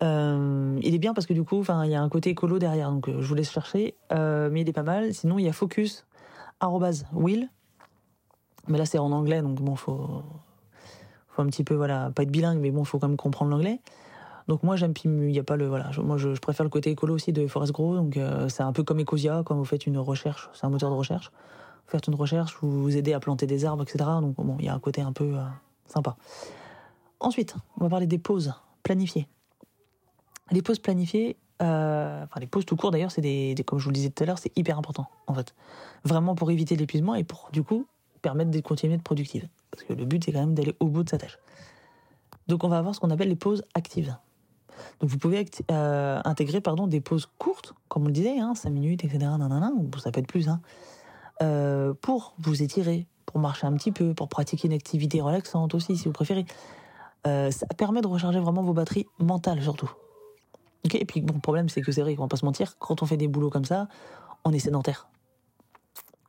il 0.00 0.94
est 0.94 0.98
bien 0.98 1.14
parce 1.14 1.26
que 1.26 1.32
du 1.32 1.44
coup, 1.44 1.62
il 1.84 1.90
y 1.90 1.94
a 1.94 2.02
un 2.02 2.08
côté 2.08 2.30
écolo 2.30 2.58
derrière, 2.58 2.90
donc 2.90 3.08
je 3.08 3.24
vous 3.24 3.34
laisse 3.36 3.52
chercher. 3.52 3.94
mais 4.10 4.62
il 4.62 4.68
est 4.68 4.72
pas 4.72 4.82
mal. 4.82 5.14
Sinon, 5.14 5.38
il 5.38 5.44
y 5.44 5.48
a 5.48 5.52
Focus 5.52 6.04
Will. 7.12 7.48
Mais 8.68 8.78
là, 8.78 8.86
c'est 8.86 8.98
en 8.98 9.12
anglais, 9.12 9.42
donc 9.42 9.60
bon, 9.60 9.76
faut, 9.76 10.22
faut 11.28 11.42
un 11.42 11.46
petit 11.46 11.64
peu, 11.64 11.74
voilà, 11.74 12.10
pas 12.14 12.22
être 12.22 12.30
bilingue, 12.30 12.58
mais 12.58 12.70
bon, 12.70 12.84
faut 12.84 12.98
quand 12.98 13.08
même 13.08 13.16
comprendre 13.16 13.50
l'anglais. 13.50 13.80
Donc 14.48 14.62
moi 14.62 14.76
j'aime 14.76 14.92
il 15.04 15.30
y 15.30 15.38
a 15.38 15.44
pas 15.44 15.56
le 15.56 15.68
voilà, 15.68 15.90
moi 16.02 16.16
je, 16.16 16.28
préfère 16.30 16.64
le 16.64 16.70
côté 16.70 16.90
écolo 16.90 17.14
aussi 17.14 17.32
de 17.32 17.46
Forest 17.46 17.72
Grow 17.72 17.96
donc 17.96 18.16
euh, 18.16 18.48
c'est 18.48 18.62
un 18.62 18.72
peu 18.72 18.82
comme 18.82 19.00
Ecosia 19.00 19.42
quand 19.44 19.54
vous 19.54 19.64
faites 19.64 19.86
une 19.86 19.98
recherche, 19.98 20.48
c'est 20.52 20.66
un 20.66 20.70
moteur 20.70 20.90
de 20.90 20.94
recherche. 20.94 21.30
Vous 21.86 21.98
faites 21.98 22.06
une 22.06 22.14
recherche, 22.14 22.56
vous 22.60 22.82
vous 22.82 22.96
aidez 22.96 23.12
à 23.12 23.20
planter 23.20 23.46
des 23.46 23.64
arbres 23.64 23.82
etc. 23.82 24.04
Donc 24.20 24.36
bon, 24.36 24.56
il 24.58 24.64
y 24.64 24.68
a 24.68 24.74
un 24.74 24.78
côté 24.78 25.00
un 25.00 25.12
peu 25.12 25.36
euh, 25.36 25.44
sympa. 25.86 26.16
Ensuite, 27.20 27.54
on 27.78 27.84
va 27.84 27.90
parler 27.90 28.06
des 28.06 28.18
pauses 28.18 28.54
planifiées. 28.82 29.28
Les 30.50 30.62
pauses 30.62 30.80
planifiées, 30.80 31.36
euh, 31.62 32.24
enfin 32.24 32.40
les 32.40 32.46
pauses 32.46 32.64
tout 32.64 32.76
court 32.76 32.90
d'ailleurs, 32.90 33.12
c'est 33.12 33.20
des, 33.20 33.54
comme 33.64 33.78
je 33.78 33.84
vous 33.84 33.90
le 33.90 33.94
disais 33.94 34.10
tout 34.10 34.22
à 34.22 34.26
l'heure, 34.26 34.38
c'est 34.38 34.56
hyper 34.56 34.78
important 34.78 35.08
en 35.26 35.34
fait. 35.34 35.54
Vraiment 36.04 36.34
pour 36.34 36.50
éviter 36.50 36.76
l'épuisement 36.76 37.14
et 37.14 37.24
pour 37.24 37.48
du 37.52 37.62
coup 37.62 37.86
permettre 38.22 38.50
de 38.50 38.60
continuer 38.60 38.96
de 38.96 39.02
productive. 39.02 39.48
Parce 39.70 39.84
que 39.84 39.92
le 39.92 40.04
but 40.04 40.24
c'est 40.24 40.32
quand 40.32 40.40
même 40.40 40.54
d'aller 40.54 40.74
au 40.80 40.86
bout 40.86 41.04
de 41.04 41.10
sa 41.10 41.18
tâche. 41.18 41.38
Donc 42.48 42.64
on 42.64 42.68
va 42.68 42.78
avoir 42.78 42.94
ce 42.94 43.00
qu'on 43.00 43.10
appelle 43.10 43.28
les 43.28 43.36
pauses 43.36 43.64
actives. 43.74 44.16
Donc 45.00 45.10
vous 45.10 45.18
pouvez 45.18 45.46
euh, 45.70 46.20
intégrer 46.24 46.60
pardon, 46.60 46.86
des 46.86 47.00
pauses 47.00 47.28
courtes, 47.38 47.74
comme 47.88 48.04
on 48.04 48.06
le 48.06 48.12
disait, 48.12 48.38
hein, 48.38 48.54
5 48.54 48.70
minutes, 48.70 49.04
etc. 49.04 49.18
Nanana, 49.18 49.72
ça 49.98 50.10
peut 50.10 50.20
être 50.20 50.26
plus, 50.26 50.48
hein, 50.48 50.60
euh, 51.42 51.94
pour 52.00 52.34
vous 52.38 52.62
étirer, 52.62 53.06
pour 53.26 53.40
marcher 53.40 53.66
un 53.66 53.72
petit 53.74 53.92
peu, 53.92 54.14
pour 54.14 54.28
pratiquer 54.28 54.68
une 54.68 54.74
activité 54.74 55.20
relaxante 55.20 55.74
aussi, 55.74 55.96
si 55.96 56.04
vous 56.04 56.12
préférez. 56.12 56.46
Euh, 57.26 57.50
ça 57.50 57.66
permet 57.66 58.00
de 58.00 58.08
recharger 58.08 58.40
vraiment 58.40 58.62
vos 58.62 58.72
batteries 58.72 59.06
mentales 59.18 59.62
surtout. 59.62 59.90
et 60.92 61.04
puis 61.04 61.20
bon, 61.20 61.34
le 61.34 61.40
problème 61.40 61.68
c'est 61.68 61.80
que 61.80 61.92
c'est 61.92 62.02
vrai 62.02 62.16
qu'on 62.16 62.22
va 62.22 62.28
pas 62.28 62.36
se 62.36 62.44
mentir, 62.44 62.76
quand 62.78 63.00
on 63.02 63.06
fait 63.06 63.16
des 63.16 63.28
boulots 63.28 63.50
comme 63.50 63.64
ça, 63.64 63.86
on 64.44 64.52
est 64.52 64.58
sédentaire. 64.58 65.08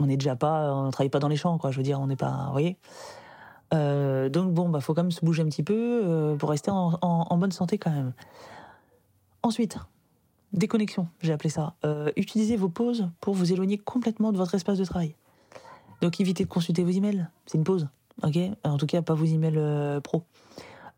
On 0.03 0.07
n'est 0.07 0.17
déjà 0.17 0.35
pas, 0.35 0.75
on 0.75 0.91
travaille 0.91 1.09
pas 1.09 1.19
dans 1.19 1.29
les 1.29 1.37
champs, 1.37 1.57
quoi. 1.57 1.71
Je 1.71 1.77
veux 1.77 1.83
dire, 1.83 1.99
on 2.01 2.07
n'est 2.07 2.17
pas, 2.17 2.49
voyez. 2.51 2.77
Euh, 3.73 4.27
donc 4.27 4.53
bon, 4.53 4.67
bah 4.67 4.81
faut 4.81 4.93
quand 4.93 5.03
même 5.03 5.11
se 5.11 5.25
bouger 5.25 5.41
un 5.41 5.47
petit 5.47 5.63
peu 5.63 6.01
euh, 6.03 6.35
pour 6.35 6.49
rester 6.49 6.69
en, 6.71 7.37
bonne 7.37 7.53
santé 7.53 7.77
quand 7.77 7.89
même. 7.89 8.11
Ensuite, 9.43 9.77
déconnexion, 10.51 11.07
j'ai 11.21 11.31
appelé 11.31 11.49
ça. 11.49 11.73
Euh, 11.85 12.11
utilisez 12.17 12.57
vos 12.57 12.67
pauses 12.67 13.09
pour 13.21 13.33
vous 13.33 13.53
éloigner 13.53 13.77
complètement 13.77 14.33
de 14.33 14.37
votre 14.37 14.53
espace 14.53 14.77
de 14.77 14.83
travail. 14.85 15.15
Donc 16.01 16.19
évitez 16.19 16.43
de 16.43 16.49
consulter 16.49 16.83
vos 16.83 16.91
emails, 16.91 17.25
c'est 17.45 17.57
une 17.57 17.63
pause, 17.63 17.87
ok? 18.23 18.37
En 18.65 18.75
tout 18.75 18.85
cas, 18.85 19.01
pas 19.01 19.13
vos 19.13 19.25
emails 19.25 20.01
pro. 20.01 20.23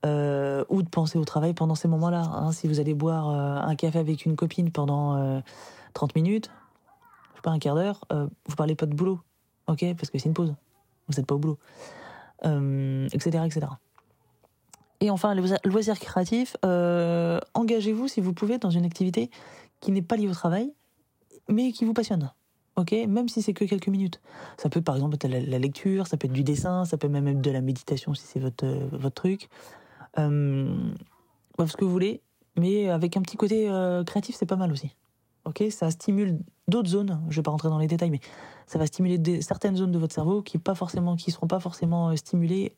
ou 0.03 0.81
de 0.81 0.89
penser 0.89 1.19
au 1.19 1.25
travail 1.25 1.53
pendant 1.53 1.75
ces 1.75 1.87
moments-là. 1.87 2.23
Hein. 2.23 2.51
Si 2.51 2.67
vous 2.67 2.79
allez 2.79 2.95
boire 2.95 3.29
un 3.29 3.75
café 3.75 3.99
avec 3.99 4.25
une 4.25 4.35
copine 4.35 4.71
pendant 4.71 5.41
30 5.93 6.15
minutes, 6.15 6.49
pas 7.45 7.51
un 7.51 7.59
quart 7.59 7.75
d'heure, 7.75 8.05
vous 8.11 8.55
parlez 8.55 8.75
pas 8.75 8.87
de 8.87 8.95
boulot, 8.95 9.19
ok 9.67 9.85
Parce 9.95 10.09
que 10.09 10.17
c'est 10.17 10.27
une 10.27 10.33
pause. 10.33 10.53
Vous 11.07 11.15
n'êtes 11.15 11.27
pas 11.27 11.35
au 11.35 11.39
boulot 11.39 11.59
etc., 12.43 13.37
euh, 13.37 13.45
etc. 13.45 13.67
Et 15.01 15.09
enfin, 15.09 15.35
loisirs 15.35 15.99
créatifs, 15.99 16.55
euh, 16.65 17.39
engagez-vous 17.53 18.07
si 18.07 18.21
vous 18.21 18.33
pouvez 18.33 18.57
dans 18.57 18.69
une 18.69 18.85
activité 18.85 19.29
qui 19.81 19.91
n'est 19.91 20.01
pas 20.01 20.15
liée 20.15 20.27
au 20.27 20.33
travail, 20.33 20.73
mais 21.49 21.71
qui 21.71 21.85
vous 21.85 21.93
passionne. 21.93 22.31
Ok, 22.77 22.91
même 22.91 23.29
si 23.29 23.41
c'est 23.41 23.53
que 23.53 23.63
quelques 23.65 23.87
minutes. 23.87 24.19
Ça 24.57 24.69
peut 24.69 24.81
par 24.81 24.95
exemple 24.95 25.15
être 25.15 25.27
la, 25.27 25.59
lecture, 25.59 26.07
ça 26.07 26.17
peut 26.17 26.27
être 26.27 26.33
du 26.33 26.43
dessin, 26.43 26.83
ça 26.85 26.97
peut 26.97 27.07
même 27.07 27.27
être 27.27 27.41
de 27.41 27.51
la 27.51 27.61
méditation 27.61 28.13
si 28.13 28.25
c'est 28.25 28.39
votre 28.39 28.65
votre 28.91 29.15
truc. 29.15 29.49
Euh, 30.17 30.75
ce 31.65 31.77
que 31.77 31.85
vous 31.85 31.91
voulez, 31.91 32.21
mais 32.57 32.89
avec 32.89 33.15
un 33.15 33.21
petit 33.21 33.37
côté 33.37 33.69
créatif, 34.05 34.35
c'est 34.37 34.45
pas 34.45 34.57
mal 34.57 34.71
aussi. 34.71 34.93
Ok, 35.45 35.63
ça 35.69 35.91
stimule 35.91 36.39
d'autres 36.67 36.89
zones. 36.89 37.21
Je 37.29 37.35
vais 37.35 37.43
pas 37.43 37.51
rentrer 37.51 37.69
dans 37.69 37.77
les 37.77 37.87
détails, 37.87 38.09
mais 38.09 38.19
ça 38.65 38.79
va 38.79 38.87
stimuler 38.87 39.41
certaines 39.41 39.75
zones 39.75 39.91
de 39.91 39.99
votre 39.99 40.13
cerveau 40.13 40.41
qui 40.41 40.57
pas 40.57 40.75
forcément, 40.75 41.15
qui 41.15 41.31
seront 41.31 41.47
pas 41.47 41.59
forcément 41.59 42.09
euh, 42.09 42.15
stimulées 42.15 42.75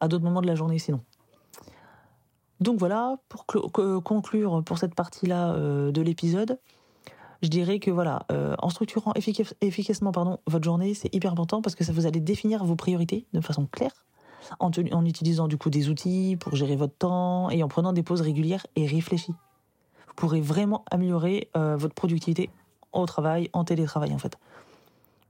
à 0.00 0.08
d'autres 0.08 0.24
moments 0.24 0.42
de 0.42 0.46
la 0.46 0.54
journée 0.54 0.78
sinon. 0.78 1.00
Donc 2.60 2.78
voilà, 2.78 3.16
pour 3.28 3.44
conclure 3.46 4.62
pour 4.64 4.78
cette 4.78 4.94
partie-là 4.94 5.52
euh, 5.54 5.90
de 5.92 6.00
l'épisode, 6.00 6.58
je 7.42 7.48
dirais 7.48 7.80
que 7.80 7.90
voilà, 7.90 8.24
euh, 8.32 8.54
en 8.60 8.70
structurant 8.70 9.12
efficacement 9.60 10.12
pardon, 10.12 10.38
votre 10.46 10.64
journée, 10.64 10.94
c'est 10.94 11.14
hyper 11.14 11.32
important 11.32 11.60
parce 11.60 11.74
que 11.74 11.84
ça 11.84 11.92
vous 11.92 12.06
allez 12.06 12.20
définir 12.20 12.64
vos 12.64 12.76
priorités 12.76 13.26
de 13.34 13.40
façon 13.40 13.66
claire, 13.66 14.06
en, 14.58 14.70
en 14.92 15.04
utilisant 15.04 15.48
du 15.48 15.58
coup 15.58 15.68
des 15.68 15.90
outils 15.90 16.36
pour 16.40 16.56
gérer 16.56 16.76
votre 16.76 16.96
temps 16.96 17.50
et 17.50 17.62
en 17.62 17.68
prenant 17.68 17.92
des 17.92 18.02
pauses 18.02 18.22
régulières 18.22 18.66
et 18.74 18.86
réfléchies. 18.86 19.34
Pourrez 20.16 20.40
vraiment 20.40 20.84
améliorer 20.90 21.50
votre 21.54 21.94
productivité 21.94 22.50
au 22.92 23.06
travail, 23.06 23.50
en 23.52 23.64
télétravail 23.64 24.12
en 24.14 24.18
fait. 24.18 24.38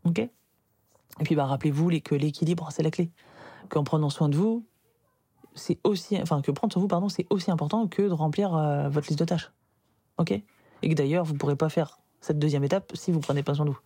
Ok? 0.05 0.19
Et 0.19 1.25
puis 1.25 1.35
bah, 1.35 1.47
rappelez-vous 1.47 1.91
que 2.01 2.15
l'équilibre, 2.15 2.69
c'est 2.71 2.83
la 2.83 2.91
clé. 2.91 3.11
Qu'en 3.69 3.85
prenant 3.85 4.11
soin 4.11 4.29
de 4.29 4.37
vous, 4.37 4.65
c'est 5.55 5.79
aussi, 5.85 6.21
enfin 6.21 6.43
que 6.43 6.51
prendre 6.51 6.73
soin 6.73 6.81
de 6.81 6.85
vous, 6.85 6.89
pardon, 6.89 7.09
c'est 7.09 7.27
aussi 7.31 7.51
important 7.51 7.89
que 7.89 8.03
de 8.03 8.13
remplir 8.13 8.55
euh, 8.55 8.89
votre 8.89 9.09
liste 9.09 9.19
de 9.19 9.25
tâches. 9.25 9.51
Ok? 10.19 10.31
Et 10.31 10.89
que 10.89 10.95
d'ailleurs, 10.95 11.25
vous 11.25 11.33
ne 11.33 11.39
pourrez 11.39 11.57
pas 11.57 11.69
faire 11.69 11.99
cette 12.21 12.39
deuxième 12.39 12.65
étape 12.65 12.93
si 12.95 13.11
vous 13.11 13.21
prenez 13.21 13.43
pas 13.43 13.55
soin 13.55 13.65
de 13.65 13.71
vous. 13.71 13.81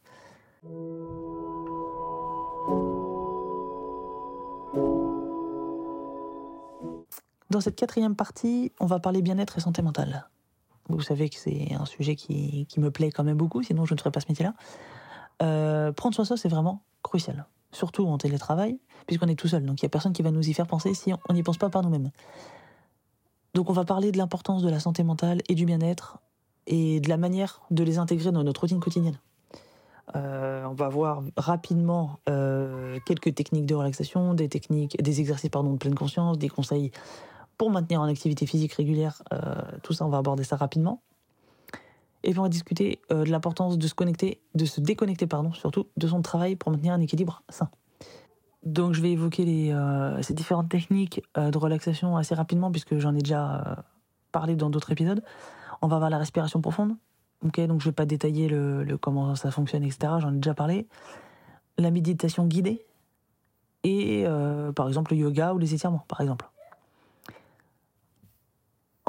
Dans 7.51 7.61
cette 7.61 7.77
quatrième 7.77 8.15
partie, 8.15 8.73
on 8.81 8.87
va 8.87 9.01
parler 9.01 9.23
bien-être 9.23 9.59
et 9.59 9.61
santé 9.61 9.83
mentale. 9.83 10.29
Vous 10.95 11.03
savez 11.03 11.29
que 11.29 11.37
c'est 11.37 11.75
un 11.75 11.85
sujet 11.85 12.17
qui, 12.17 12.67
qui, 12.67 12.81
me 12.81 12.91
plaît 12.91 13.11
quand 13.11 13.25
même 13.25 13.37
beaucoup, 13.37 13.63
sinon 13.63 13.85
je 13.85 13.95
ne 13.95 13.99
ferais 13.99 14.11
pas 14.11 14.21
ce 14.21 14.27
métier-là. 14.29 14.55
Euh, 15.43 15.93
prendre 15.93 16.15
soin 16.15 16.23
de 16.25 16.29
soi, 16.29 16.37
c'est 16.37 16.49
vraiment 16.49 16.83
crucial. 17.03 17.47
Surtout 17.73 18.07
en 18.07 18.19
télétravail, 18.19 18.79
puisqu'on 19.07 19.29
est 19.29 19.37
tout 19.37 19.49
seul. 19.49 19.65
Donc 19.65 19.81
il 19.81 19.85
n'y 19.85 19.89
a 19.89 19.91
personne 19.91 20.13
qui 20.13 20.23
va 20.23 20.31
nous 20.31 20.49
y 20.49 20.53
faire 20.53 20.67
penser 20.67 20.95
si 20.95 21.13
on 21.29 21.33
n'y 21.33 21.43
pense 21.43 21.59
pas 21.59 21.71
par 21.71 21.83
nous-mêmes. 21.83 22.11
Donc 23.55 23.71
on 23.71 23.73
va 23.73 23.85
parler 23.85 24.13
de 24.13 24.19
l'importance 24.19 24.63
de 24.63 24.69
la 24.69 24.81
santé 24.81 25.03
mentale 25.03 25.43
et 25.49 25.55
du 25.55 25.65
bien-être 25.65 26.19
et 26.67 27.01
de 27.01 27.09
la 27.09 27.17
manière 27.17 27.63
de 27.71 27.83
les 27.83 27.99
intégrer 27.99 28.33
dans 28.33 28.45
notre 28.45 28.61
routine 28.63 28.81
quotidienne. 28.81 29.19
Euh, 30.17 30.65
on 30.65 30.75
va 30.75 30.89
voir 30.89 31.23
rapidement 31.37 32.19
euh, 32.29 32.99
quelques 33.07 33.35
techniques 33.35 33.67
de 33.67 33.75
relaxation, 33.75 34.35
des 34.35 34.49
techniques, 34.49 35.01
des 35.01 35.21
exercices 35.21 35.51
pardon 35.51 35.73
de 35.73 35.79
pleine 35.79 35.95
conscience, 35.95 36.39
des 36.39 36.49
conseils 36.49 36.91
pour 37.61 37.69
maintenir 37.69 38.01
en 38.01 38.05
activité 38.05 38.47
physique 38.47 38.73
régulière. 38.73 39.23
tout 39.83 39.93
ça, 39.93 40.07
on 40.07 40.09
va 40.09 40.17
aborder 40.17 40.45
ça 40.45 40.57
rapidement. 40.57 41.03
Et 42.23 42.31
puis 42.31 42.39
on 42.39 42.43
va 42.43 42.49
discuter 42.49 43.01
euh, 43.11 43.25
de 43.25 43.31
l'importance 43.31 43.79
de 43.79 43.87
se 43.87 43.95
connecter, 43.95 44.41
de 44.55 44.65
se 44.65 44.81
déconnecter, 44.81 45.27
pardon, 45.27 45.53
surtout 45.53 45.87
de 45.97 46.07
son 46.07 46.23
travail 46.23 46.57
pour 46.57 46.71
maintenir 46.71 46.93
un 46.93 47.01
équilibre 47.01 47.43
sain. 47.49 47.71
Donc 48.63 48.93
je 48.93 49.01
vais 49.01 49.13
évoquer 49.13 49.73
euh, 49.73 50.21
ces 50.23 50.35
différentes 50.35 50.69
techniques 50.69 51.23
euh, 51.39 51.51
de 51.51 51.59
relaxation 51.59 52.17
assez 52.17 52.35
rapidement 52.35 52.71
puisque 52.71 52.99
j'en 52.99 53.15
ai 53.15 53.21
déjà 53.21 53.85
parlé 54.33 54.55
dans 54.55 54.69
d'autres 54.69 54.93
épisodes. 54.93 55.23
On 55.81 55.89
va 55.89 55.99
voir 55.99 56.11
la 56.11 56.19
respiration 56.19 56.61
profonde. 56.61 56.97
Ok, 57.43 57.59
donc 57.67 57.81
je 57.81 57.87
vais 57.87 57.95
pas 57.95 58.05
détailler 58.05 58.49
le, 58.49 58.85
le 58.85 58.99
comment 58.99 59.35
ça 59.35 59.51
fonctionne, 59.51 59.83
etc. 59.83 60.15
J'en 60.19 60.33
ai 60.33 60.37
déjà 60.37 60.53
parlé. 60.53 60.89
La 61.79 61.91
méditation 61.91 62.47
guidée 62.47 62.85
et 63.83 64.27
par 64.77 64.89
exemple 64.89 65.15
le 65.15 65.21
yoga 65.21 65.55
ou 65.55 65.59
les 65.59 65.73
étirements, 65.73 66.05
par 66.07 66.21
exemple. 66.21 66.51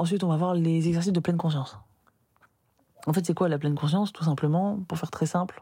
Ensuite, 0.01 0.23
on 0.23 0.29
va 0.29 0.37
voir 0.37 0.55
les 0.55 0.87
exercices 0.87 1.13
de 1.13 1.19
pleine 1.19 1.37
conscience. 1.37 1.77
En 3.05 3.13
fait, 3.13 3.23
c'est 3.23 3.35
quoi 3.35 3.47
la 3.49 3.59
pleine 3.59 3.75
conscience 3.75 4.11
Tout 4.11 4.23
simplement, 4.23 4.79
pour 4.87 4.97
faire 4.97 5.11
très 5.11 5.27
simple? 5.27 5.61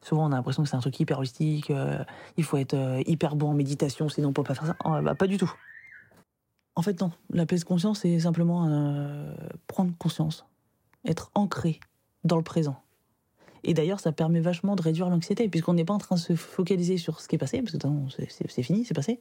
Souvent, 0.00 0.26
on 0.26 0.30
a 0.30 0.36
l'impression 0.36 0.62
que 0.62 0.68
c'est 0.68 0.76
un 0.76 0.80
truc 0.80 1.00
hyper 1.00 1.18
holistique, 1.18 1.72
euh, 1.72 1.98
il 2.36 2.44
faut 2.44 2.56
être 2.56 2.74
euh, 2.74 3.02
hyper 3.06 3.34
bon 3.34 3.50
en 3.50 3.52
méditation, 3.52 4.08
sinon 4.08 4.28
on 4.28 4.32
peut 4.32 4.44
pas 4.44 4.54
faire 4.54 4.66
ça. 4.66 4.76
Oh, 4.84 5.00
bah, 5.02 5.16
pas 5.16 5.26
du 5.26 5.38
tout. 5.38 5.52
En 6.76 6.82
fait, 6.82 7.00
non. 7.00 7.10
La 7.30 7.46
pleine 7.46 7.64
conscience, 7.64 8.02
c'est 8.02 8.20
simplement 8.20 8.68
euh, 8.68 9.34
prendre 9.66 9.90
conscience, 9.98 10.46
être 11.04 11.32
ancré 11.34 11.80
dans 12.22 12.36
le 12.36 12.44
présent. 12.44 12.80
Et 13.64 13.74
d'ailleurs, 13.74 13.98
ça 13.98 14.12
permet 14.12 14.38
vachement 14.38 14.76
de 14.76 14.82
réduire 14.82 15.10
l'anxiété, 15.10 15.48
puisqu'on 15.48 15.74
n'est 15.74 15.84
pas 15.84 15.94
en 15.94 15.98
train 15.98 16.14
de 16.14 16.20
se 16.20 16.36
focaliser 16.36 16.96
sur 16.96 17.20
ce 17.20 17.26
qui 17.26 17.34
est 17.34 17.40
passé, 17.40 17.60
parce 17.60 17.76
que 17.76 17.88
c'est 18.28 18.62
fini, 18.62 18.84
c'est 18.84 18.94
passé. 18.94 19.20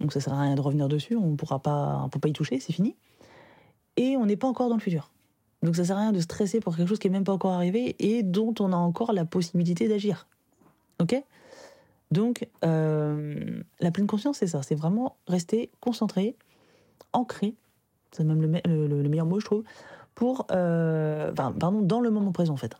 Donc 0.00 0.14
ça 0.14 0.20
sert 0.20 0.32
à 0.32 0.40
rien 0.40 0.54
de 0.54 0.62
revenir 0.62 0.88
dessus, 0.88 1.16
on 1.16 1.36
pourra 1.36 1.58
pas, 1.58 2.08
peut 2.10 2.18
pas 2.18 2.30
y 2.30 2.32
toucher, 2.32 2.60
c'est 2.60 2.72
fini. 2.72 2.96
Et 4.00 4.16
on 4.16 4.24
n'est 4.24 4.36
pas 4.38 4.48
encore 4.48 4.70
dans 4.70 4.76
le 4.76 4.80
futur. 4.80 5.10
Donc 5.62 5.76
ça 5.76 5.84
sert 5.84 5.98
à 5.98 6.00
rien 6.00 6.12
de 6.12 6.20
stresser 6.20 6.58
pour 6.58 6.74
quelque 6.74 6.88
chose 6.88 6.98
qui 6.98 7.08
est 7.08 7.10
même 7.10 7.24
pas 7.24 7.34
encore 7.34 7.52
arrivé 7.52 7.96
et 7.98 8.22
dont 8.22 8.54
on 8.60 8.72
a 8.72 8.76
encore 8.76 9.12
la 9.12 9.26
possibilité 9.26 9.88
d'agir. 9.88 10.26
Ok? 11.02 11.22
Donc 12.10 12.48
euh, 12.64 13.60
la 13.78 13.90
pleine 13.90 14.06
conscience, 14.06 14.38
c'est 14.38 14.46
ça. 14.46 14.62
C'est 14.62 14.74
vraiment 14.74 15.16
rester 15.28 15.70
concentré, 15.80 16.34
ancré. 17.12 17.54
C'est 18.10 18.24
même 18.24 18.40
le, 18.40 19.08
meilleur 19.08 19.26
mot, 19.26 19.38
je 19.38 19.44
trouve. 19.44 19.64
Pour, 20.14 20.46
euh, 20.50 21.30
pardon, 21.32 21.82
dans 21.82 22.00
le 22.00 22.10
moment 22.10 22.32
présent 22.32 22.54
en 22.54 22.56
fait. 22.56 22.74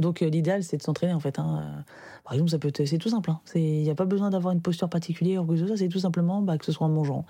Donc 0.00 0.20
euh, 0.20 0.28
l'idéal, 0.28 0.64
c'est 0.64 0.78
de 0.78 0.82
s'entraîner 0.82 1.14
en 1.14 1.20
fait. 1.20 1.38
hein. 1.38 1.84
Par 2.24 2.32
exemple, 2.32 2.50
ça 2.50 2.58
peut 2.58 2.72
c'est 2.74 2.98
tout 2.98 3.08
simple. 3.08 3.30
hein. 3.30 3.40
Il 3.54 3.82
n'y 3.82 3.90
a 3.90 3.94
pas 3.94 4.04
besoin 4.04 4.30
d'avoir 4.30 4.52
une 4.52 4.62
posture 4.62 4.88
particulière 4.88 5.44
ou 5.44 5.46
que 5.46 5.56
ce 5.56 5.66
soit. 5.68 5.76
C'est 5.76 5.88
tout 5.88 6.00
simplement 6.00 6.42
bah, 6.42 6.58
que 6.58 6.64
ce 6.64 6.72
soit 6.72 6.88
en 6.88 6.90
mangeant, 6.90 7.24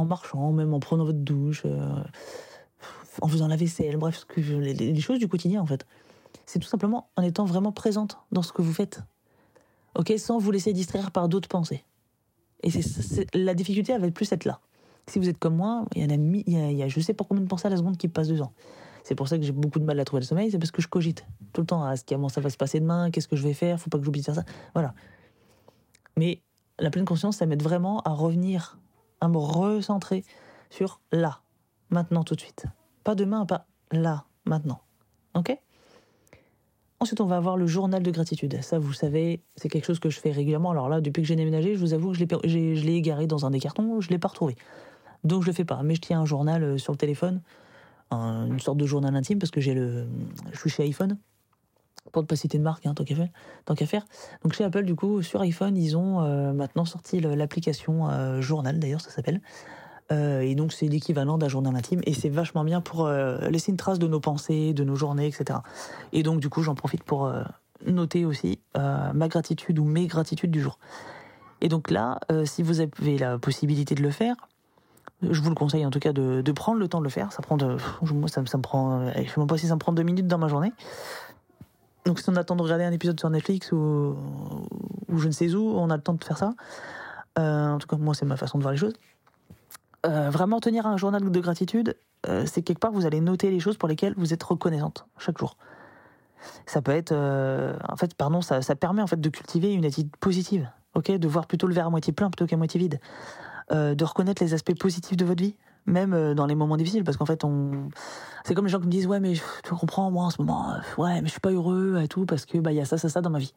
en 0.00 0.04
marchant, 0.04 0.52
même 0.52 0.74
en 0.74 0.80
prenant 0.80 1.04
votre 1.04 1.18
douche, 1.18 1.62
euh, 1.64 2.02
en 3.20 3.28
faisant 3.28 3.48
la 3.48 3.56
vaisselle, 3.56 3.96
bref, 3.96 4.18
ce 4.18 4.24
que 4.24 4.40
les, 4.40 5.00
choses 5.00 5.18
du 5.18 5.28
quotidien 5.28 5.60
en 5.60 5.66
fait. 5.66 5.86
C'est 6.46 6.58
tout 6.58 6.68
simplement 6.68 7.10
en 7.16 7.22
étant 7.22 7.44
vraiment 7.44 7.72
présente 7.72 8.18
dans 8.32 8.42
ce 8.42 8.52
que 8.52 8.62
vous 8.62 8.72
faites. 8.72 9.02
Ok, 9.96 10.12
sans 10.18 10.38
vous 10.38 10.50
laisser 10.50 10.72
distraire 10.72 11.10
par 11.10 11.28
d'autres 11.28 11.48
pensées. 11.48 11.84
Et 12.62 12.70
c'est, 12.70 13.26
la 13.34 13.54
difficulté, 13.54 13.92
elle 13.92 14.00
va 14.00 14.10
plus 14.10 14.30
être 14.32 14.44
là. 14.44 14.60
Si 15.06 15.18
vous 15.18 15.28
êtes 15.28 15.38
comme 15.38 15.56
moi, 15.56 15.84
il 15.94 16.02
y 16.02 16.04
en 16.04 16.10
a, 16.10 16.14
il 16.14 16.48
y 16.48 16.54
il 16.54 16.76
y 16.76 16.82
a 16.82 16.88
je 16.88 17.00
sais 17.00 17.14
pas 17.14 17.24
combien 17.24 17.42
de 17.42 17.48
pensées 17.48 17.66
à 17.66 17.70
la 17.70 17.76
seconde 17.76 17.96
qui 17.96 18.08
passent 18.08 18.28
dedans. 18.28 18.52
C'est 19.02 19.14
pour 19.14 19.28
ça 19.28 19.38
que 19.38 19.44
j'ai 19.44 19.52
beaucoup 19.52 19.78
de 19.78 19.84
mal 19.84 19.98
à 19.98 20.04
trouver 20.04 20.20
le 20.20 20.26
sommeil, 20.26 20.50
c'est 20.50 20.58
parce 20.58 20.70
que 20.70 20.82
je 20.82 20.88
cogite 20.88 21.24
tout 21.52 21.62
le 21.62 21.66
temps 21.66 21.82
à 21.82 21.96
ce 21.96 22.04
comment 22.06 22.28
ça 22.28 22.40
va 22.40 22.50
se 22.50 22.56
passer 22.56 22.80
demain, 22.80 23.10
qu'est-ce 23.10 23.28
que 23.28 23.36
je 23.36 23.42
vais 23.42 23.54
faire, 23.54 23.80
faut 23.80 23.90
pas 23.90 23.98
que 23.98 24.04
j'oublie 24.04 24.20
de 24.20 24.26
faire 24.26 24.34
ça. 24.34 24.44
Voilà. 24.74 24.94
Mais 26.16 26.42
la 26.78 26.90
pleine 26.90 27.04
conscience, 27.04 27.38
ça 27.38 27.46
m'aide 27.46 27.62
vraiment 27.62 28.00
à 28.02 28.10
revenir, 28.10 28.78
à 29.20 29.28
me 29.28 29.38
recentrer 29.38 30.24
sur 30.70 31.00
là, 31.12 31.40
maintenant, 31.90 32.24
tout 32.24 32.34
de 32.34 32.40
suite. 32.40 32.66
Pas 33.04 33.14
demain, 33.14 33.46
pas 33.46 33.66
là, 33.92 34.24
maintenant. 34.44 34.80
Ok? 35.34 35.56
Ensuite, 37.02 37.20
on 37.22 37.26
va 37.26 37.36
avoir 37.38 37.56
le 37.56 37.66
journal 37.66 38.02
de 38.02 38.10
gratitude. 38.10 38.60
Ça, 38.62 38.78
vous 38.78 38.92
savez, 38.92 39.40
c'est 39.56 39.70
quelque 39.70 39.86
chose 39.86 40.00
que 40.00 40.10
je 40.10 40.20
fais 40.20 40.32
régulièrement. 40.32 40.70
Alors 40.70 40.90
là, 40.90 41.00
depuis 41.00 41.22
que 41.22 41.28
j'ai 41.28 41.36
déménagé, 41.36 41.74
je 41.74 41.80
vous 41.80 41.94
avoue 41.94 42.12
que 42.12 42.18
je 42.18 42.24
l'ai, 42.24 42.94
égaré 42.94 43.26
dans 43.26 43.46
un 43.46 43.50
des 43.50 43.58
cartons, 43.58 44.02
je 44.02 44.10
l'ai 44.10 44.18
pas 44.18 44.28
retrouvé. 44.28 44.54
Donc 45.24 45.42
je 45.42 45.46
le 45.46 45.54
fais 45.54 45.64
pas. 45.64 45.82
Mais 45.82 45.94
je 45.94 46.02
tiens 46.02 46.20
un 46.20 46.26
journal 46.26 46.62
euh, 46.62 46.78
sur 46.78 46.92
le 46.92 46.98
téléphone, 46.98 47.40
un- 48.10 48.46
une 48.46 48.60
sorte 48.60 48.76
de 48.76 48.84
journal 48.84 49.16
intime, 49.16 49.38
parce 49.38 49.50
que 49.50 49.62
j'ai 49.62 49.72
le, 49.72 50.06
je 50.52 50.58
suis 50.58 50.68
chez 50.68 50.82
iPhone, 50.82 51.16
pour 52.12 52.22
ne 52.22 52.26
pas 52.26 52.36
citer 52.36 52.58
de 52.58 52.62
marque, 52.62 52.86
hein, 52.86 52.94
tant 52.94 53.04
qu'à 53.04 53.14
qu'à 53.74 53.86
faire. 53.86 54.06
Donc 54.42 54.52
chez 54.52 54.64
Apple, 54.64 54.84
du 54.84 54.94
coup, 54.94 55.22
sur 55.22 55.40
iPhone, 55.40 55.76
ils 55.76 55.96
ont 55.96 56.20
euh, 56.20 56.52
maintenant 56.52 56.84
sorti 56.84 57.20
l'application 57.20 58.08
euh, 58.08 58.40
Journal, 58.40 58.78
d'ailleurs, 58.78 59.00
ça 59.00 59.10
s'appelle. 59.10 59.40
Euh, 60.12 60.40
et 60.40 60.56
donc 60.56 60.72
c'est 60.72 60.88
l'équivalent 60.88 61.38
d'un 61.38 61.48
journal 61.48 61.74
intime 61.76 62.00
et 62.04 62.14
c'est 62.14 62.28
vachement 62.28 62.64
bien 62.64 62.80
pour 62.80 63.08
laisser 63.08 63.70
une 63.70 63.76
trace 63.76 64.00
de 64.00 64.08
nos 64.08 64.18
pensées, 64.18 64.74
de 64.74 64.82
nos 64.82 64.96
journées, 64.96 65.28
etc. 65.28 65.60
Et 66.12 66.24
donc 66.24 66.40
du 66.40 66.48
coup 66.48 66.64
j'en 66.64 66.74
profite 66.74 67.04
pour 67.04 67.32
noter 67.86 68.24
aussi 68.24 68.58
ma 68.74 69.28
gratitude 69.28 69.78
ou 69.78 69.84
mes 69.84 70.08
gratitudes 70.08 70.50
du 70.50 70.60
jour. 70.60 70.80
Et 71.60 71.68
donc 71.68 71.92
là, 71.92 72.18
si 72.44 72.64
vous 72.64 72.80
avez 72.80 73.18
la 73.18 73.38
possibilité 73.38 73.94
de 73.94 74.02
le 74.02 74.10
faire, 74.10 74.34
je 75.22 75.40
vous 75.40 75.48
le 75.48 75.54
conseille 75.54 75.84
en 75.84 75.90
tout 75.90 75.98
cas 75.98 76.12
de, 76.12 76.52
prendre 76.52 76.78
le 76.78 76.88
temps 76.88 76.98
de 76.98 77.04
le 77.04 77.10
faire. 77.10 77.32
Ça 77.32 77.42
prend 77.42 77.56
moi 77.56 78.28
ça, 78.28 78.40
me- 78.40 78.60
prend, 78.60 79.06
je 79.12 79.28
sais 79.28 79.38
même 79.38 79.46
pas 79.46 79.58
si 79.58 79.66
ça 79.66 79.74
me 79.74 79.78
prend 79.78 79.92
deux 79.92 80.02
minutes 80.02 80.26
dans 80.26 80.38
ma 80.38 80.48
journée. 80.48 80.72
Donc 82.06 82.18
si 82.20 82.28
on 82.30 82.36
attend 82.36 82.56
de 82.56 82.62
regarder 82.62 82.84
un 82.84 82.92
épisode 82.92 83.18
sur 83.18 83.30
Netflix 83.30 83.72
ou, 83.72 84.16
je 85.14 85.26
ne 85.26 85.32
sais 85.32 85.54
où, 85.54 85.76
on 85.76 85.90
a 85.90 85.96
le 85.96 86.02
temps 86.02 86.14
de 86.14 86.24
faire 86.24 86.38
ça. 86.38 86.54
Euh, 87.38 87.72
en 87.72 87.78
tout 87.78 87.86
cas 87.86 87.96
moi 87.96 88.14
c'est 88.14 88.26
ma 88.26 88.36
façon 88.36 88.58
de 88.58 88.62
voir 88.62 88.72
les 88.72 88.78
choses. 88.78 88.94
Euh, 90.06 90.30
vraiment 90.30 90.60
tenir 90.60 90.86
un 90.86 90.96
journal 90.96 91.30
de 91.30 91.40
gratitude, 91.40 91.96
euh, 92.26 92.44
c'est 92.46 92.62
quelque 92.62 92.78
part 92.78 92.90
vous 92.90 93.04
allez 93.04 93.20
noter 93.20 93.50
les 93.50 93.60
choses 93.60 93.76
pour 93.76 93.88
lesquelles 93.88 94.14
vous 94.16 94.32
êtes 94.32 94.42
reconnaissante 94.42 95.06
chaque 95.18 95.38
jour. 95.38 95.56
Ça 96.64 96.80
peut 96.80 96.92
être, 96.92 97.12
en 97.12 97.96
fait, 97.96 98.14
pardon, 98.14 98.40
ça, 98.40 98.62
ça 98.62 98.74
permet 98.74 99.02
en 99.02 99.06
fait 99.06 99.20
de 99.20 99.28
cultiver 99.28 99.74
une 99.74 99.84
attitude 99.84 100.16
positive, 100.20 100.70
ok, 100.94 101.10
de 101.10 101.28
voir 101.28 101.46
plutôt 101.46 101.66
le 101.66 101.74
verre 101.74 101.88
à 101.88 101.90
moitié 101.90 102.14
plein 102.14 102.30
plutôt 102.30 102.46
qu'à 102.46 102.56
moitié 102.56 102.80
vide, 102.80 102.98
de 103.70 104.04
reconnaître 104.04 104.42
les 104.42 104.54
aspects 104.54 104.74
positifs 104.74 105.18
de 105.18 105.26
votre 105.26 105.42
vie, 105.42 105.54
même 105.86 106.12
euh, 106.12 106.34
dans 106.34 106.46
les 106.46 106.54
moments 106.54 106.76
difficiles, 106.76 107.04
parce 107.04 107.16
qu'en 107.16 107.26
fait, 107.26 107.44
on, 107.44 107.88
c'est 108.44 108.54
comme 108.54 108.66
les 108.66 108.70
gens 108.70 108.80
qui 108.80 108.86
me 108.86 108.90
disent 108.90 109.06
ouais 109.06 109.20
mais 109.20 109.34
tu 109.64 109.74
comprends 109.74 110.10
moi 110.10 110.24
en 110.24 110.30
ce 110.30 110.40
moment, 110.40 110.72
euh, 110.72 111.02
ouais 111.02 111.20
mais 111.20 111.26
je 111.26 111.32
suis 111.32 111.40
pas 111.40 111.50
heureux 111.50 112.00
et 112.02 112.08
tout 112.08 112.26
parce 112.26 112.46
que 112.46 112.58
bah 112.58 112.72
il 112.72 112.76
y 112.76 112.80
a 112.80 112.84
ça 112.84 112.98
ça 112.98 113.08
ça 113.08 113.20
dans 113.20 113.30
ma 113.30 113.38
vie. 113.38 113.54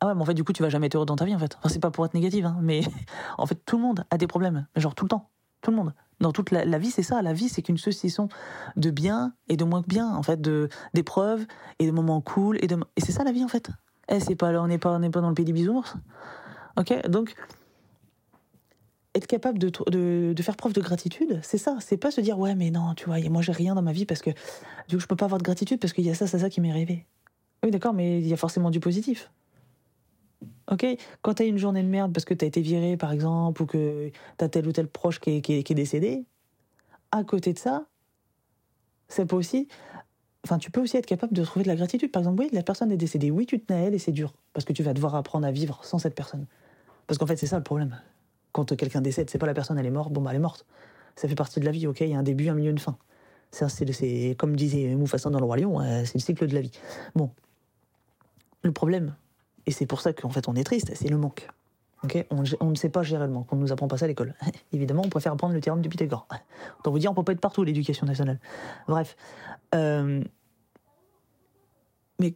Ah 0.00 0.06
ouais, 0.06 0.14
mais 0.14 0.22
en 0.22 0.24
fait, 0.24 0.34
du 0.34 0.44
coup, 0.44 0.52
tu 0.52 0.62
vas 0.62 0.68
jamais 0.68 0.86
être 0.86 0.94
heureux 0.94 1.06
dans 1.06 1.16
ta 1.16 1.24
vie, 1.24 1.34
en 1.34 1.38
fait. 1.38 1.56
Enfin, 1.58 1.68
c'est 1.68 1.80
pas 1.80 1.90
pour 1.90 2.04
être 2.04 2.14
négative, 2.14 2.46
hein, 2.46 2.56
mais 2.62 2.82
en 3.38 3.46
fait, 3.46 3.56
tout 3.66 3.76
le 3.76 3.82
monde 3.82 4.04
a 4.10 4.16
des 4.16 4.28
problèmes. 4.28 4.66
Genre, 4.76 4.94
tout 4.94 5.04
le 5.04 5.08
temps. 5.08 5.30
Tout 5.60 5.72
le 5.72 5.76
monde. 5.76 5.92
Dans 6.20 6.32
toute 6.32 6.52
la, 6.52 6.78
vie, 6.78 6.90
c'est 6.90 7.02
ça. 7.02 7.20
La 7.20 7.32
vie, 7.32 7.48
c'est 7.48 7.62
qu'une 7.62 7.78
succession 7.78 8.28
de 8.76 8.90
bien 8.90 9.34
et 9.48 9.56
de 9.56 9.64
moins 9.64 9.82
que 9.82 9.88
bien, 9.88 10.08
en 10.08 10.22
fait, 10.22 10.40
de, 10.40 10.68
d'épreuves 10.94 11.46
et 11.80 11.86
de 11.86 11.90
moments 11.90 12.20
cool. 12.20 12.58
Et, 12.62 12.68
de, 12.68 12.76
et 12.96 13.00
c'est 13.00 13.10
ça, 13.10 13.24
la 13.24 13.32
vie, 13.32 13.42
en 13.42 13.48
fait. 13.48 13.70
Eh, 14.08 14.20
c'est 14.20 14.36
pas, 14.36 14.52
on 14.60 14.68
n'est 14.68 14.78
pas, 14.78 14.92
on 14.92 14.98
n'est 15.00 15.10
pas 15.10 15.20
dans 15.20 15.28
le 15.28 15.34
pays 15.34 15.44
des 15.44 15.52
bisounours. 15.52 15.96
Ok? 16.76 17.08
Donc, 17.08 17.34
être 19.18 19.26
capable 19.26 19.58
de, 19.58 19.70
de, 19.90 20.42
faire 20.42 20.56
preuve 20.56 20.72
de 20.72 20.80
gratitude, 20.80 21.40
c'est 21.42 21.58
ça. 21.58 21.76
C'est 21.80 21.96
pas 21.96 22.10
se 22.10 22.20
dire, 22.20 22.38
ouais, 22.38 22.54
mais 22.54 22.70
non, 22.70 22.94
tu 22.94 23.04
vois, 23.06 23.20
moi, 23.28 23.42
j'ai 23.42 23.52
rien 23.52 23.74
dans 23.74 23.82
ma 23.82 23.92
vie 23.92 24.06
parce 24.06 24.22
que, 24.22 24.30
du 24.88 24.96
coup, 24.96 25.00
je 25.00 25.06
peux 25.06 25.16
pas 25.16 25.26
avoir 25.26 25.38
de 25.38 25.44
gratitude 25.44 25.80
parce 25.80 25.92
qu'il 25.92 26.04
y 26.04 26.10
a 26.10 26.14
ça, 26.14 26.26
ça, 26.26 26.38
ça 26.38 26.50
qui 26.50 26.60
m'est 26.60 26.72
rêvé. 26.72 27.06
Oui, 27.62 27.70
d'accord, 27.70 27.92
mais 27.92 28.20
il 28.20 28.26
y 28.26 28.32
a 28.32 28.36
forcément 28.36 28.70
du 28.70 28.80
positif. 28.80 29.30
Ok, 30.70 30.86
quand 31.22 31.34
t'as 31.34 31.46
une 31.46 31.58
journée 31.58 31.82
de 31.82 31.88
merde 31.88 32.12
parce 32.12 32.24
que 32.24 32.34
t'as 32.34 32.46
été 32.46 32.60
viré 32.60 32.96
par 32.96 33.12
exemple 33.12 33.62
ou 33.62 33.66
que 33.66 34.10
t'as 34.36 34.48
tel 34.48 34.68
ou 34.68 34.72
tel 34.72 34.86
proche 34.86 35.18
qui 35.18 35.36
est, 35.36 35.40
qui 35.40 35.54
est- 35.54 35.74
décédé, 35.74 36.26
à 37.10 37.24
côté 37.24 37.52
de 37.52 37.58
ça, 37.58 37.86
ça 39.08 39.24
peut 39.24 39.36
aussi, 39.36 39.66
enfin 40.44 40.58
tu 40.58 40.70
peux 40.70 40.80
aussi 40.82 40.96
être 40.98 41.06
capable 41.06 41.32
de 41.32 41.42
trouver 41.42 41.62
de 41.62 41.68
la 41.68 41.76
gratitude. 41.76 42.12
Par 42.12 42.20
exemple, 42.20 42.42
oui, 42.42 42.50
la 42.52 42.62
personne 42.62 42.92
est 42.92 42.98
décédée, 42.98 43.30
oui 43.30 43.46
tu 43.46 43.58
tenais 43.58 43.80
à 43.80 43.82
elle 43.84 43.94
et 43.94 43.98
c'est 43.98 44.12
dur 44.12 44.34
parce 44.52 44.64
que 44.64 44.72
tu 44.74 44.82
vas 44.82 44.92
devoir 44.92 45.14
apprendre 45.14 45.46
à 45.46 45.50
vivre 45.50 45.80
sans 45.84 45.98
cette 45.98 46.14
personne. 46.14 46.46
Parce 47.06 47.16
qu'en 47.18 47.26
fait 47.26 47.36
c'est 47.36 47.46
ça 47.46 47.56
le 47.56 47.64
problème. 47.64 47.98
Quand 48.58 48.76
quelqu'un 48.76 49.00
décède, 49.00 49.30
c'est 49.30 49.38
pas 49.38 49.46
la 49.46 49.54
personne 49.54 49.78
elle 49.78 49.86
est 49.86 49.90
morte, 49.90 50.12
bon 50.12 50.20
bah 50.20 50.30
elle 50.30 50.36
est 50.36 50.40
morte. 50.40 50.66
Ça 51.14 51.28
fait 51.28 51.36
partie 51.36 51.60
de 51.60 51.64
la 51.64 51.70
vie, 51.70 51.86
ok, 51.86 52.00
il 52.00 52.08
y 52.08 52.14
a 52.14 52.18
un 52.18 52.24
début, 52.24 52.48
un 52.48 52.54
milieu, 52.54 52.72
une 52.72 52.80
fin. 52.80 52.98
C'est 53.52 54.34
comme 54.36 54.56
disait 54.56 54.96
Mufasa 54.96 55.30
dans 55.30 55.38
le 55.38 55.44
roi 55.44 55.56
lion, 55.58 55.80
euh, 55.80 56.02
c'est 56.04 56.16
le 56.16 56.20
cycle 56.20 56.48
de 56.48 56.54
la 56.54 56.60
vie. 56.60 56.72
Bon, 57.14 57.30
le 58.62 58.72
problème 58.72 59.14
et 59.66 59.70
c'est 59.70 59.86
pour 59.86 60.00
ça 60.00 60.12
qu'en 60.12 60.30
fait 60.30 60.48
on 60.48 60.56
est 60.56 60.64
triste, 60.64 60.90
c'est 60.92 61.08
le 61.08 61.16
manque. 61.16 61.48
Ok, 62.02 62.26
on, 62.30 62.70
ne 62.70 62.74
sait 62.74 62.88
pas 62.88 63.04
gérer 63.04 63.26
le 63.28 63.32
manque, 63.32 63.52
on 63.52 63.56
ne 63.56 63.60
nous 63.60 63.70
apprend 63.70 63.86
pas 63.86 63.96
ça 63.96 64.06
à 64.06 64.08
l'école. 64.08 64.34
Évidemment, 64.72 65.02
on 65.04 65.08
préfère 65.08 65.32
apprendre 65.32 65.54
le 65.54 65.60
théorème 65.60 65.82
du 65.82 65.88
Pythagore. 65.88 66.26
Autant 66.80 66.90
vous 66.90 66.98
dire, 66.98 67.12
on 67.12 67.14
peut 67.14 67.22
pas 67.22 67.32
être 67.32 67.40
partout, 67.40 67.62
l'éducation 67.62 68.06
nationale. 68.06 68.40
Bref. 68.88 69.16
Euh, 69.74 70.24
mais 72.18 72.34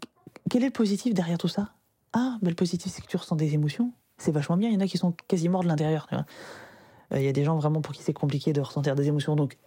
quel 0.51 0.63
est 0.63 0.67
le 0.67 0.73
positif 0.73 1.15
derrière 1.15 1.39
tout 1.39 1.49
ça? 1.49 1.73
Ah, 2.13 2.39
ben 2.43 2.51
le 2.51 2.55
positif, 2.55 2.93
c'est 2.93 3.03
que 3.03 3.09
tu 3.09 3.17
ressens 3.17 3.35
des 3.35 3.55
émotions. 3.55 3.93
C'est 4.23 4.31
vachement 4.31 4.57
bien, 4.57 4.69
il 4.69 4.75
y 4.75 4.77
en 4.77 4.81
a 4.81 4.87
qui 4.87 4.99
sont 4.99 5.13
quasi 5.27 5.49
morts 5.49 5.65
de 5.65 5.69
l'intérieur. 5.69 6.07
Euh, 6.13 7.19
Il 7.19 7.25
y 7.25 7.29
a 7.29 7.33
des 7.33 7.43
gens 7.43 7.57
vraiment 7.59 7.81
pour 7.81 7.93
qui 7.93 8.05
c'est 8.05 8.13
compliqué 8.13 8.53
de 8.53 8.61
ressentir 8.61 8.95
des 8.95 9.09
émotions. 9.09 9.35
Donc, 9.35 9.59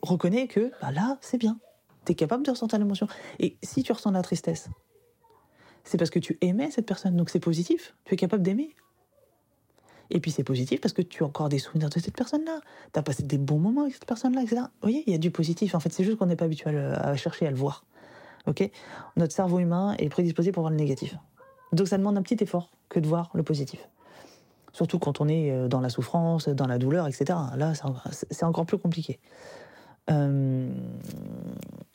reconnais 0.00 0.46
que 0.46 0.70
bah 0.80 0.92
là, 0.92 1.18
c'est 1.20 1.38
bien. 1.38 1.58
Tu 2.04 2.12
es 2.12 2.14
capable 2.14 2.46
de 2.46 2.52
ressentir 2.52 2.78
l'émotion. 2.78 3.08
Et 3.40 3.56
si 3.64 3.82
tu 3.82 3.90
ressens 3.90 4.10
de 4.10 4.14
la 4.14 4.22
tristesse, 4.22 4.68
c'est 5.82 5.98
parce 5.98 6.10
que 6.10 6.20
tu 6.20 6.38
aimais 6.40 6.70
cette 6.70 6.86
personne, 6.86 7.16
donc 7.16 7.30
c'est 7.30 7.40
positif. 7.40 7.96
Tu 8.04 8.14
es 8.14 8.16
capable 8.16 8.44
d'aimer. 8.44 8.76
Et 10.10 10.20
puis 10.20 10.30
c'est 10.30 10.44
positif 10.44 10.80
parce 10.80 10.94
que 10.94 11.02
tu 11.02 11.24
as 11.24 11.26
encore 11.26 11.48
des 11.48 11.58
souvenirs 11.58 11.90
de 11.90 11.98
cette 11.98 12.16
personne-là. 12.16 12.60
Tu 12.92 13.00
as 13.00 13.02
passé 13.02 13.24
des 13.24 13.38
bons 13.38 13.58
moments 13.58 13.82
avec 13.82 13.94
cette 13.94 14.06
personne-là, 14.06 14.42
etc. 14.42 14.62
Vous 14.66 14.82
voyez, 14.82 15.02
il 15.08 15.12
y 15.12 15.16
a 15.16 15.18
du 15.18 15.32
positif. 15.32 15.74
En 15.74 15.80
fait, 15.80 15.92
c'est 15.92 16.04
juste 16.04 16.16
qu'on 16.16 16.26
n'est 16.26 16.36
pas 16.36 16.44
habitué 16.44 16.70
à, 16.70 16.92
à 17.00 17.16
chercher 17.16 17.48
à 17.48 17.50
le 17.50 17.56
voir. 17.56 17.84
Ok? 18.46 18.70
Notre 19.16 19.34
cerveau 19.34 19.58
humain 19.58 19.96
est 19.98 20.10
prédisposé 20.10 20.52
pour 20.52 20.62
voir 20.62 20.70
le 20.70 20.76
négatif. 20.76 21.16
Donc 21.72 21.88
ça 21.88 21.98
demande 21.98 22.16
un 22.16 22.22
petit 22.22 22.42
effort 22.42 22.70
que 22.88 23.00
de 23.00 23.06
voir 23.06 23.30
le 23.34 23.42
positif. 23.42 23.88
Surtout 24.72 24.98
quand 24.98 25.20
on 25.20 25.28
est 25.28 25.50
euh, 25.50 25.68
dans 25.68 25.80
la 25.80 25.88
souffrance, 25.90 26.48
dans 26.48 26.66
la 26.66 26.78
douleur, 26.78 27.06
etc. 27.06 27.38
Là, 27.56 27.72
c'est 28.30 28.44
encore- 28.44 28.66
plus 28.66 28.78
compliqué. 28.78 29.18
Euh, 30.10 30.68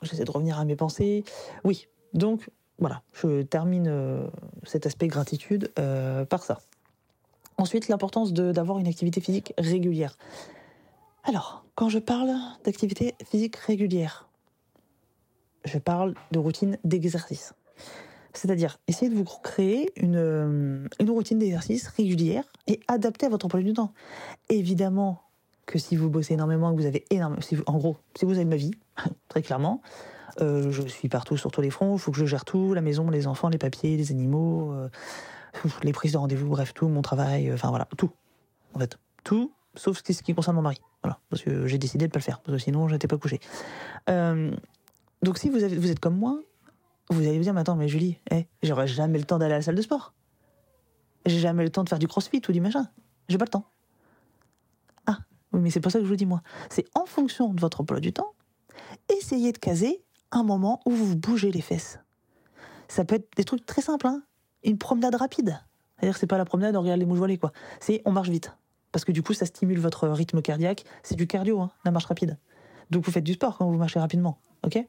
J'essaie 0.02 0.26
de 0.26 0.32
revenir 0.32 0.60
à 0.60 0.66
mes 0.66 0.76
pensées. 0.76 1.24
Oui, 1.64 1.88
donc 2.14 2.50
voilà, 2.80 3.02
je 3.14 3.42
termine 3.44 3.88
euh, 3.88 4.28
cet 4.64 4.86
aspect 4.86 5.08
gratitude 5.08 5.72
par 6.30 6.44
ça. 6.44 6.60
Ensuite, 7.58 7.88
l'importance 7.88 8.34
d'avoir 8.34 8.80
une 8.80 8.88
activité 8.88 9.22
physique 9.22 9.54
régulière. 9.58 10.18
Alors, 11.24 11.64
quand 11.76 11.88
je 11.88 12.00
parle 12.00 12.32
d'activité 12.66 13.16
physique 13.26 13.56
régulière, 13.56 14.28
je 15.64 15.78
parle 15.78 16.16
de 16.32 16.40
routine 16.40 16.78
d'exercice. 16.84 17.54
C'est-à-dire, 18.34 18.80
essayez 18.88 19.12
de 19.12 19.16
vous 19.16 19.24
créer 19.26 19.92
une, 19.96 20.16
euh, 20.16 20.88
une 21.00 21.10
routine 21.12 21.38
d'exercice 21.38 21.88
régulière 21.88 22.44
et 22.68 22.80
adaptée 22.88 23.28
à 23.28 23.30
votre 23.30 23.46
emploi 23.46 23.62
du 23.62 23.74
temps. 23.74 23.94
Évidemment 24.50 25.22
que 25.66 25.78
si 25.80 25.96
vous 25.96 26.10
bossez 26.10 26.34
énormément, 26.34 26.72
que 26.74 26.82
vous 26.82 26.88
avez 26.88 27.06
énormément, 27.12 27.42
si 27.42 27.56
vous- 27.56 27.64
en 27.68 27.78
gros, 27.78 27.96
si 28.18 28.26
vous 28.26 28.34
avez 28.34 28.46
ma 28.46 28.56
vie, 28.56 28.72
très 29.30 29.42
clairement, 29.42 29.82
euh, 30.42 30.72
je 30.72 30.82
suis 30.82 31.10
partout 31.10 31.38
sur 31.38 31.52
tous 31.52 31.62
les 31.62 31.70
fronts, 31.70 31.94
il 31.96 32.00
faut 32.00 32.12
que 32.12 32.18
je 32.18 32.26
gère 32.26 32.44
tout, 32.44 32.74
la 32.74 32.82
maison, 32.82 33.10
les 33.10 33.28
enfants, 33.28 33.50
les 33.50 33.60
papiers, 33.60 33.96
les 33.98 34.12
animaux, 34.12 34.74
euh, 34.74 34.90
les 35.84 35.94
prises 35.94 36.14
de 36.14 36.18
rendez-vous, 36.18 36.48
bref, 36.50 36.74
tout, 36.74 36.88
mon 36.88 37.04
travail, 37.04 37.54
enfin 37.54 37.70
voilà, 37.70 37.88
tout. 37.98 38.10
En 38.74 38.80
fait, 38.80 38.98
tout, 39.24 39.52
sauf 39.76 40.00
ce 40.00 40.04
qui, 40.04 40.16
ce 40.16 40.24
qui 40.24 40.34
concerne 40.34 40.56
mon 40.56 40.64
mari. 40.64 40.82
Voilà, 41.04 41.20
parce 41.30 41.44
que 41.44 41.68
j'ai 41.68 41.78
décidé 41.78 42.08
de 42.08 42.12
pas 42.12 42.18
le 42.20 42.24
faire, 42.24 42.40
parce 42.40 42.58
que 42.58 42.64
sinon, 42.64 42.88
j'étais 42.88 43.08
pas 43.08 43.18
couché. 43.18 43.40
Donc 44.08 45.38
si 45.38 45.50
vous 45.50 45.64
êtes 45.64 46.00
comme 46.00 46.18
moi, 46.18 46.40
vous 47.10 47.22
allez 47.22 47.38
vous 47.38 47.44
dire, 47.44 47.54
mais 47.54 47.62
attends, 47.62 47.76
mais 47.76 47.88
Julie, 47.88 48.18
eh, 48.32 48.48
j'aurai 48.62 48.88
jamais 48.88 49.18
le 49.20 49.26
temps 49.26 49.38
d'aller 49.38 49.54
à 49.54 49.58
la 49.58 49.62
salle 49.62 49.76
de 49.76 49.82
sport. 49.82 50.14
J'ai 51.26 51.40
jamais 51.40 51.64
le 51.64 51.70
temps 51.70 51.84
de 51.84 51.90
faire 51.90 52.00
du 52.00 52.08
crossfit 52.08 52.42
ou 52.48 52.52
du 52.52 52.62
machin. 52.62 52.88
J'ai 53.30 53.38
pas 53.38 53.46
le 53.46 53.52
temps. 53.52 53.66
Ah, 55.06 55.20
oui, 55.52 55.62
mais 55.62 55.70
c'est 55.70 55.80
pas 55.80 55.90
ça 55.90 56.00
que 56.00 56.06
je 56.06 56.10
vous 56.10 56.16
dis, 56.16 56.26
moi. 56.26 56.42
C'est 56.70 56.86
en 56.96 57.06
fonction 57.06 57.54
de 57.54 57.60
votre 57.60 57.82
emploi 57.82 58.00
du 58.00 58.14
temps, 58.14 58.34
essayez 59.10 59.52
de 59.52 59.58
caser 59.58 60.04
un 60.32 60.44
moment 60.44 60.82
où 60.86 60.92
vous 60.92 61.16
bougez 61.16 61.52
les 61.52 61.62
fesses. 61.62 62.00
Ça 62.88 63.06
peut 63.06 63.16
être 63.16 63.30
des 63.36 63.44
trucs 63.44 63.66
très 63.66 63.82
simples, 63.82 64.08
hein. 64.08 64.24
Une 64.64 64.78
promenade 64.78 65.16
rapide. 65.16 65.60
C'est-à-dire 65.98 66.18
c'est 66.18 66.28
pas 66.28 66.38
la 66.38 66.46
promenade, 66.46 66.76
on 66.76 66.82
regarde 66.82 67.00
les 67.00 67.06
mouches 67.06 67.38
quoi. 67.40 67.52
C'est 67.80 68.02
on 68.06 68.12
marche 68.12 68.30
vite. 68.30 68.54
Parce 68.92 69.06
que 69.06 69.12
du 69.12 69.24
coup, 69.24 69.34
ça 69.34 69.46
stimule 69.46 69.80
votre 69.80 70.08
rythme 70.08 70.42
cardiaque. 70.42 70.84
C'est 71.02 71.16
du 71.16 71.28
cardio, 71.28 71.60
hein, 71.60 71.72
la 71.84 71.92
marche 71.92 72.06
rapide. 72.06 72.38
Donc 72.92 73.06
vous 73.06 73.12
faites 73.12 73.24
du 73.24 73.34
sport 73.34 73.58
quand 73.58 73.70
vous 73.70 73.78
marchez 73.78 74.00
rapidement, 74.00 74.40
ok? 74.66 74.86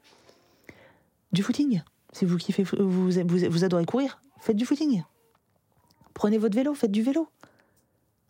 Du 1.32 1.42
footing. 1.42 1.82
Si 2.14 2.24
vous 2.24 2.36
kiffez, 2.36 2.62
vous, 2.62 3.10
vous, 3.10 3.64
adorez 3.64 3.84
courir, 3.84 4.20
faites 4.38 4.56
du 4.56 4.64
footing. 4.64 5.02
Prenez 6.14 6.38
votre 6.38 6.54
vélo, 6.54 6.72
faites 6.72 6.92
du 6.92 7.02
vélo. 7.02 7.28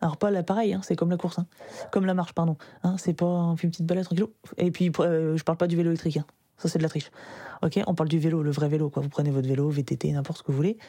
Alors 0.01 0.17
pas 0.17 0.31
l'appareil, 0.31 0.73
hein, 0.73 0.81
c'est 0.83 0.95
comme 0.95 1.11
la 1.11 1.17
course, 1.17 1.37
hein. 1.37 1.45
comme 1.91 2.07
la 2.07 2.15
marche, 2.15 2.33
pardon. 2.33 2.57
Hein, 2.81 2.95
c'est 2.97 3.13
pas 3.13 3.55
une 3.61 3.69
petite 3.69 3.85
balade 3.85 4.05
tranquille. 4.05 4.25
Et 4.57 4.71
puis 4.71 4.91
euh, 4.99 5.37
je 5.37 5.43
parle 5.43 5.59
pas 5.59 5.67
du 5.67 5.75
vélo 5.75 5.91
électrique, 5.91 6.17
hein. 6.17 6.25
ça 6.57 6.67
c'est 6.67 6.79
de 6.79 6.83
la 6.83 6.89
triche. 6.89 7.11
Ok, 7.61 7.79
on 7.85 7.93
parle 7.93 8.09
du 8.09 8.17
vélo, 8.17 8.41
le 8.41 8.49
vrai 8.49 8.69
vélo, 8.69 8.89
quoi. 8.89 9.03
Vous 9.03 9.09
prenez 9.09 9.29
votre 9.29 9.47
vélo, 9.47 9.69
VTT, 9.69 10.11
n'importe 10.11 10.39
ce 10.39 10.43
que 10.43 10.51
vous 10.51 10.57
voulez, 10.57 10.79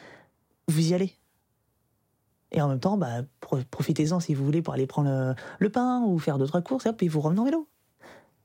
vous 0.67 0.89
y 0.89 0.95
allez. 0.95 1.13
Et 2.51 2.61
en 2.61 2.67
même 2.67 2.79
temps, 2.79 2.97
bah, 2.97 3.21
profitez-en 3.69 4.19
si 4.19 4.33
vous 4.33 4.43
voulez 4.43 4.63
pour 4.63 4.73
aller 4.73 4.87
prendre 4.87 5.35
le, 5.59 5.69
pain 5.69 6.01
ou 6.01 6.17
faire 6.17 6.39
d'autres 6.39 6.61
courses, 6.61 6.87
et 6.87 6.93
puis 6.93 7.07
vous 7.07 7.21
revenez 7.21 7.41
en 7.41 7.45
vélo. 7.45 7.67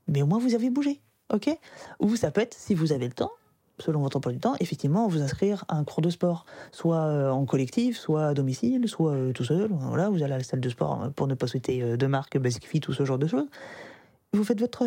Mais 0.07 0.21
au 0.21 0.27
moins 0.27 0.39
vous 0.39 0.53
avez 0.53 0.69
bougé, 0.69 1.01
ok? 1.33 1.57
Ou 1.99 2.15
ça 2.15 2.29
peut 2.29 2.41
être, 2.41 2.53
si 2.53 2.75
vous 2.75 2.91
avez 2.91 3.07
le 3.07 3.13
temps, 3.13 3.31
selon 3.79 4.01
votre 4.01 4.17
emploi 4.17 4.31
du 4.31 4.39
temps, 4.39 4.55
effectivement, 4.59 5.07
vous 5.07 5.21
inscrire 5.21 5.65
à 5.67 5.77
un 5.77 5.83
cours 5.83 6.01
de 6.01 6.09
sport, 6.09 6.45
soit 6.71 7.05
euh, 7.05 7.29
en 7.31 7.45
collectif, 7.45 7.97
soit 7.97 8.27
à 8.27 8.33
domicile, 8.33 8.87
soit 8.87 9.11
euh, 9.11 9.33
tout 9.33 9.43
seul. 9.43 9.69
Vous 9.71 10.23
allez 10.23 10.33
à 10.33 10.37
la 10.37 10.43
salle 10.43 10.59
de 10.59 10.69
sport 10.69 11.01
hein, 11.01 11.11
pour 11.15 11.27
ne 11.27 11.33
pas 11.33 11.47
souhaiter 11.47 11.81
euh, 11.81 11.97
de 11.97 12.05
marque, 12.05 12.37
Basic 12.37 12.67
Fit, 12.67 12.79
tout 12.79 12.93
ce 12.93 13.03
genre 13.05 13.17
de 13.17 13.27
choses. 13.27 13.47
Vous 14.33 14.43
faites 14.43 14.59
votre, 14.59 14.83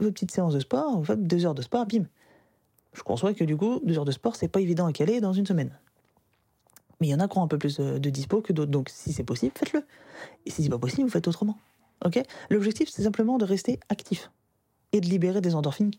votre 0.00 0.12
petite 0.12 0.32
séance 0.32 0.54
de 0.54 0.60
sport, 0.60 0.96
vous 0.96 1.04
faites 1.04 1.24
deux 1.24 1.46
heures 1.46 1.54
de 1.54 1.62
sport, 1.62 1.86
bim. 1.86 2.04
Je 2.92 3.02
conçois 3.02 3.32
que 3.32 3.44
du 3.44 3.56
coup, 3.56 3.80
deux 3.84 3.98
heures 3.98 4.04
de 4.04 4.12
sport, 4.12 4.34
c'est 4.34 4.48
pas 4.48 4.60
évident 4.60 4.86
à 4.86 4.92
caler 4.92 5.20
dans 5.20 5.32
une 5.32 5.46
semaine. 5.46 5.70
Mais 7.00 7.06
il 7.06 7.10
y 7.10 7.14
en 7.14 7.20
a 7.20 7.28
qui 7.28 7.38
ont 7.38 7.44
un 7.44 7.48
peu 7.48 7.58
plus 7.58 7.78
de 7.78 8.10
dispo 8.10 8.40
que 8.40 8.52
d'autres, 8.52 8.72
donc 8.72 8.88
si 8.88 9.12
c'est 9.12 9.22
possible, 9.22 9.52
faites-le. 9.56 9.84
Et 10.44 10.50
si 10.50 10.64
c'est 10.64 10.68
pas 10.68 10.78
possible, 10.78 11.04
vous 11.04 11.12
faites 11.12 11.28
autrement. 11.28 11.56
Ok? 12.04 12.20
L'objectif, 12.50 12.88
c'est 12.88 13.02
simplement 13.02 13.38
de 13.38 13.44
rester 13.44 13.78
actif 13.88 14.32
et 14.92 15.00
de 15.00 15.06
libérer 15.06 15.40
des 15.40 15.54
endorphines 15.54 15.92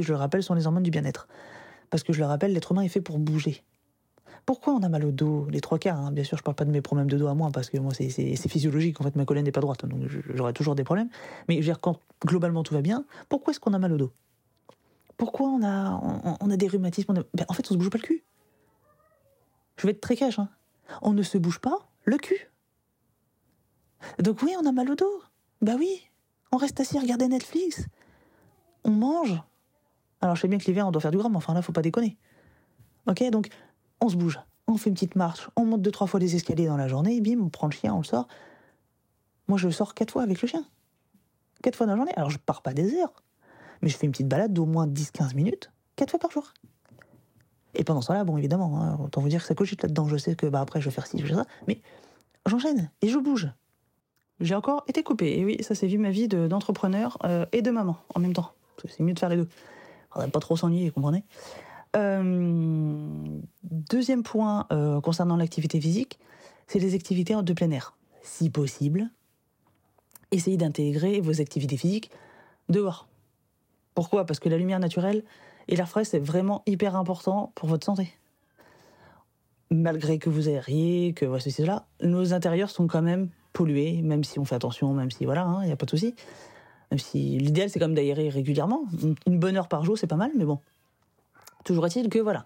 je 0.00 0.12
le 0.12 0.18
rappelle, 0.18 0.42
sont 0.42 0.54
les 0.54 0.66
hormones 0.66 0.82
du 0.82 0.90
bien-être. 0.90 1.28
Parce 1.90 2.02
que 2.02 2.12
je 2.12 2.20
le 2.20 2.26
rappelle, 2.26 2.52
l'être 2.52 2.72
humain 2.72 2.82
est 2.82 2.88
fait 2.88 3.02
pour 3.02 3.18
bouger. 3.18 3.62
Pourquoi 4.46 4.72
on 4.72 4.82
a 4.82 4.88
mal 4.88 5.04
au 5.04 5.12
dos 5.12 5.46
Les 5.50 5.60
trois 5.60 5.78
quarts, 5.78 5.98
hein? 5.98 6.10
bien 6.10 6.24
sûr, 6.24 6.36
je 6.36 6.42
parle 6.42 6.56
pas 6.56 6.64
de 6.64 6.70
mes 6.70 6.80
problèmes 6.80 7.08
de 7.08 7.16
dos 7.16 7.28
à 7.28 7.34
moi, 7.34 7.50
parce 7.52 7.70
que 7.70 7.78
moi, 7.78 7.92
c'est 7.94 8.48
physiologique, 8.48 9.00
en 9.00 9.04
fait, 9.04 9.14
ma 9.14 9.24
colonne 9.24 9.44
n'est 9.44 9.52
pas 9.52 9.60
droite, 9.60 9.86
donc 9.86 10.08
j'aurai 10.34 10.52
toujours 10.52 10.74
des 10.74 10.84
problèmes. 10.84 11.08
Mais 11.48 11.56
je 11.56 11.60
veux 11.60 11.64
dire, 11.66 11.80
quand 11.80 12.00
globalement 12.24 12.62
tout 12.62 12.74
va 12.74 12.82
bien, 12.82 13.04
pourquoi 13.28 13.52
est-ce 13.52 13.60
qu'on 13.60 13.72
a 13.74 13.78
mal 13.78 13.92
au 13.92 13.98
dos? 13.98 14.12
Pourquoi 15.16 15.48
on 15.48 15.62
a, 15.62 16.56
des 16.56 16.66
rhumatismes 16.66 17.12
ben, 17.34 17.44
En 17.48 17.52
fait, 17.52 17.70
on 17.70 17.74
se 17.74 17.78
bouge 17.78 17.90
pas 17.90 17.98
le 17.98 18.02
cul. 18.02 18.24
Je 19.76 19.86
vais 19.86 19.92
être 19.92 20.00
très 20.00 20.16
cash, 20.16 20.38
hein. 20.38 20.48
On 21.00 21.12
ne 21.12 21.22
se 21.22 21.38
bouge 21.38 21.60
pas 21.60 21.78
le 22.04 22.18
cul. 22.18 22.50
Donc 24.18 24.42
oui, 24.42 24.54
on 24.60 24.66
a 24.66 24.72
mal 24.72 24.90
au 24.90 24.96
dos. 24.96 25.22
Bah 25.60 25.74
oui, 25.78 26.02
on 26.50 26.56
reste 26.56 26.80
assis 26.80 26.98
à 26.98 27.00
regarder 27.00 27.28
Netflix. 27.28 27.86
On 28.84 28.90
mange, 28.90 29.40
alors 30.22 30.36
je 30.36 30.40
sais 30.40 30.48
bien 30.48 30.58
que 30.58 30.64
l'hiver 30.64 30.86
on 30.86 30.90
doit 30.90 31.02
faire 31.02 31.10
du 31.10 31.18
grand, 31.18 31.28
mais 31.28 31.36
enfin 31.36 31.52
là 31.52 31.62
faut 31.62 31.72
pas 31.72 31.82
déconner. 31.82 32.16
Ok, 33.06 33.22
donc 33.30 33.48
on 34.00 34.08
se 34.08 34.16
bouge, 34.16 34.40
on 34.68 34.76
fait 34.76 34.88
une 34.88 34.94
petite 34.94 35.16
marche, 35.16 35.50
on 35.56 35.64
monte 35.64 35.82
deux 35.82 35.90
trois 35.90 36.06
fois 36.06 36.20
les 36.20 36.34
escaliers 36.36 36.66
dans 36.66 36.76
la 36.76 36.88
journée, 36.88 37.20
bim, 37.20 37.40
on 37.40 37.48
prend 37.48 37.66
le 37.66 37.72
chien, 37.72 37.92
on 37.92 37.98
le 37.98 38.04
sort. 38.04 38.28
Moi 39.48 39.58
je 39.58 39.68
sors 39.68 39.94
quatre 39.94 40.12
fois 40.12 40.22
avec 40.22 40.40
le 40.40 40.48
chien. 40.48 40.64
Quatre 41.62 41.76
fois 41.76 41.86
dans 41.86 41.92
la 41.92 41.96
journée. 41.96 42.12
Alors 42.16 42.30
je 42.30 42.38
pars 42.38 42.62
pas 42.62 42.72
des 42.72 42.94
heures, 42.94 43.12
mais 43.82 43.88
je 43.88 43.96
fais 43.96 44.06
une 44.06 44.12
petite 44.12 44.28
balade 44.28 44.52
d'au 44.52 44.64
moins 44.64 44.86
10-15 44.86 45.34
minutes, 45.34 45.70
quatre 45.96 46.10
fois 46.10 46.20
par 46.20 46.30
jour. 46.30 46.54
Et 47.74 47.84
pendant 47.84 48.00
ce 48.00 48.08
temps-là, 48.08 48.24
bon 48.24 48.36
évidemment, 48.36 48.80
hein, 48.80 48.98
autant 49.02 49.20
vous 49.20 49.28
dire 49.28 49.40
que 49.40 49.46
ça 49.46 49.54
cogite 49.54 49.82
là-dedans. 49.82 50.06
Je 50.06 50.16
sais 50.16 50.36
que 50.36 50.46
bah 50.46 50.60
après 50.60 50.80
je 50.80 50.86
vais 50.86 50.94
faire 50.94 51.06
ci, 51.06 51.18
je 51.18 51.22
vais 51.22 51.28
faire 51.28 51.38
ça, 51.38 51.46
mais 51.66 51.80
j'enchaîne 52.46 52.90
et 53.00 53.08
je 53.08 53.18
bouge. 53.18 53.50
J'ai 54.40 54.54
encore 54.54 54.84
été 54.88 55.02
coupé. 55.02 55.38
Et 55.38 55.44
oui, 55.44 55.62
ça 55.62 55.74
c'est 55.74 55.86
vu 55.86 55.98
ma 55.98 56.10
vie 56.10 56.28
d'entrepreneur 56.28 57.18
euh, 57.24 57.46
et 57.52 57.62
de 57.62 57.70
maman 57.70 57.96
en 58.14 58.20
même 58.20 58.32
temps. 58.32 58.52
C'est 58.88 59.00
mieux 59.00 59.14
de 59.14 59.18
faire 59.18 59.28
les 59.28 59.36
deux. 59.36 59.48
Va 60.14 60.28
pas 60.28 60.40
trop 60.40 60.56
s'ennuyer, 60.56 60.88
vous 60.88 60.94
comprenez 60.94 61.24
euh, 61.96 63.40
Deuxième 63.62 64.22
point 64.22 64.66
euh, 64.72 65.00
concernant 65.00 65.36
l'activité 65.36 65.80
physique, 65.80 66.18
c'est 66.66 66.78
les 66.78 66.94
activités 66.94 67.34
de 67.42 67.52
plein 67.52 67.70
air. 67.70 67.94
Si 68.22 68.50
possible, 68.50 69.10
essayez 70.30 70.56
d'intégrer 70.56 71.20
vos 71.20 71.40
activités 71.40 71.76
physiques 71.76 72.10
dehors. 72.68 73.08
Pourquoi? 73.94 74.24
Parce 74.24 74.40
que 74.40 74.48
la 74.48 74.56
lumière 74.56 74.80
naturelle 74.80 75.24
et 75.68 75.76
l'air 75.76 75.88
frais, 75.88 76.04
c'est 76.04 76.18
vraiment 76.18 76.62
hyper 76.66 76.96
important 76.96 77.52
pour 77.54 77.68
votre 77.68 77.84
santé. 77.84 78.12
Malgré 79.70 80.18
que 80.18 80.28
vous 80.30 80.48
aériez, 80.48 81.12
que 81.14 81.24
voici 81.24 81.50
cela, 81.50 81.86
nos 82.02 82.32
intérieurs 82.32 82.70
sont 82.70 82.86
quand 82.86 83.02
même 83.02 83.28
pollués, 83.52 84.02
même 84.02 84.24
si 84.24 84.38
on 84.38 84.44
fait 84.44 84.54
attention, 84.54 84.92
même 84.92 85.10
si 85.10 85.24
voilà, 85.24 85.42
il 85.42 85.62
hein, 85.62 85.64
n'y 85.66 85.72
a 85.72 85.76
pas 85.76 85.86
de 85.86 85.90
souci. 85.90 86.14
Même 86.92 86.98
si 86.98 87.38
l'idéal, 87.38 87.70
c'est 87.70 87.78
comme 87.78 87.94
d'aérer 87.94 88.28
régulièrement. 88.28 88.84
Une 89.26 89.38
bonne 89.38 89.56
heure 89.56 89.68
par 89.68 89.82
jour, 89.82 89.96
c'est 89.96 90.06
pas 90.06 90.16
mal, 90.16 90.30
mais 90.36 90.44
bon. 90.44 90.58
Toujours 91.64 91.86
est-il 91.86 92.10
que 92.10 92.18
voilà. 92.18 92.44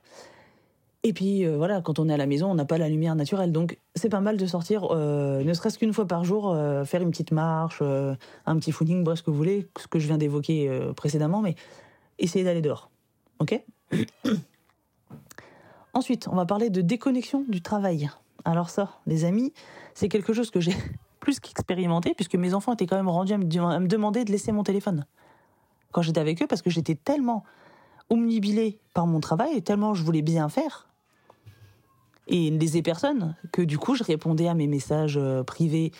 Et 1.03 1.13
puis 1.13 1.45
euh, 1.45 1.57
voilà, 1.57 1.81
quand 1.81 1.99
on 1.99 2.09
est 2.09 2.13
à 2.13 2.17
la 2.17 2.27
maison, 2.27 2.49
on 2.49 2.55
n'a 2.55 2.65
pas 2.65 2.79
la 2.79 2.89
lumière 2.89 3.17
naturelle. 3.17 3.51
Donc 3.51 3.77
c'est 3.97 4.09
pas 4.09 4.21
mal 4.21 4.37
de 4.37 4.47
sortir, 4.47 4.87
euh, 4.93 5.43
ne 5.43 5.53
serait-ce 5.53 5.81
qu'une 5.81 5.93
fois 5.93 6.07
par 6.07 6.23
jour, 6.23 6.53
euh, 6.53 6.85
faire 6.85 7.03
une 7.03 7.11
petite 7.11 7.33
marche, 7.33 7.83
un 7.83 8.57
petit 8.61 8.71
footing, 8.71 9.03
bref, 9.03 9.19
ce 9.19 9.25
que 9.25 9.33
vous 9.33 9.37
voulez, 9.37 9.67
ce 9.81 9.89
que 9.89 9.99
je 9.99 10.07
viens 10.07 10.17
d'évoquer 10.17 10.71
précédemment, 10.95 11.43
mais 11.43 11.57
essayez 12.21 12.45
d'aller 12.45 12.63
dehors. 12.63 12.89
Ok 13.41 13.61
Ensuite, 15.93 16.29
on 16.31 16.37
va 16.37 16.47
parler 16.47 16.71
de 16.71 16.83
déconnexion 16.83 17.45
du 17.49 17.63
travail. 17.63 18.11
Alors 18.45 18.71
ça, 18.71 19.01
les 19.09 19.25
amis, 19.25 19.53
c'est 19.95 20.09
quelque 20.09 20.33
chose 20.33 20.53
que 20.53 20.61
j'ai 20.61 20.77
plus 21.27 21.41
qu'expérimenté, 21.41 22.15
puisque 22.15 22.37
mes 22.37 22.55
enfants 22.55 22.75
étaient 22.75 22.87
quand 22.87 22.95
même 22.95 23.09
rendus 23.09 23.33
à 23.33 23.39
me, 23.39 23.89
demander 23.89 24.25
de 24.25 24.31
laisser 24.31 24.53
mon 24.53 24.63
téléphone 24.63 25.07
quand 25.91 26.01
j'étais 26.01 26.21
avec 26.21 26.41
eux, 26.41 26.47
parce 26.47 26.63
que 26.63 26.71
j'étais 26.71 26.95
tellement 26.95 27.43
omnibilée 28.11 28.79
par 28.95 29.09
mon 29.09 29.19
travail, 29.19 29.61
tellement 29.63 29.93
je 29.93 30.05
voulais 30.05 30.23
bien 30.23 30.49
faire, 30.49 30.87
et 32.29 32.51
les 32.51 32.83
personnes, 32.83 33.35
que 33.51 33.61
du 33.61 33.77
coup 33.77 33.97
je 33.97 34.05
répondais 34.05 34.47
à 34.47 34.55
mes 34.55 34.69
messages 34.69 35.17
euh, 35.17 35.43
privés, 35.43 35.91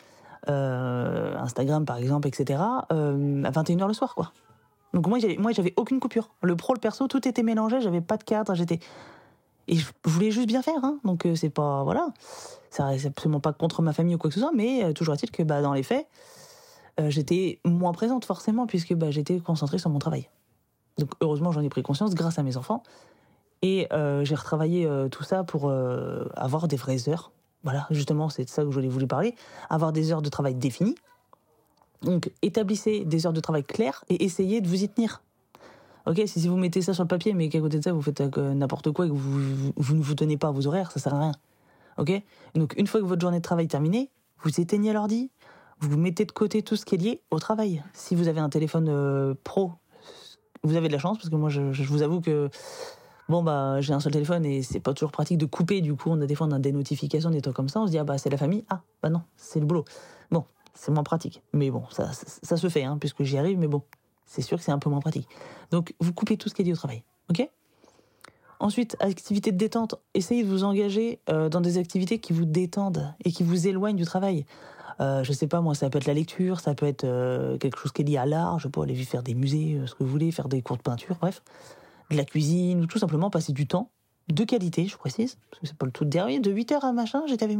euh, 0.49 1.37
Instagram 1.39 1.85
par 1.85 1.97
exemple, 1.97 2.29
etc., 2.29 2.63
euh, 2.93 3.43
à 3.43 3.51
21h 3.51 3.89
le 3.89 3.95
soir, 3.95 4.15
quoi. 4.15 4.33
Donc 4.95 5.09
moi, 5.09 5.19
moi, 5.39 5.51
j'avais 5.51 5.75
aucune 5.77 5.99
coupure. 5.99 6.31
Le 6.43 6.55
pro, 6.55 6.73
le 6.73 6.79
perso, 6.79 7.09
tout 7.09 7.27
était 7.27 7.43
mélangé, 7.43 7.81
j'avais 7.81 8.01
pas 8.01 8.17
de 8.17 8.23
cadre, 8.23 8.55
j'étais 8.55 8.79
et 9.69 9.77
je 9.77 9.87
voulais 10.05 10.31
juste 10.31 10.47
bien 10.47 10.63
faire, 10.63 10.85
hein. 10.85 10.99
donc 11.05 11.27
euh, 11.27 11.35
c'est 11.35 11.51
pas 11.51 11.83
voilà, 11.83 12.13
ça 12.71 12.89
absolument 12.89 13.41
pas 13.41 13.53
contre 13.53 13.83
ma 13.83 13.93
famille 13.93 14.15
ou 14.15 14.19
quoi 14.19 14.31
que 14.31 14.35
ce 14.35 14.41
soit, 14.41 14.53
mais 14.55 14.85
euh, 14.85 14.93
toujours 14.93 15.15
est-il 15.15 15.31
que 15.31 15.43
bah 15.43 15.61
dans 15.61 15.73
les 15.73 15.83
faits, 15.83 16.07
euh, 17.01 17.11
j'étais 17.11 17.61
moins 17.65 17.93
présente 17.93 18.25
forcément 18.25 18.67
puisque 18.67 18.95
bah, 18.95 19.11
j'étais 19.11 19.39
concentrée 19.41 19.79
sur 19.79 19.91
mon 19.91 19.99
travail. 19.99 20.29
Donc 20.99 21.11
heureusement 21.21 21.53
j'en 21.53 21.63
ai 21.63 21.69
pris 21.69 21.83
conscience 21.83 22.15
grâce 22.15 22.39
à 22.39 22.43
mes 22.43 22.57
enfants 22.57 22.83
et 23.63 23.89
j'ai 23.91 24.35
retravaillé 24.35 24.89
tout 25.11 25.25
ça 25.25 25.43
pour 25.43 25.71
avoir 26.37 26.69
des 26.69 26.77
vraies 26.77 27.09
heures. 27.09 27.33
Voilà, 27.65 27.87
justement 27.91 28.29
c'est 28.29 28.45
de 28.45 28.49
ça 28.49 28.65
que 28.65 28.71
je 28.71 28.81
voulais 28.81 29.07
parler, 29.07 29.35
avoir 29.69 29.93
des 29.93 30.13
heures 30.13 30.23
de 30.23 30.29
travail 30.29 30.55
définies. 30.55 30.95
Donc 32.03 32.31
établissez 32.41 33.05
des 33.05 33.27
heures 33.27 33.33
de 33.33 33.41
travail 33.41 33.65
claires 33.65 34.05
et 34.09 34.25
essayez 34.25 34.61
de 34.61 34.69
vous 34.69 34.85
y 34.85 34.89
tenir. 34.89 35.23
Ok, 36.07 36.23
si, 36.27 36.47
vous 36.47 36.57
mettez 36.57 36.83
ça 36.83 36.95
sur 36.95 37.03
le 37.03 37.09
papier, 37.09 37.35
mais 37.35 37.49
qu'à 37.49 37.61
côté 37.61 37.79
de 37.79 37.83
ça, 37.83 37.93
vous 37.93 38.01
faites 38.01 38.21
euh, 38.21 38.55
n'importe 38.55 38.93
quoi 38.93 39.07
et 39.07 39.09
que 39.09 39.15
vous, 39.15 39.95
ne 39.95 40.03
vous 40.03 40.15
tenez 40.15 40.37
pas 40.37 40.49
à 40.49 40.51
vos 40.53 40.69
horaires, 40.69 40.93
ça 40.93 41.01
sert 41.01 41.13
à 41.15 41.19
rien. 41.19 41.33
Ok? 41.99 42.13
Donc, 42.55 42.75
une 42.77 42.87
fois 42.87 43.01
que 43.01 43.07
votre 43.07 43.21
journée 43.21 43.39
de 43.39 43.43
travail 43.43 43.65
est 43.65 43.69
terminée, 43.69 44.11
vous 44.43 44.61
éteignez 44.61 44.93
l'ordi, 44.93 45.31
vous 45.81 45.99
mettez 45.99 46.25
de 46.25 46.31
côté 46.31 46.63
tout 46.63 46.77
ce 46.77 46.85
qui 46.85 46.95
est 46.95 46.99
lié 46.99 47.23
au 47.33 47.41
travail. 47.41 47.83
Si 47.93 48.15
vous 48.15 48.29
avez 48.29 48.39
un 48.39 48.49
téléphone 48.49 48.89
euh, 48.89 49.35
pro, 49.43 49.73
vous 50.63 50.77
avez 50.77 50.87
de 50.87 50.93
la 50.93 51.01
chance, 51.01 51.19
parce 51.19 51.29
que 51.29 51.35
moi, 51.35 51.51
je, 51.51 51.61
vous 51.61 52.03
avoue 52.03 52.21
que 52.21 52.51
bon 53.29 53.43
bah 53.43 53.81
j'ai 53.81 53.93
un 53.93 53.99
seul 53.99 54.13
téléphone 54.13 54.47
et 54.47 54.63
c'est 54.63 54.79
pas 54.79 54.95
toujours 54.95 55.11
pratique 55.11 55.39
de 55.39 55.47
couper. 55.47 55.81
Du 55.81 55.97
coup 55.97 56.11
on 56.11 56.21
a 56.21 56.27
des 56.27 56.37
fois 56.37 56.47
on 56.47 56.53
a 56.53 56.61
des 56.61 56.71
notifications 56.71 57.31
des 57.31 57.41
trucs 57.41 57.57
comme 57.57 57.69
ça 57.69 57.81
on 57.81 57.87
se 57.87 57.91
dit 57.91 57.99
ah 57.99 58.05
bah 58.05 58.19
c'est 58.19 58.31
la 58.31 58.37
famille. 58.37 58.65
Ah 58.71 58.83
bah 59.03 59.11
non 59.11 59.23
c'est 59.37 59.59
le 59.59 59.67
boulot. 59.67 59.85
Bon 60.31 60.45
c'est 60.75 60.93
moins 60.93 61.03
pratique. 61.03 61.43
Mais 61.53 61.73
bon 61.73 61.83
ça, 61.91 62.13
ça, 62.13 62.57
se 62.57 62.69
fait 62.69 62.85
hein, 62.85 62.99
puisque 63.01 63.25
j'y 63.25 63.37
arrive 63.37 63.59
mais 63.59 63.67
bon 63.67 63.83
c'est 64.27 64.43
sûr 64.43 64.59
que 64.59 64.65
c'est 64.65 64.73
un 64.73 64.79
peu 64.79 64.91
moins 64.91 65.01
pratique. 65.01 65.29
Donc, 65.71 65.95
vous 66.01 66.13
coupez 66.13 66.37
tout 66.37 66.49
ce 66.49 66.55
qui 66.55 66.63
est 66.63 66.65
dit 66.65 66.73
au 66.73 66.77
travail. 66.77 67.03
OK? 67.31 67.49
Ensuite, 68.59 68.97
activité 69.01 69.53
de 69.53 69.57
détente. 69.57 69.97
Essayez 70.15 70.43
de 70.43 70.49
vous 70.49 70.65
engager 70.65 71.21
euh, 71.29 71.49
dans 71.49 71.61
des 71.61 71.79
activités 71.79 72.19
qui 72.19 72.33
vous 72.33 72.47
détendent 72.47 73.15
et 73.25 73.31
qui 73.31 73.43
vous 73.43 73.67
éloignent 73.67 73.97
du 73.97 74.05
travail. 74.05 74.47
Euh, 75.01 75.23
je 75.25 75.33
sais 75.33 75.47
pas, 75.47 75.61
moi, 75.61 75.75
ça 75.75 75.91
peut 75.91 75.99
être 75.99 76.07
la 76.07 76.15
lecture, 76.15 76.61
ça 76.61 76.75
peut 76.75 76.87
être 76.87 77.05
euh, 77.05 77.59
quelque 77.59 77.79
chose 77.79 77.93
qui 77.93 78.03
est 78.03 78.05
lié 78.05 78.17
à 78.17 78.27
l'art. 78.27 78.59
Je 78.59 78.69
peux 78.69 78.81
aller 78.81 78.95
faire 78.95 79.23
des 79.23 79.35
musées, 79.35 79.75
euh, 79.75 79.87
ce 79.87 79.95
que 79.95 80.03
vous 80.03 80.11
voulez, 80.11 80.31
faire 80.31 80.49
des 80.49 80.63
cours 80.63 80.77
de 80.77 80.83
peinture, 80.83 81.17
bref. 81.21 81.43
De 82.11 82.17
la 82.17 82.25
cuisine, 82.25 82.81
ou 82.81 82.87
tout 82.87 82.99
simplement 82.99 83.31
passer 83.31 83.53
du 83.53 83.67
temps 83.67 83.91
de 84.29 84.45
qualité, 84.45 84.87
je 84.87 84.97
précise, 84.97 85.39
parce 85.51 85.61
que 85.61 85.67
c'est 85.69 85.77
pas 85.77 85.87
le 85.87 85.93
tout 85.93 86.05
dernier, 86.05 86.41
de 86.41 86.53
8h 86.53 86.81
à 86.81 86.93
machin, 86.93 87.23
j'étais 87.29 87.45
avec, 87.45 87.59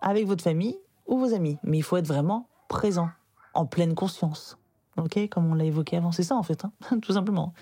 avec 0.00 0.26
votre 0.26 0.42
famille 0.42 0.78
ou 1.06 1.18
vos 1.18 1.34
amis. 1.34 1.58
Mais 1.64 1.78
il 1.78 1.82
faut 1.82 1.96
être 1.96 2.06
vraiment 2.06 2.48
présent, 2.68 3.08
en 3.54 3.66
pleine 3.66 3.94
conscience 3.94 4.56
ok 4.96 5.28
Comme 5.28 5.50
on 5.50 5.54
l'a 5.54 5.64
évoqué 5.64 5.96
avant, 5.96 6.12
c'est 6.12 6.22
ça 6.22 6.36
en 6.36 6.42
fait, 6.42 6.64
hein 6.64 6.72
tout 7.02 7.12
simplement. 7.12 7.52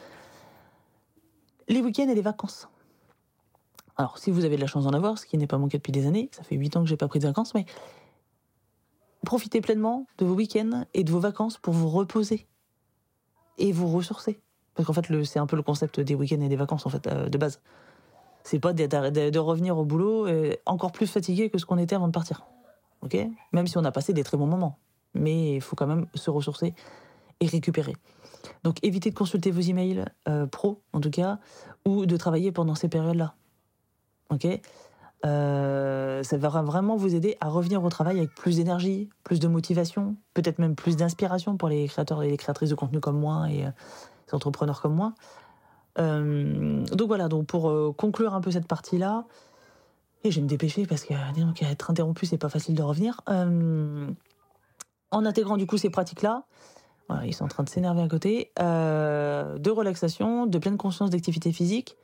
Les 1.68 1.80
week-ends 1.80 2.08
et 2.08 2.14
les 2.14 2.22
vacances. 2.22 2.68
Alors, 3.96 4.16
si 4.18 4.30
vous 4.30 4.44
avez 4.44 4.56
de 4.56 4.60
la 4.60 4.68
chance 4.68 4.84
d'en 4.84 4.92
avoir, 4.92 5.18
ce 5.18 5.26
qui 5.26 5.36
n'est 5.36 5.48
pas 5.48 5.58
mon 5.58 5.68
cas 5.68 5.78
depuis 5.78 5.92
des 5.92 6.06
années, 6.06 6.30
ça 6.32 6.44
fait 6.44 6.54
8 6.54 6.76
ans 6.76 6.82
que 6.82 6.88
j'ai 6.88 6.96
pas 6.96 7.08
pris 7.08 7.18
de 7.18 7.26
vacances, 7.26 7.52
mais 7.54 7.66
profitez 9.24 9.60
pleinement 9.60 10.06
de 10.18 10.24
vos 10.24 10.34
week-ends 10.34 10.84
et 10.94 11.02
de 11.02 11.10
vos 11.10 11.18
vacances 11.18 11.58
pour 11.58 11.74
vous 11.74 11.88
reposer 11.88 12.46
et 13.58 13.72
vous 13.72 13.88
ressourcer. 13.88 14.40
Parce 14.74 14.86
qu'en 14.86 14.92
fait, 14.92 15.24
c'est 15.24 15.40
un 15.40 15.46
peu 15.46 15.56
le 15.56 15.62
concept 15.62 15.98
des 15.98 16.14
week-ends 16.14 16.40
et 16.40 16.48
des 16.48 16.56
vacances, 16.56 16.86
en 16.86 16.90
fait, 16.90 17.08
euh, 17.08 17.28
de 17.28 17.36
base. 17.36 17.60
C'est 18.44 18.60
pas 18.60 18.72
de, 18.72 18.86
de, 19.30 19.38
revenir 19.40 19.76
au 19.76 19.84
boulot 19.84 20.28
euh, 20.28 20.54
encore 20.64 20.92
plus 20.92 21.08
fatigué 21.08 21.50
que 21.50 21.58
ce 21.58 21.66
qu'on 21.66 21.76
était 21.76 21.96
avant 21.96 22.06
de 22.06 22.12
partir. 22.12 22.46
Ok? 23.02 23.16
Même 23.52 23.66
si 23.66 23.76
on 23.76 23.84
a 23.84 23.90
passé 23.90 24.12
des 24.12 24.22
très 24.22 24.36
bons 24.36 24.46
moments. 24.46 24.78
Mais 25.14 25.56
il 25.56 25.60
faut 25.60 25.74
quand 25.74 25.88
même 25.88 26.06
se 26.14 26.30
ressourcer 26.30 26.74
et 27.40 27.46
récupérer. 27.46 27.94
Donc 28.64 28.78
évitez 28.82 29.10
de 29.10 29.14
consulter 29.14 29.50
vos 29.50 29.60
emails 29.60 30.04
euh, 30.28 30.46
pro, 30.46 30.82
en 30.92 31.00
tout 31.00 31.10
cas, 31.10 31.38
ou 31.86 32.06
de 32.06 32.16
travailler 32.16 32.52
pendant 32.52 32.74
ces 32.74 32.88
périodes-là. 32.88 33.34
Ok? 34.30 34.46
Euh, 35.26 36.22
ça 36.22 36.36
va 36.36 36.62
vraiment 36.62 36.96
vous 36.96 37.14
aider 37.14 37.36
à 37.40 37.48
revenir 37.48 37.82
au 37.82 37.88
travail 37.88 38.18
avec 38.18 38.34
plus 38.34 38.56
d'énergie, 38.56 39.08
plus 39.24 39.40
de 39.40 39.48
motivation, 39.48 40.16
peut-être 40.34 40.60
même 40.60 40.76
plus 40.76 40.96
d'inspiration 40.96 41.56
pour 41.56 41.68
les 41.68 41.88
créateurs 41.88 42.22
et 42.22 42.30
les 42.30 42.36
créatrices 42.36 42.70
de 42.70 42.76
contenu 42.76 43.00
comme 43.00 43.18
moi 43.18 43.50
et 43.50 43.66
euh, 43.66 43.70
les 44.28 44.34
entrepreneurs 44.34 44.80
comme 44.80 44.94
moi. 44.94 45.14
Donc 45.96 47.08
voilà, 47.08 47.26
donc 47.26 47.46
pour 47.46 47.96
conclure 47.96 48.32
un 48.32 48.40
peu 48.40 48.52
cette 48.52 48.68
partie-là, 48.68 49.24
et 50.22 50.30
je 50.30 50.36
vais 50.36 50.42
me 50.42 50.48
dépêcher 50.48 50.86
parce 50.86 51.02
que 51.02 51.12
donc, 51.40 51.60
être 51.60 51.90
interrompu, 51.90 52.24
c'est 52.24 52.38
pas 52.38 52.48
facile 52.48 52.76
de 52.76 52.82
revenir. 52.84 53.20
en 53.26 54.06
intégrant 55.26 55.56
du 55.56 55.66
coup 55.66 55.76
ces 55.76 55.90
pratiques-là, 55.90 56.44
ils 57.24 57.34
sont 57.34 57.44
en 57.44 57.48
train 57.48 57.64
de 57.64 57.68
s'énerver 57.68 58.02
à 58.02 58.08
côté, 58.08 58.52
de 58.58 59.70
relaxation, 59.70 60.46
de 60.46 60.58
pleine 60.58 60.76
conscience 60.76 61.10
d'activité 61.10 61.52
physique, 61.52 61.96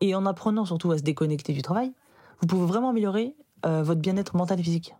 et 0.00 0.14
en 0.14 0.26
apprenant 0.26 0.64
surtout 0.64 0.90
à 0.92 0.98
se 0.98 1.02
déconnecter 1.02 1.52
du 1.52 1.62
travail, 1.62 1.92
vous 2.40 2.46
pouvez 2.46 2.66
vraiment 2.66 2.90
améliorer 2.90 3.34
euh, 3.66 3.82
votre 3.82 4.00
bien-être 4.00 4.36
mental 4.36 4.60
et 4.60 4.62
physique. 4.62 4.94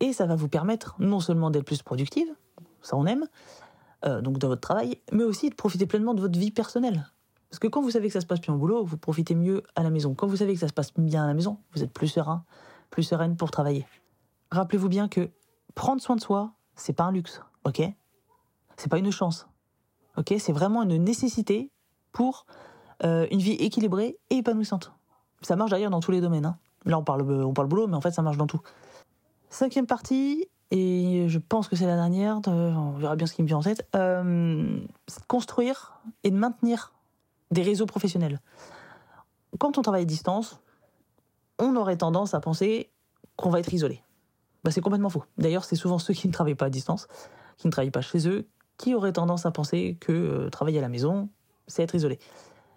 Et 0.00 0.12
ça 0.12 0.26
va 0.26 0.34
vous 0.34 0.48
permettre 0.48 0.96
non 0.98 1.20
seulement 1.20 1.50
d'être 1.50 1.64
plus 1.64 1.82
productive, 1.82 2.28
ça 2.80 2.96
on 2.96 3.06
aime, 3.06 3.26
euh, 4.04 4.20
donc 4.20 4.38
dans 4.38 4.48
votre 4.48 4.60
travail, 4.60 4.98
mais 5.12 5.24
aussi 5.24 5.50
de 5.50 5.54
profiter 5.54 5.86
pleinement 5.86 6.14
de 6.14 6.20
votre 6.20 6.38
vie 6.38 6.50
personnelle. 6.50 7.10
Parce 7.50 7.58
que 7.58 7.68
quand 7.68 7.82
vous 7.82 7.90
savez 7.90 8.06
que 8.08 8.14
ça 8.14 8.22
se 8.22 8.26
passe 8.26 8.40
bien 8.40 8.54
au 8.54 8.56
boulot, 8.56 8.84
vous 8.84 8.96
profitez 8.96 9.34
mieux 9.34 9.62
à 9.76 9.82
la 9.82 9.90
maison. 9.90 10.14
Quand 10.14 10.26
vous 10.26 10.38
savez 10.38 10.54
que 10.54 10.60
ça 10.60 10.68
se 10.68 10.72
passe 10.72 10.94
bien 10.96 11.24
à 11.24 11.26
la 11.26 11.34
maison, 11.34 11.58
vous 11.74 11.82
êtes 11.82 11.92
plus 11.92 12.08
serein, 12.08 12.44
plus 12.90 13.02
sereine 13.02 13.36
pour 13.36 13.50
travailler. 13.50 13.86
Rappelez-vous 14.50 14.88
bien 14.88 15.08
que 15.08 15.30
prendre 15.74 16.00
soin 16.00 16.16
de 16.16 16.22
soi, 16.22 16.52
c'est 16.74 16.94
pas 16.94 17.04
un 17.04 17.12
luxe, 17.12 17.42
ok? 17.64 17.82
C'est 18.76 18.88
pas 18.88 18.98
une 18.98 19.10
chance, 19.12 19.46
ok 20.16 20.34
C'est 20.38 20.52
vraiment 20.52 20.82
une 20.82 21.02
nécessité 21.02 21.70
pour 22.12 22.46
euh, 23.04 23.26
une 23.30 23.40
vie 23.40 23.52
équilibrée 23.52 24.18
et 24.30 24.38
épanouissante. 24.38 24.92
Ça 25.40 25.56
marche 25.56 25.70
d'ailleurs 25.70 25.90
dans 25.90 26.00
tous 26.00 26.12
les 26.12 26.20
domaines. 26.20 26.46
Hein. 26.46 26.58
Là, 26.84 26.98
on 26.98 27.04
parle, 27.04 27.22
on 27.22 27.52
parle 27.52 27.68
boulot, 27.68 27.86
mais 27.86 27.96
en 27.96 28.00
fait, 28.00 28.12
ça 28.12 28.22
marche 28.22 28.36
dans 28.36 28.46
tout. 28.46 28.60
Cinquième 29.50 29.86
partie, 29.86 30.48
et 30.70 31.26
je 31.28 31.38
pense 31.38 31.68
que 31.68 31.76
c'est 31.76 31.86
la 31.86 31.96
dernière, 31.96 32.40
on 32.46 32.92
verra 32.92 33.16
bien 33.16 33.26
ce 33.26 33.34
qui 33.34 33.42
me 33.42 33.46
vient 33.46 33.58
en 33.58 33.62
tête, 33.62 33.86
euh, 33.94 34.80
construire 35.28 36.00
et 36.24 36.30
de 36.30 36.36
maintenir 36.36 36.92
des 37.50 37.62
réseaux 37.62 37.86
professionnels. 37.86 38.40
Quand 39.58 39.76
on 39.76 39.82
travaille 39.82 40.02
à 40.02 40.06
distance, 40.06 40.60
on 41.58 41.76
aurait 41.76 41.98
tendance 41.98 42.34
à 42.34 42.40
penser 42.40 42.90
qu'on 43.36 43.50
va 43.50 43.60
être 43.60 43.72
isolé. 43.74 44.02
Bah, 44.64 44.70
c'est 44.70 44.80
complètement 44.80 45.10
faux. 45.10 45.24
D'ailleurs, 45.36 45.64
c'est 45.64 45.76
souvent 45.76 45.98
ceux 45.98 46.14
qui 46.14 46.26
ne 46.28 46.32
travaillent 46.32 46.54
pas 46.54 46.66
à 46.66 46.70
distance, 46.70 47.06
qui 47.58 47.66
ne 47.66 47.72
travaillent 47.72 47.90
pas 47.90 48.00
chez 48.00 48.26
eux, 48.28 48.48
qui 48.82 48.96
auraient 48.96 49.12
tendance 49.12 49.46
à 49.46 49.52
penser 49.52 49.96
que 50.00 50.10
euh, 50.10 50.50
travailler 50.50 50.78
à 50.80 50.82
la 50.82 50.88
maison, 50.88 51.28
c'est 51.68 51.84
être 51.84 51.94
isolé? 51.94 52.18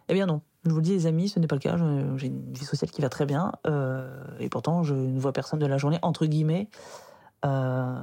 Eh 0.07 0.13
bien 0.13 0.27
non, 0.27 0.41
je 0.63 0.69
vous 0.69 0.75
le 0.75 0.83
dis, 0.83 0.91
les 0.91 1.07
amis, 1.07 1.29
ce 1.29 1.39
n'est 1.39 1.47
pas 1.47 1.55
le 1.55 1.61
cas. 1.61 1.77
J'ai 2.17 2.27
une 2.27 2.53
vie 2.53 2.63
sociale 2.63 2.91
qui 2.91 3.01
va 3.01 3.09
très 3.09 3.25
bien. 3.25 3.53
Euh, 3.65 4.23
et 4.39 4.47
pourtant, 4.47 4.83
je 4.83 4.93
ne 4.93 5.19
vois 5.19 5.33
personne 5.33 5.57
de 5.57 5.65
la 5.65 5.79
journée, 5.79 5.97
entre 6.03 6.27
guillemets. 6.27 6.69
Euh, 7.43 7.99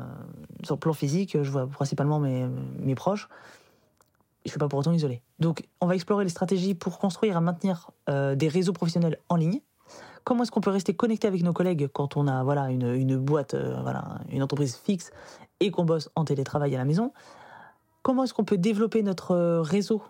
sur 0.65 0.75
le 0.75 0.81
plan 0.81 0.93
physique, 0.95 1.41
je 1.41 1.49
vois 1.49 1.69
principalement 1.69 2.19
mes, 2.19 2.49
mes 2.81 2.97
proches. 2.97 3.29
Je 4.45 4.49
ne 4.49 4.51
suis 4.51 4.59
pas 4.59 4.67
pour 4.67 4.81
autant 4.81 4.91
isolé. 4.91 5.23
Donc, 5.39 5.65
on 5.81 5.87
va 5.87 5.95
explorer 5.95 6.25
les 6.25 6.31
stratégies 6.31 6.75
pour 6.75 6.99
construire 6.99 7.37
et 7.37 7.41
maintenir 7.41 7.93
des 8.09 8.49
réseaux 8.49 8.73
professionnels 8.73 9.19
en 9.29 9.37
ligne. 9.37 9.61
Comment 10.25 10.43
est-ce 10.43 10.51
qu'on 10.51 10.61
peut 10.61 10.71
rester 10.71 10.95
connecté 10.95 11.29
avec 11.29 11.45
nos 11.45 11.53
collègues 11.53 11.87
quand 11.87 12.17
on 12.17 12.27
a 12.27 12.43
voilà, 12.43 12.71
une, 12.71 12.93
une 12.95 13.17
boîte, 13.17 13.55
voilà, 13.55 14.19
une 14.29 14.43
entreprise 14.43 14.75
fixe 14.75 15.13
et 15.61 15.71
qu'on 15.71 15.85
bosse 15.85 16.11
en 16.17 16.25
télétravail 16.25 16.75
à 16.75 16.79
la 16.79 16.85
maison? 16.85 17.13
Comment 18.03 18.25
est-ce 18.25 18.35
qu'on 18.35 18.45
peut 18.45 18.59
développer 18.59 19.03
notre 19.03 19.61
réseau 19.61 20.03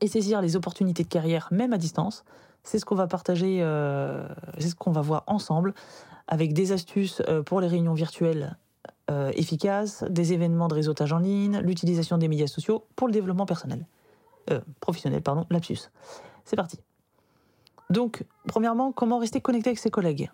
et 0.00 0.08
saisir 0.08 0.40
les 0.40 0.56
opportunités 0.56 1.02
de 1.02 1.08
carrière, 1.08 1.48
même 1.50 1.72
à 1.72 1.78
distance? 1.78 2.24
C'est 2.62 2.78
ce 2.78 2.84
qu'on 2.84 2.94
va 2.94 3.06
partager, 3.06 3.58
euh, 3.60 4.26
c'est 4.58 4.68
ce 4.68 4.74
qu'on 4.74 4.92
va 4.92 5.00
voir 5.00 5.24
ensemble, 5.26 5.74
avec 6.26 6.52
des 6.52 6.72
astuces 6.72 7.22
euh, 7.28 7.42
pour 7.42 7.60
les 7.60 7.68
réunions 7.68 7.94
virtuelles 7.94 8.56
euh, 9.10 9.30
efficaces, 9.34 10.04
des 10.10 10.32
événements 10.32 10.66
de 10.68 10.74
réseautage 10.74 11.12
en 11.12 11.18
ligne, 11.18 11.58
l'utilisation 11.60 12.18
des 12.18 12.26
médias 12.28 12.48
sociaux 12.48 12.84
pour 12.96 13.06
le 13.06 13.12
développement 13.12 13.46
personnel, 13.46 13.86
professionnel, 14.80 15.22
pardon, 15.22 15.46
lapsus. 15.50 15.90
C'est 16.44 16.56
parti. 16.56 16.78
Donc, 17.90 18.24
premièrement, 18.48 18.92
comment 18.92 19.18
rester 19.18 19.40
connecté 19.40 19.70
avec 19.70 19.78
ses 19.78 19.90
collègues? 19.90 20.30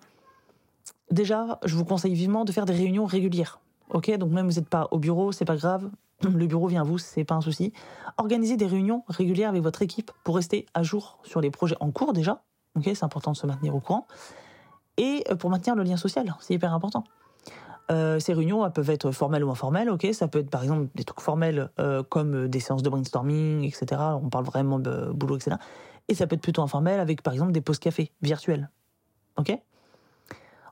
Déjà, 1.10 1.58
je 1.64 1.76
vous 1.76 1.84
conseille 1.84 2.14
vivement 2.14 2.44
de 2.44 2.52
faire 2.52 2.64
des 2.64 2.72
réunions 2.72 3.04
régulières. 3.04 3.60
Ok, 3.90 4.10
donc 4.16 4.32
même 4.32 4.48
vous 4.48 4.54
n'êtes 4.54 4.68
pas 4.68 4.88
au 4.90 4.98
bureau, 4.98 5.32
c'est 5.32 5.44
pas 5.44 5.56
grave. 5.56 5.90
Le 6.24 6.46
bureau 6.46 6.66
vient 6.68 6.82
à 6.82 6.84
vous, 6.84 6.98
c'est 6.98 7.24
pas 7.24 7.34
un 7.34 7.40
souci. 7.40 7.72
Organisez 8.18 8.56
des 8.56 8.66
réunions 8.66 9.04
régulières 9.08 9.48
avec 9.48 9.62
votre 9.62 9.82
équipe 9.82 10.10
pour 10.24 10.36
rester 10.36 10.66
à 10.74 10.82
jour 10.82 11.18
sur 11.24 11.40
les 11.40 11.50
projets 11.50 11.76
en 11.80 11.90
cours 11.90 12.12
déjà. 12.12 12.42
Ok, 12.76 12.84
c'est 12.84 13.04
important 13.04 13.32
de 13.32 13.36
se 13.36 13.46
maintenir 13.46 13.74
au 13.74 13.80
courant. 13.80 14.06
Et 14.96 15.24
euh, 15.30 15.36
pour 15.36 15.50
maintenir 15.50 15.74
le 15.74 15.82
lien 15.82 15.96
social, 15.96 16.34
c'est 16.40 16.54
hyper 16.54 16.72
important. 16.72 17.04
Euh, 17.90 18.20
ces 18.20 18.32
réunions 18.32 18.70
peuvent 18.70 18.90
être 18.90 19.10
formelles 19.10 19.44
ou 19.44 19.50
informelles, 19.50 19.90
ok. 19.90 20.06
Ça 20.12 20.28
peut 20.28 20.38
être 20.38 20.50
par 20.50 20.62
exemple 20.62 20.88
des 20.94 21.04
trucs 21.04 21.20
formels 21.20 21.70
euh, 21.78 22.02
comme 22.02 22.48
des 22.48 22.60
séances 22.60 22.82
de 22.82 22.88
brainstorming, 22.88 23.64
etc. 23.64 24.00
On 24.22 24.28
parle 24.28 24.44
vraiment 24.44 24.78
de 24.78 25.10
boulot, 25.12 25.36
etc. 25.36 25.56
Et 26.08 26.14
ça 26.14 26.26
peut 26.26 26.36
être 26.36 26.42
plutôt 26.42 26.62
informel 26.62 27.00
avec 27.00 27.22
par 27.22 27.32
exemple 27.32 27.52
des 27.52 27.60
pauses 27.60 27.78
café 27.78 28.12
virtuelles, 28.22 28.70
ok. 29.38 29.58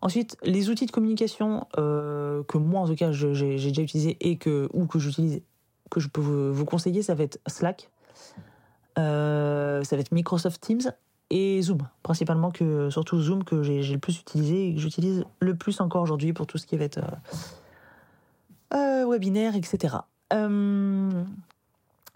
Ensuite, 0.02 0.36
les 0.42 0.70
outils 0.70 0.86
de 0.86 0.90
communication 0.90 1.66
euh, 1.78 2.42
que 2.44 2.56
moi, 2.56 2.80
en 2.80 2.86
tout 2.86 2.94
cas, 2.94 3.12
j'ai 3.12 3.56
déjà 3.56 3.82
utilisé 3.82 4.16
et 4.20 4.36
que, 4.36 4.68
ou 4.72 4.86
que 4.86 4.98
j'utilise, 4.98 5.42
que 5.90 6.00
je 6.00 6.08
peux 6.08 6.20
vous, 6.20 6.64
conseiller, 6.64 7.02
ça 7.02 7.14
va 7.14 7.24
être 7.24 7.38
Slack, 7.46 7.90
euh, 8.98 9.82
ça 9.84 9.96
va 9.96 10.00
être 10.00 10.12
Microsoft 10.12 10.60
Teams 10.60 10.92
et 11.28 11.60
Zoom, 11.62 11.86
principalement 12.02 12.50
que 12.50 12.88
surtout 12.90 13.20
Zoom 13.20 13.44
que 13.44 13.62
j'ai 13.62 13.82
le 13.82 13.98
plus 13.98 14.18
utilisé 14.18 14.68
et 14.68 14.74
que 14.74 14.80
j'utilise 14.80 15.24
le 15.40 15.54
plus 15.54 15.80
encore 15.80 16.02
aujourd'hui 16.02 16.32
pour 16.32 16.46
tout 16.46 16.58
ce 16.58 16.66
qui 16.66 16.76
va 16.76 16.84
être 16.84 17.00
euh, 18.74 19.06
webinaire, 19.06 19.54
etc. 19.54 19.96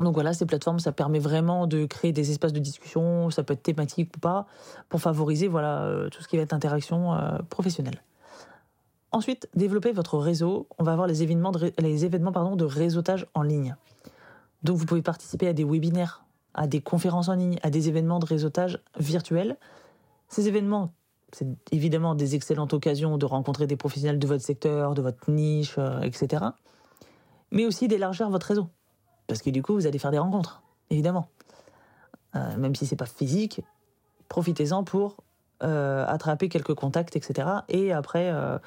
Donc 0.00 0.14
voilà, 0.14 0.32
ces 0.32 0.46
plateformes, 0.46 0.80
ça 0.80 0.92
permet 0.92 1.20
vraiment 1.20 1.66
de 1.66 1.86
créer 1.86 2.12
des 2.12 2.30
espaces 2.30 2.52
de 2.52 2.58
discussion, 2.58 3.30
ça 3.30 3.44
peut 3.44 3.54
être 3.54 3.62
thématique 3.62 4.10
ou 4.16 4.20
pas, 4.20 4.46
pour 4.88 5.00
favoriser 5.00 5.46
voilà 5.46 5.82
euh, 5.82 6.08
tout 6.08 6.22
ce 6.22 6.28
qui 6.28 6.36
va 6.36 6.42
être 6.42 6.52
interaction 6.52 7.14
euh, 7.14 7.38
professionnelle. 7.48 8.02
Ensuite, 9.12 9.48
développer 9.54 9.92
votre 9.92 10.18
réseau. 10.18 10.66
On 10.78 10.82
va 10.82 10.92
avoir 10.92 11.06
les 11.06 11.22
événements 11.22 11.52
de, 11.52 11.72
les 11.78 12.04
événements 12.04 12.32
pardon, 12.32 12.56
de 12.56 12.64
réseautage 12.64 13.26
en 13.34 13.42
ligne. 13.42 13.76
Donc 14.64 14.76
vous 14.76 14.86
pouvez 14.86 15.02
participer 15.02 15.46
à 15.46 15.52
des 15.52 15.62
webinaires, 15.62 16.24
à 16.54 16.66
des 16.66 16.80
conférences 16.80 17.28
en 17.28 17.34
ligne, 17.34 17.58
à 17.62 17.70
des 17.70 17.88
événements 17.88 18.18
de 18.18 18.26
réseautage 18.26 18.80
virtuels. 18.98 19.56
Ces 20.28 20.48
événements, 20.48 20.92
c'est 21.32 21.46
évidemment 21.70 22.16
des 22.16 22.34
excellentes 22.34 22.72
occasions 22.72 23.16
de 23.16 23.26
rencontrer 23.26 23.68
des 23.68 23.76
professionnels 23.76 24.18
de 24.18 24.26
votre 24.26 24.42
secteur, 24.42 24.94
de 24.94 25.02
votre 25.02 25.30
niche, 25.30 25.76
euh, 25.78 26.00
etc. 26.00 26.46
Mais 27.52 27.66
aussi 27.66 27.86
d'élargir 27.86 28.28
votre 28.30 28.48
réseau. 28.48 28.66
Parce 29.26 29.42
que 29.42 29.50
du 29.50 29.62
coup, 29.62 29.74
vous 29.74 29.86
allez 29.86 29.98
faire 29.98 30.10
des 30.10 30.18
rencontres, 30.18 30.62
évidemment. 30.90 31.28
Euh, 32.36 32.56
même 32.56 32.74
si 32.74 32.86
c'est 32.86 32.96
pas 32.96 33.06
physique, 33.06 33.60
profitez-en 34.28 34.84
pour 34.84 35.16
euh, 35.62 36.04
attraper 36.06 36.48
quelques 36.48 36.74
contacts, 36.74 37.16
etc. 37.16 37.48
Et 37.68 37.92
après, 37.92 38.30
euh, 38.32 38.58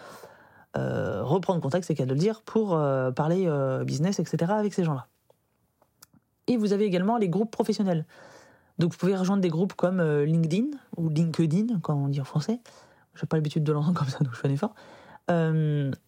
reprendre 1.24 1.62
contact, 1.62 1.86
c'est 1.86 1.96
qu'à 1.96 2.06
de 2.06 2.14
le 2.14 2.20
dire, 2.20 2.42
pour 2.42 2.80
parler 3.16 3.50
business, 3.86 4.20
etc. 4.20 4.52
avec 4.52 4.74
ces 4.74 4.84
gens-là. 4.84 5.08
Et 6.48 6.56
vous 6.56 6.72
avez 6.72 6.86
également 6.86 7.18
les 7.18 7.30
groupes 7.30 7.52
professionnels. 7.52 8.06
Donc 8.78 8.92
vous 8.92 8.98
pouvez 8.98 9.16
rejoindre 9.16 9.42
des 9.42 9.50
groupes 9.50 9.74
comme 9.74 10.02
LinkedIn 10.02 10.68
ou 10.96 11.10
LinkedIn, 11.10 11.80
comme 11.80 12.04
on 12.04 12.08
dit 12.08 12.22
en 12.22 12.26
français. 12.26 12.60
Je 13.16 13.24
n'ai 13.24 13.28
pas 13.28 13.38
l'habitude 13.38 13.64
de 13.64 13.72
l'entendre 13.74 13.96
comme 14.00 14.08
ça, 14.08 14.20
donc 14.20 14.34
je 14.34 14.40
fais 14.40 14.48
un 14.48 14.52
effort. 14.52 14.76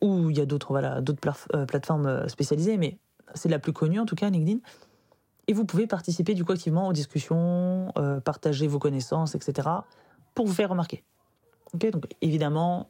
ou 0.01 0.29
il 0.29 0.37
y 0.37 0.41
a 0.41 0.45
d'autres 0.45 0.71
voilà, 0.71 1.01
d'autres 1.01 1.19
plateformes 1.65 2.29
spécialisées, 2.29 2.77
mais 2.77 2.99
c'est 3.33 3.49
la 3.49 3.59
plus 3.59 3.73
connue 3.73 3.99
en 3.99 4.05
tout 4.05 4.15
cas, 4.15 4.29
LinkedIn. 4.29 4.59
Et 5.47 5.53
vous 5.53 5.65
pouvez 5.65 5.87
participer 5.87 6.35
du 6.35 6.45
coup 6.45 6.51
activement 6.51 6.87
aux 6.87 6.93
discussions, 6.93 7.91
euh, 7.97 8.19
partager 8.19 8.67
vos 8.67 8.79
connaissances, 8.79 9.35
etc. 9.35 9.67
pour 10.35 10.45
vous 10.45 10.53
faire 10.53 10.69
remarquer. 10.69 11.03
Ok, 11.73 11.89
donc 11.91 12.05
évidemment, 12.21 12.89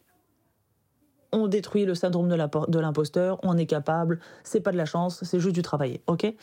on 1.32 1.48
détruit 1.48 1.86
le 1.86 1.96
syndrome 1.96 2.28
de 2.28 2.80
l'imposteur, 2.80 3.40
on 3.44 3.58
est 3.58 3.66
capable, 3.66 4.20
c'est 4.44 4.62
pas 4.62 4.72
de 4.72 4.78
la 4.78 4.86
chance, 4.86 5.24
c'est 5.24 5.40
juste 5.40 5.56
du 5.56 5.62
travail. 5.62 6.02
Ok? 6.08 6.34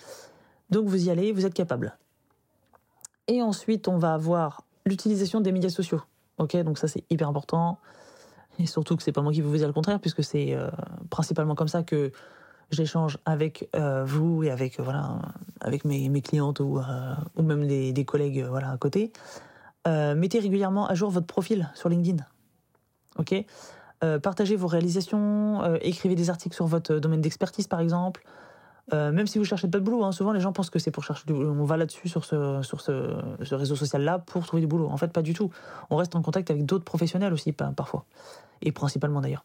Donc 0.70 0.86
vous 0.86 1.07
y 1.07 1.11
allez, 1.11 1.32
vous 1.32 1.47
êtes 1.47 1.55
capable. 1.55 1.99
Et 3.28 3.42
ensuite, 3.42 3.88
on 3.88 3.99
va 3.99 4.14
avoir 4.14 4.62
l'utilisation 4.84 5.40
des 5.40 5.53
médias 5.53 5.70
sociaux. 5.70 6.01
Ok, 6.38 6.57
donc 6.59 6.78
ça 6.78 6.88
c'est 6.88 7.05
hyper 7.11 7.28
important. 7.28 7.78
Et 8.59 8.66
surtout 8.66 8.97
que 8.97 9.03
c'est 9.03 9.12
pas 9.12 9.22
moi 9.22 9.32
qui 9.32 9.40
vous 9.40 9.57
dire 9.57 9.66
le 9.66 9.72
contraire, 9.72 10.01
puisque 10.01 10.24
c'est 10.24 10.55
euh, 10.55 10.70
principalement 11.11 11.55
comme 11.55 11.68
ça 11.68 11.82
que 11.82 12.12
j'échange 12.71 13.19
avec 13.25 13.69
euh, 13.77 14.05
vous 14.05 14.43
et 14.43 14.51
avec 14.51 14.81
voilà 14.81 15.19
avec 15.61 15.85
mes, 15.85 16.09
mes 16.09 16.21
clientes 16.21 16.61
ou, 16.61 16.79
euh, 16.79 17.14
ou 17.37 17.43
même 17.43 17.67
des, 17.67 17.93
des 17.93 18.05
collègues 18.05 18.45
voilà 18.49 18.71
à 18.71 18.77
côté. 18.77 19.12
mettez 19.87 20.39
régulièrement 20.39 20.87
à 20.87 20.95
jour 20.95 21.11
votre 21.11 21.27
profil 21.27 21.71
sur 21.75 21.89
LinkedIn. 21.89 22.25
Ok? 23.19 23.35
partagez 24.23 24.57
vos 24.57 24.67
réalisations, 24.67 25.77
écrivez 25.81 26.14
des 26.14 26.29
articles 26.29 26.55
sur 26.55 26.67
votre 26.67 26.97
domaine 26.97 27.21
d'expertise 27.21 27.67
par 27.67 27.81
exemple. 27.81 28.23
Euh, 28.93 29.11
même 29.11 29.27
si 29.27 29.39
vous 29.39 29.45
cherchez 29.45 29.67
pas 29.67 29.79
de 29.79 29.85
boulot, 29.85 30.05
hein, 30.05 30.12
souvent 30.12 30.33
les 30.33 30.41
gens 30.41 30.53
pensent 30.53 30.71
que 30.71 30.79
c'est 30.79 30.93
pour 30.93 31.03
chercher 31.03 31.25
du 31.27 31.33
boulot. 31.33 31.51
On 31.59 31.64
va 31.64 31.77
là-dessus 31.77 32.09
sur 32.09 32.25
ce, 32.25 32.62
sur 32.62 32.81
ce, 32.81 33.17
ce 33.43 33.55
réseau 33.55 33.75
social-là 33.75 34.21
pour 34.21 34.47
trouver 34.47 34.61
du 34.61 34.69
boulot. 34.69 34.89
En 34.89 34.97
fait, 34.97 35.12
pas 35.12 35.23
du 35.23 35.35
tout. 35.35 35.51
On 35.91 35.97
reste 35.97 36.14
en 36.14 36.23
contact 36.23 36.51
avec 36.51 36.64
d'autres 36.64 36.85
professionnels 36.85 37.33
aussi, 37.33 37.53
parfois. 37.53 38.05
Et 38.62 38.71
principalement 38.71 39.21
d'ailleurs. 39.21 39.45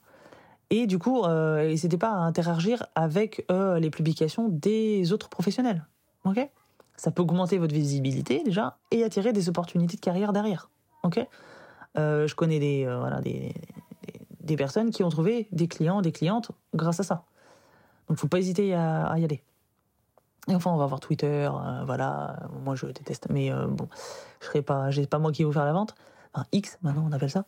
Et 0.73 0.87
du 0.87 0.97
coup, 0.97 1.25
euh, 1.25 1.67
n'hésitez 1.67 1.97
pas 1.97 2.11
à 2.11 2.15
interagir 2.15 2.85
avec 2.95 3.45
euh, 3.51 3.77
les 3.77 3.89
publications 3.89 4.47
des 4.47 5.11
autres 5.11 5.27
professionnels. 5.27 5.85
Ok? 6.23 6.49
Ça 6.95 7.11
peut 7.11 7.21
augmenter 7.21 7.57
votre 7.57 7.73
visibilité 7.73 8.41
déjà 8.45 8.77
et 8.89 9.03
attirer 9.03 9.33
des 9.33 9.49
opportunités 9.49 9.97
de 9.97 10.01
carrière 10.01 10.31
derrière. 10.31 10.69
Ok? 11.03 11.19
Euh, 11.97 12.25
Je 12.25 12.35
connais 12.35 12.59
des, 12.59 12.85
euh, 12.85 12.99
voilà, 12.99 13.19
des, 13.19 13.53
des, 14.39 14.55
personnes 14.55 14.91
qui 14.91 15.03
ont 15.03 15.09
trouvé 15.09 15.49
des 15.51 15.67
clients, 15.67 16.01
des 16.01 16.13
clientes 16.13 16.51
grâce 16.73 17.01
à 17.01 17.03
ça. 17.03 17.25
Donc 18.07 18.17
faut 18.17 18.29
pas 18.29 18.39
hésiter 18.39 18.73
à, 18.73 19.13
y 19.17 19.25
aller. 19.25 19.43
Et 20.47 20.55
enfin, 20.55 20.71
on 20.71 20.77
va 20.77 20.85
voir 20.85 21.01
Twitter, 21.01 21.49
voilà. 21.85 22.39
Moi, 22.63 22.75
je 22.75 22.85
déteste, 22.87 23.27
mais 23.29 23.51
bon, 23.51 23.87
je 24.39 24.47
serai 24.47 24.61
pas, 24.61 24.89
j'ai 24.89 25.05
pas 25.05 25.19
moi 25.19 25.31
qui 25.31 25.43
vais 25.43 25.45
vous 25.45 25.53
faire 25.53 25.65
la 25.65 25.73
vente. 25.73 25.95
Enfin, 26.33 26.45
X, 26.51 26.79
maintenant, 26.81 27.05
on 27.07 27.11
appelle 27.11 27.29
ça. 27.29 27.45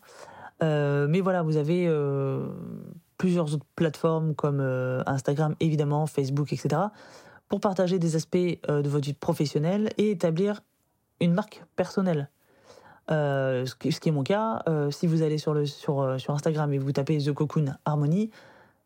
Mais 0.60 1.20
voilà, 1.20 1.42
vous 1.42 1.56
avez 1.56 1.88
plusieurs 3.18 3.54
autres 3.54 3.66
plateformes 3.76 4.34
comme 4.34 4.60
euh, 4.60 5.02
Instagram, 5.06 5.54
évidemment, 5.60 6.06
Facebook, 6.06 6.52
etc., 6.52 6.82
pour 7.48 7.60
partager 7.60 7.98
des 7.98 8.16
aspects 8.16 8.36
euh, 8.68 8.82
de 8.82 8.88
votre 8.88 9.06
vie 9.06 9.12
professionnelle 9.12 9.90
et 9.98 10.10
établir 10.10 10.62
une 11.20 11.32
marque 11.32 11.64
personnelle. 11.76 12.28
qui, 13.08 13.12
ce, 13.92 14.00
qui, 14.00 14.08
est 14.08 14.12
mon 14.12 14.22
cas, 14.24 14.62
si 14.90 15.06
vous 15.06 15.22
allez 15.22 15.38
sur, 15.38 15.54
le, 15.54 15.66
sur, 15.66 16.18
sur 16.18 16.34
Instagram 16.34 16.72
et 16.72 16.78
vous 16.78 16.92
tapez 16.92 17.18
The 17.18 17.32
Cocoon 17.32 17.76
Harmony, 17.84 18.30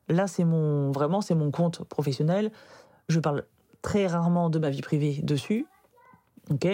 Là, 0.08 0.26
c'est 0.26 0.44
mon 0.44 0.90
vraiment 0.90 1.20
c'est 1.20 1.34
mon 1.34 1.50
compte 1.50 1.84
professionnel. 1.84 2.50
Je 3.08 3.20
parle 3.20 3.44
très 3.82 4.06
rarement 4.06 4.50
de 4.50 4.58
ma 4.58 4.70
vie 4.70 4.80
privée 4.80 5.20
dessus. 5.22 5.66
Ok? 6.50 6.66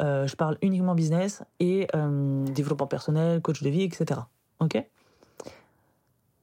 Euh, 0.00 0.26
je 0.26 0.36
parle 0.36 0.58
uniquement 0.62 0.94
business 0.94 1.42
et 1.60 1.88
euh, 1.94 2.44
développement 2.44 2.86
personnel, 2.86 3.40
coach 3.40 3.62
de 3.62 3.70
vie, 3.70 3.82
etc. 3.82 4.20
Ok? 4.60 4.76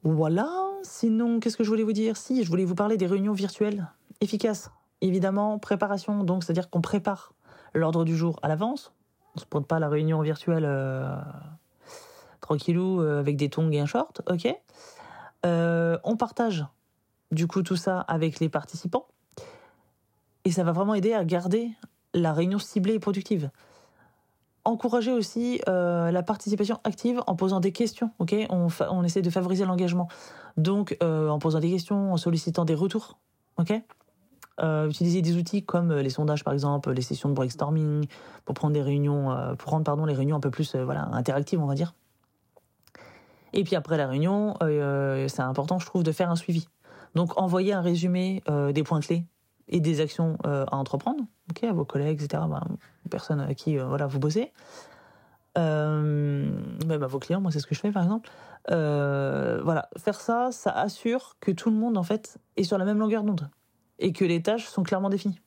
Voilà. 0.05 0.47
Sinon, 0.83 1.39
qu'est-ce 1.39 1.57
que 1.57 1.63
je 1.63 1.69
voulais 1.69 1.83
vous 1.83 1.91
dire? 1.91 2.15
Si, 2.15 2.43
je 2.43 2.49
voulais 2.49 2.63
vous 2.63 2.75
parler 2.75 2.95
des 2.95 3.07
réunions 3.07 3.33
virtuelles 3.33 3.87
efficaces. 4.21 4.69
Évidemment, 5.01 5.57
préparation. 5.57 6.23
Donc, 6.23 6.43
c'est-à-dire 6.43 6.69
qu'on 6.69 6.79
prépare 6.79 7.33
l'ordre 7.73 8.05
du 8.05 8.15
jour 8.15 8.39
à 8.43 8.47
l'avance. 8.47 8.93
On 9.35 9.39
se 9.39 9.45
prend 9.45 9.63
pas 9.63 9.79
la 9.79 9.89
réunion 9.89 10.21
virtuelle 10.21 10.65
euh, 10.65 11.09
tranquillou 12.39 13.01
euh, 13.01 13.19
avec 13.19 13.35
des 13.35 13.49
tongs 13.49 13.71
et 13.71 13.79
un 13.79 13.87
short. 13.87 14.21
Ok? 14.29 14.47
Euh, 15.45 15.97
on 16.03 16.15
partage 16.17 16.65
du 17.31 17.47
coup 17.47 17.63
tout 17.63 17.75
ça 17.75 17.99
avec 18.01 18.39
les 18.39 18.49
participants 18.49 19.07
et 20.43 20.51
ça 20.51 20.63
va 20.63 20.71
vraiment 20.71 20.93
aider 20.93 21.13
à 21.13 21.25
garder 21.25 21.71
la 22.13 22.31
réunion 22.31 22.59
ciblée 22.59 22.93
et 22.93 22.99
productive. 22.99 23.49
Encourager 24.67 25.11
aussi 25.11 25.61
euh, 25.69 26.09
la 26.09 26.23
participation 26.23 26.79
active 26.83 27.21
en 27.27 27.35
posant 27.35 27.59
des 27.59 27.71
questions. 27.71 28.09
Ok, 28.17 28.35
on, 28.49 29.03
essaie 29.03 29.21
de 29.21 29.29
favoriser 29.29 29.63
l'engagement. 29.63 30.07
Donc 30.57 30.97
euh, 31.03 31.29
en 31.29 31.37
posant 31.37 31.59
des 31.59 31.69
questions, 31.69 32.13
en 32.13 32.17
sollicitant 32.17 32.65
des 32.65 32.73
retours. 32.73 33.19
Ok, 33.57 33.71
euh, 34.61 34.89
utiliser 34.89 35.21
des 35.21 35.37
outils 35.37 35.63
comme 35.63 35.93
les 35.93 36.09
sondages 36.09 36.43
par 36.43 36.51
exemple, 36.51 36.91
les 36.91 37.03
sessions 37.03 37.29
de 37.29 37.35
brainstorming 37.35 38.07
pour 38.43 38.55
prendre 38.55 38.73
des 38.73 38.81
réunions, 38.81 39.55
pour 39.59 39.69
rendre 39.69 39.83
pardon 39.83 40.05
les 40.05 40.15
réunions 40.15 40.35
un 40.35 40.41
peu 40.41 40.49
plus 40.49 40.75
voilà 40.75 41.09
interactives 41.13 41.61
on 41.61 41.67
va 41.67 41.75
dire. 41.75 41.93
Et 43.53 43.63
puis 43.63 43.75
après 43.75 43.97
la 43.97 44.07
réunion, 44.07 44.55
c'est 44.59 45.41
important, 45.41 45.77
je 45.77 45.85
trouve, 45.85 46.01
de 46.03 46.11
faire 46.11 46.31
un 46.31 46.35
suivi. 46.35 46.67
Donc 47.13 47.39
envoyer 47.39 47.71
un 47.71 47.81
résumé 47.81 48.41
des 48.73 48.83
points 48.83 48.99
clés 48.99 49.25
et 49.67 49.79
des 49.79 50.01
actions 50.01 50.37
euh, 50.45 50.65
à 50.71 50.75
entreprendre, 50.75 51.23
ok, 51.49 51.63
à 51.63 51.73
vos 51.73 51.85
collègues, 51.85 52.21
etc., 52.21 52.43
bah, 52.49 52.63
aux 53.05 53.09
personnes 53.09 53.39
à 53.39 53.53
qui 53.53 53.77
voilà 53.77 54.07
vous 54.07 54.19
bossez, 54.19 54.51
même 55.55 57.03
à 57.03 57.07
vos 57.07 57.19
clients. 57.19 57.41
Moi, 57.41 57.51
c'est 57.51 57.59
ce 57.59 57.67
que 57.67 57.75
je 57.75 57.79
fais, 57.79 57.91
par 57.91 58.03
exemple. 58.03 58.29
voilà, 58.67 59.89
faire 59.97 60.19
ça, 60.19 60.51
ça 60.51 60.71
assure 60.71 61.37
que 61.39 61.51
tout 61.51 61.69
le 61.69 61.75
monde 61.75 61.97
en 61.97 62.03
fait 62.03 62.37
est 62.57 62.63
sur 62.63 62.77
la 62.77 62.85
même 62.85 62.99
longueur 62.99 63.23
d'onde 63.23 63.49
et 63.99 64.11
que 64.13 64.25
les 64.25 64.41
tâches 64.41 64.67
sont 64.67 64.83
clairement 64.83 65.09
définies. 65.09 65.39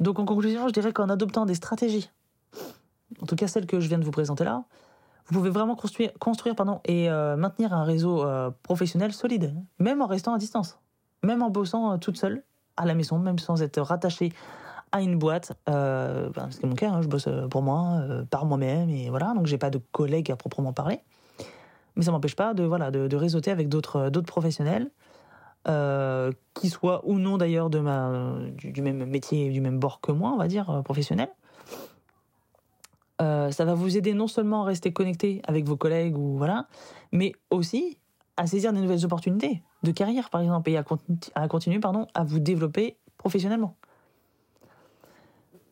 Donc 0.00 0.18
en 0.18 0.24
conclusion, 0.24 0.66
je 0.68 0.72
dirais 0.72 0.92
qu'en 0.92 1.08
adoptant 1.08 1.46
des 1.46 1.54
stratégies, 1.54 2.10
en 3.20 3.26
tout 3.26 3.36
cas 3.36 3.46
celles 3.46 3.66
que 3.66 3.80
je 3.80 3.88
viens 3.88 3.98
de 3.98 4.04
vous 4.04 4.10
présenter 4.10 4.44
là, 4.44 4.64
vous 5.26 5.34
pouvez 5.34 5.50
vraiment 5.50 5.76
construire, 5.76 6.12
construire 6.18 6.54
pardon, 6.54 6.80
et 6.84 7.10
euh, 7.10 7.36
maintenir 7.36 7.72
un 7.72 7.84
réseau 7.84 8.24
euh, 8.24 8.50
professionnel 8.62 9.12
solide, 9.12 9.54
même 9.78 10.02
en 10.02 10.06
restant 10.06 10.34
à 10.34 10.38
distance, 10.38 10.78
même 11.24 11.42
en 11.42 11.50
bossant 11.50 11.92
euh, 11.92 11.96
toute 11.96 12.16
seule 12.16 12.42
à 12.76 12.84
la 12.84 12.94
maison, 12.94 13.18
même 13.18 13.38
sans 13.38 13.62
être 13.62 13.80
rattaché 13.80 14.32
à 14.92 15.00
une 15.00 15.18
boîte. 15.18 15.52
Euh, 15.68 16.30
ben, 16.30 16.48
c'est 16.50 16.64
mon 16.64 16.74
cas, 16.74 16.90
hein, 16.90 17.02
je 17.02 17.08
bosse 17.08 17.28
pour 17.50 17.62
moi, 17.62 18.00
euh, 18.02 18.24
par 18.24 18.46
moi-même, 18.46 18.90
et 18.90 19.10
voilà, 19.10 19.32
donc 19.34 19.46
j'ai 19.46 19.58
pas 19.58 19.70
de 19.70 19.80
collègues 19.92 20.30
à 20.30 20.36
proprement 20.36 20.72
parler. 20.72 21.00
Mais 21.96 22.04
ça 22.04 22.10
m'empêche 22.10 22.36
pas 22.36 22.54
de, 22.54 22.64
voilà, 22.64 22.90
de, 22.90 23.16
réseauter 23.16 23.52
avec 23.52 23.68
d'autres 23.68 24.10
professionnels, 24.22 24.90
qui 26.54 26.68
soient 26.68 27.00
ou 27.06 27.18
non 27.18 27.38
d'ailleurs 27.38 27.70
de 27.70 27.78
ma, 27.78 28.34
du, 28.56 28.72
du, 28.72 28.82
même 28.82 29.04
métier, 29.06 29.50
du 29.50 29.60
même 29.60 29.78
bord 29.78 30.00
que 30.00 30.10
moi, 30.10 30.32
on 30.34 30.36
va 30.36 30.48
dire, 30.48 30.82
professionnel. 30.84 31.28
Euh, 33.22 33.52
ça 33.52 33.64
va 33.64 33.74
vous 33.74 33.96
aider 33.96 34.12
non 34.12 34.26
seulement 34.26 34.62
à 34.62 34.66
rester 34.66 34.92
connecté 34.92 35.40
avec 35.46 35.66
vos 35.66 35.76
collègues 35.76 36.18
ou 36.18 36.36
voilà, 36.36 36.66
mais 37.12 37.32
aussi 37.50 37.98
à 38.36 38.46
saisir 38.46 38.72
des 38.72 38.80
nouvelles 38.80 39.04
opportunités 39.04 39.62
de 39.82 39.90
carrière 39.92 40.30
par 40.30 40.40
exemple 40.40 40.70
et 40.70 40.76
à, 40.76 40.82
continu 40.82 41.18
à 41.34 41.48
continuer 41.48 41.78
pardon 41.78 42.06
à 42.14 42.24
vous 42.24 42.38
développer 42.38 42.96
professionnellement. 43.16 43.76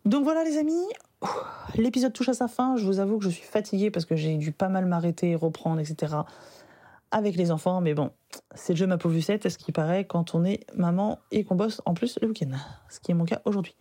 Donc 0.04 0.24
voilà 0.24 0.42
les 0.42 0.58
amis, 0.58 0.84
l'épisode 1.76 2.12
touche 2.12 2.28
à 2.28 2.34
sa 2.34 2.48
fin. 2.48 2.76
Je 2.76 2.84
vous 2.84 2.98
avoue 2.98 3.18
que 3.18 3.24
je 3.24 3.30
suis 3.30 3.44
fatiguée 3.44 3.90
parce 3.90 4.04
que 4.04 4.16
j'ai 4.16 4.36
dû 4.36 4.52
pas 4.52 4.68
mal 4.68 4.86
m'arrêter, 4.86 5.34
reprendre, 5.36 5.80
etc. 5.80 6.14
avec 7.10 7.36
les 7.36 7.52
enfants. 7.52 7.80
Mais 7.80 7.94
bon, 7.94 8.10
c'est 8.54 8.72
le 8.72 8.78
jeu 8.78 8.86
ma 8.86 8.98
pauvre 8.98 9.14
Lucette, 9.14 9.48
ce 9.48 9.58
qui 9.58 9.70
paraît 9.70 10.04
quand 10.04 10.34
on 10.34 10.44
est 10.44 10.66
maman 10.74 11.18
et 11.30 11.44
qu'on 11.44 11.54
bosse 11.54 11.80
en 11.86 11.94
plus 11.94 12.18
le 12.20 12.28
week-end. 12.28 12.50
Ce 12.88 12.98
qui 12.98 13.12
est 13.12 13.14
mon 13.14 13.24
cas 13.24 13.42
aujourd'hui. 13.44 13.76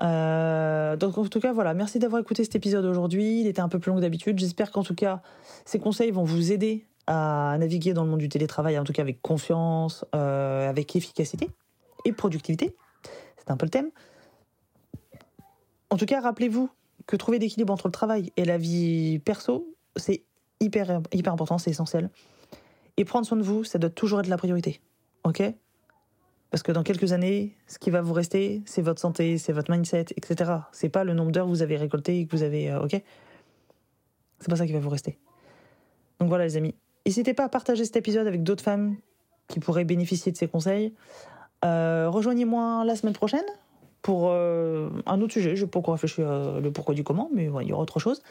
Euh, 0.00 0.96
donc 0.96 1.18
en 1.18 1.26
tout 1.26 1.40
cas 1.40 1.52
voilà, 1.52 1.74
merci 1.74 1.98
d'avoir 1.98 2.20
écouté 2.22 2.44
cet 2.44 2.54
épisode 2.54 2.84
aujourd'hui. 2.84 3.40
Il 3.40 3.48
était 3.48 3.60
un 3.60 3.68
peu 3.68 3.80
plus 3.80 3.90
long 3.90 3.96
que 3.96 4.02
d'habitude. 4.02 4.38
J'espère 4.38 4.70
qu'en 4.70 4.84
tout 4.84 4.94
cas 4.94 5.22
ces 5.64 5.80
conseils 5.80 6.12
vont 6.12 6.24
vous 6.24 6.52
aider 6.52 6.86
à 7.08 7.56
naviguer 7.58 7.94
dans 7.94 8.04
le 8.04 8.10
monde 8.10 8.20
du 8.20 8.28
télétravail, 8.28 8.78
en 8.78 8.84
tout 8.84 8.92
cas 8.92 9.00
avec 9.00 9.22
confiance, 9.22 10.04
euh, 10.14 10.68
avec 10.68 10.94
efficacité 10.94 11.50
et 12.04 12.12
productivité. 12.12 12.76
C'est 13.38 13.50
un 13.50 13.56
peu 13.56 13.64
le 13.64 13.70
thème. 13.70 13.90
En 15.88 15.96
tout 15.96 16.04
cas, 16.04 16.20
rappelez-vous 16.20 16.68
que 17.06 17.16
trouver 17.16 17.38
l'équilibre 17.38 17.72
entre 17.72 17.88
le 17.88 17.92
travail 17.92 18.30
et 18.36 18.44
la 18.44 18.58
vie 18.58 19.20
perso, 19.20 19.74
c'est 19.96 20.22
hyper 20.60 21.00
hyper 21.12 21.32
important, 21.32 21.56
c'est 21.56 21.70
essentiel. 21.70 22.10
Et 22.98 23.06
prendre 23.06 23.26
soin 23.26 23.38
de 23.38 23.42
vous, 23.42 23.64
ça 23.64 23.78
doit 23.78 23.88
toujours 23.88 24.20
être 24.20 24.26
la 24.26 24.36
priorité. 24.36 24.82
Ok? 25.24 25.42
Parce 26.50 26.62
que 26.62 26.72
dans 26.72 26.82
quelques 26.82 27.12
années, 27.12 27.56
ce 27.68 27.78
qui 27.78 27.88
va 27.88 28.02
vous 28.02 28.12
rester, 28.12 28.62
c'est 28.66 28.82
votre 28.82 29.00
santé, 29.00 29.38
c'est 29.38 29.54
votre 29.54 29.70
mindset, 29.70 30.06
etc. 30.16 30.52
C'est 30.72 30.90
pas 30.90 31.04
le 31.04 31.14
nombre 31.14 31.32
d'heures 31.32 31.46
que 31.46 31.50
vous 31.50 31.62
avez 31.62 31.78
récolté 31.78 32.20
et 32.20 32.26
que 32.26 32.36
vous 32.36 32.42
avez. 32.42 32.70
Euh, 32.70 32.82
ok? 32.82 33.02
C'est 34.40 34.50
pas 34.50 34.56
ça 34.56 34.66
qui 34.66 34.72
va 34.74 34.80
vous 34.80 34.90
rester. 34.90 35.18
Donc 36.20 36.28
voilà, 36.28 36.44
les 36.44 36.56
amis. 36.58 36.74
N'hésitez 37.08 37.32
pas 37.32 37.44
à 37.44 37.48
partager 37.48 37.86
cet 37.86 37.96
épisode 37.96 38.26
avec 38.26 38.42
d'autres 38.42 38.62
femmes 38.62 38.96
qui 39.48 39.60
pourraient 39.60 39.86
bénéficier 39.86 40.30
de 40.30 40.36
ces 40.36 40.46
conseils. 40.46 40.92
Euh, 41.64 42.10
Rejoignez-moi 42.10 42.84
la 42.84 42.96
semaine 42.96 43.14
prochaine 43.14 43.46
pour 44.02 44.28
euh, 44.28 44.90
un 45.06 45.18
autre 45.22 45.32
sujet. 45.32 45.56
Je 45.56 45.64
vais 45.64 45.70
pas 45.70 45.78
encore 45.78 45.94
réfléchir 45.94 46.26
euh, 46.28 46.60
le 46.60 46.70
pourquoi 46.70 46.94
du 46.94 47.04
comment, 47.04 47.30
mais 47.32 47.44
il 47.62 47.66
y 47.66 47.72
aura 47.72 47.82
autre 47.82 47.98
chose. 47.98 48.22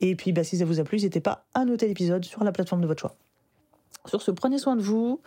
Et 0.00 0.14
puis, 0.14 0.32
bah, 0.32 0.44
si 0.44 0.58
ça 0.58 0.64
vous 0.64 0.78
a 0.78 0.84
plu, 0.84 0.98
n'hésitez 0.98 1.18
pas 1.18 1.46
à 1.54 1.64
noter 1.64 1.88
l'épisode 1.88 2.24
sur 2.24 2.44
la 2.44 2.52
plateforme 2.52 2.82
de 2.82 2.86
votre 2.86 3.00
choix. 3.00 3.16
Sur 4.06 4.22
ce, 4.22 4.30
prenez 4.30 4.58
soin 4.58 4.76
de 4.76 4.82
vous. 4.82 5.20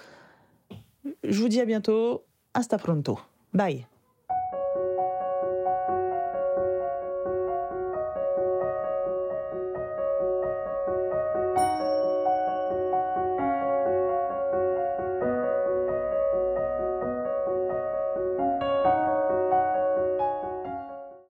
Je 1.26 1.42
vous 1.42 1.50
dis 1.50 1.60
à 1.60 1.66
bientôt. 1.66 2.24
Hasta 2.54 2.78
pronto. 2.78 3.20
Bye. 3.54 3.86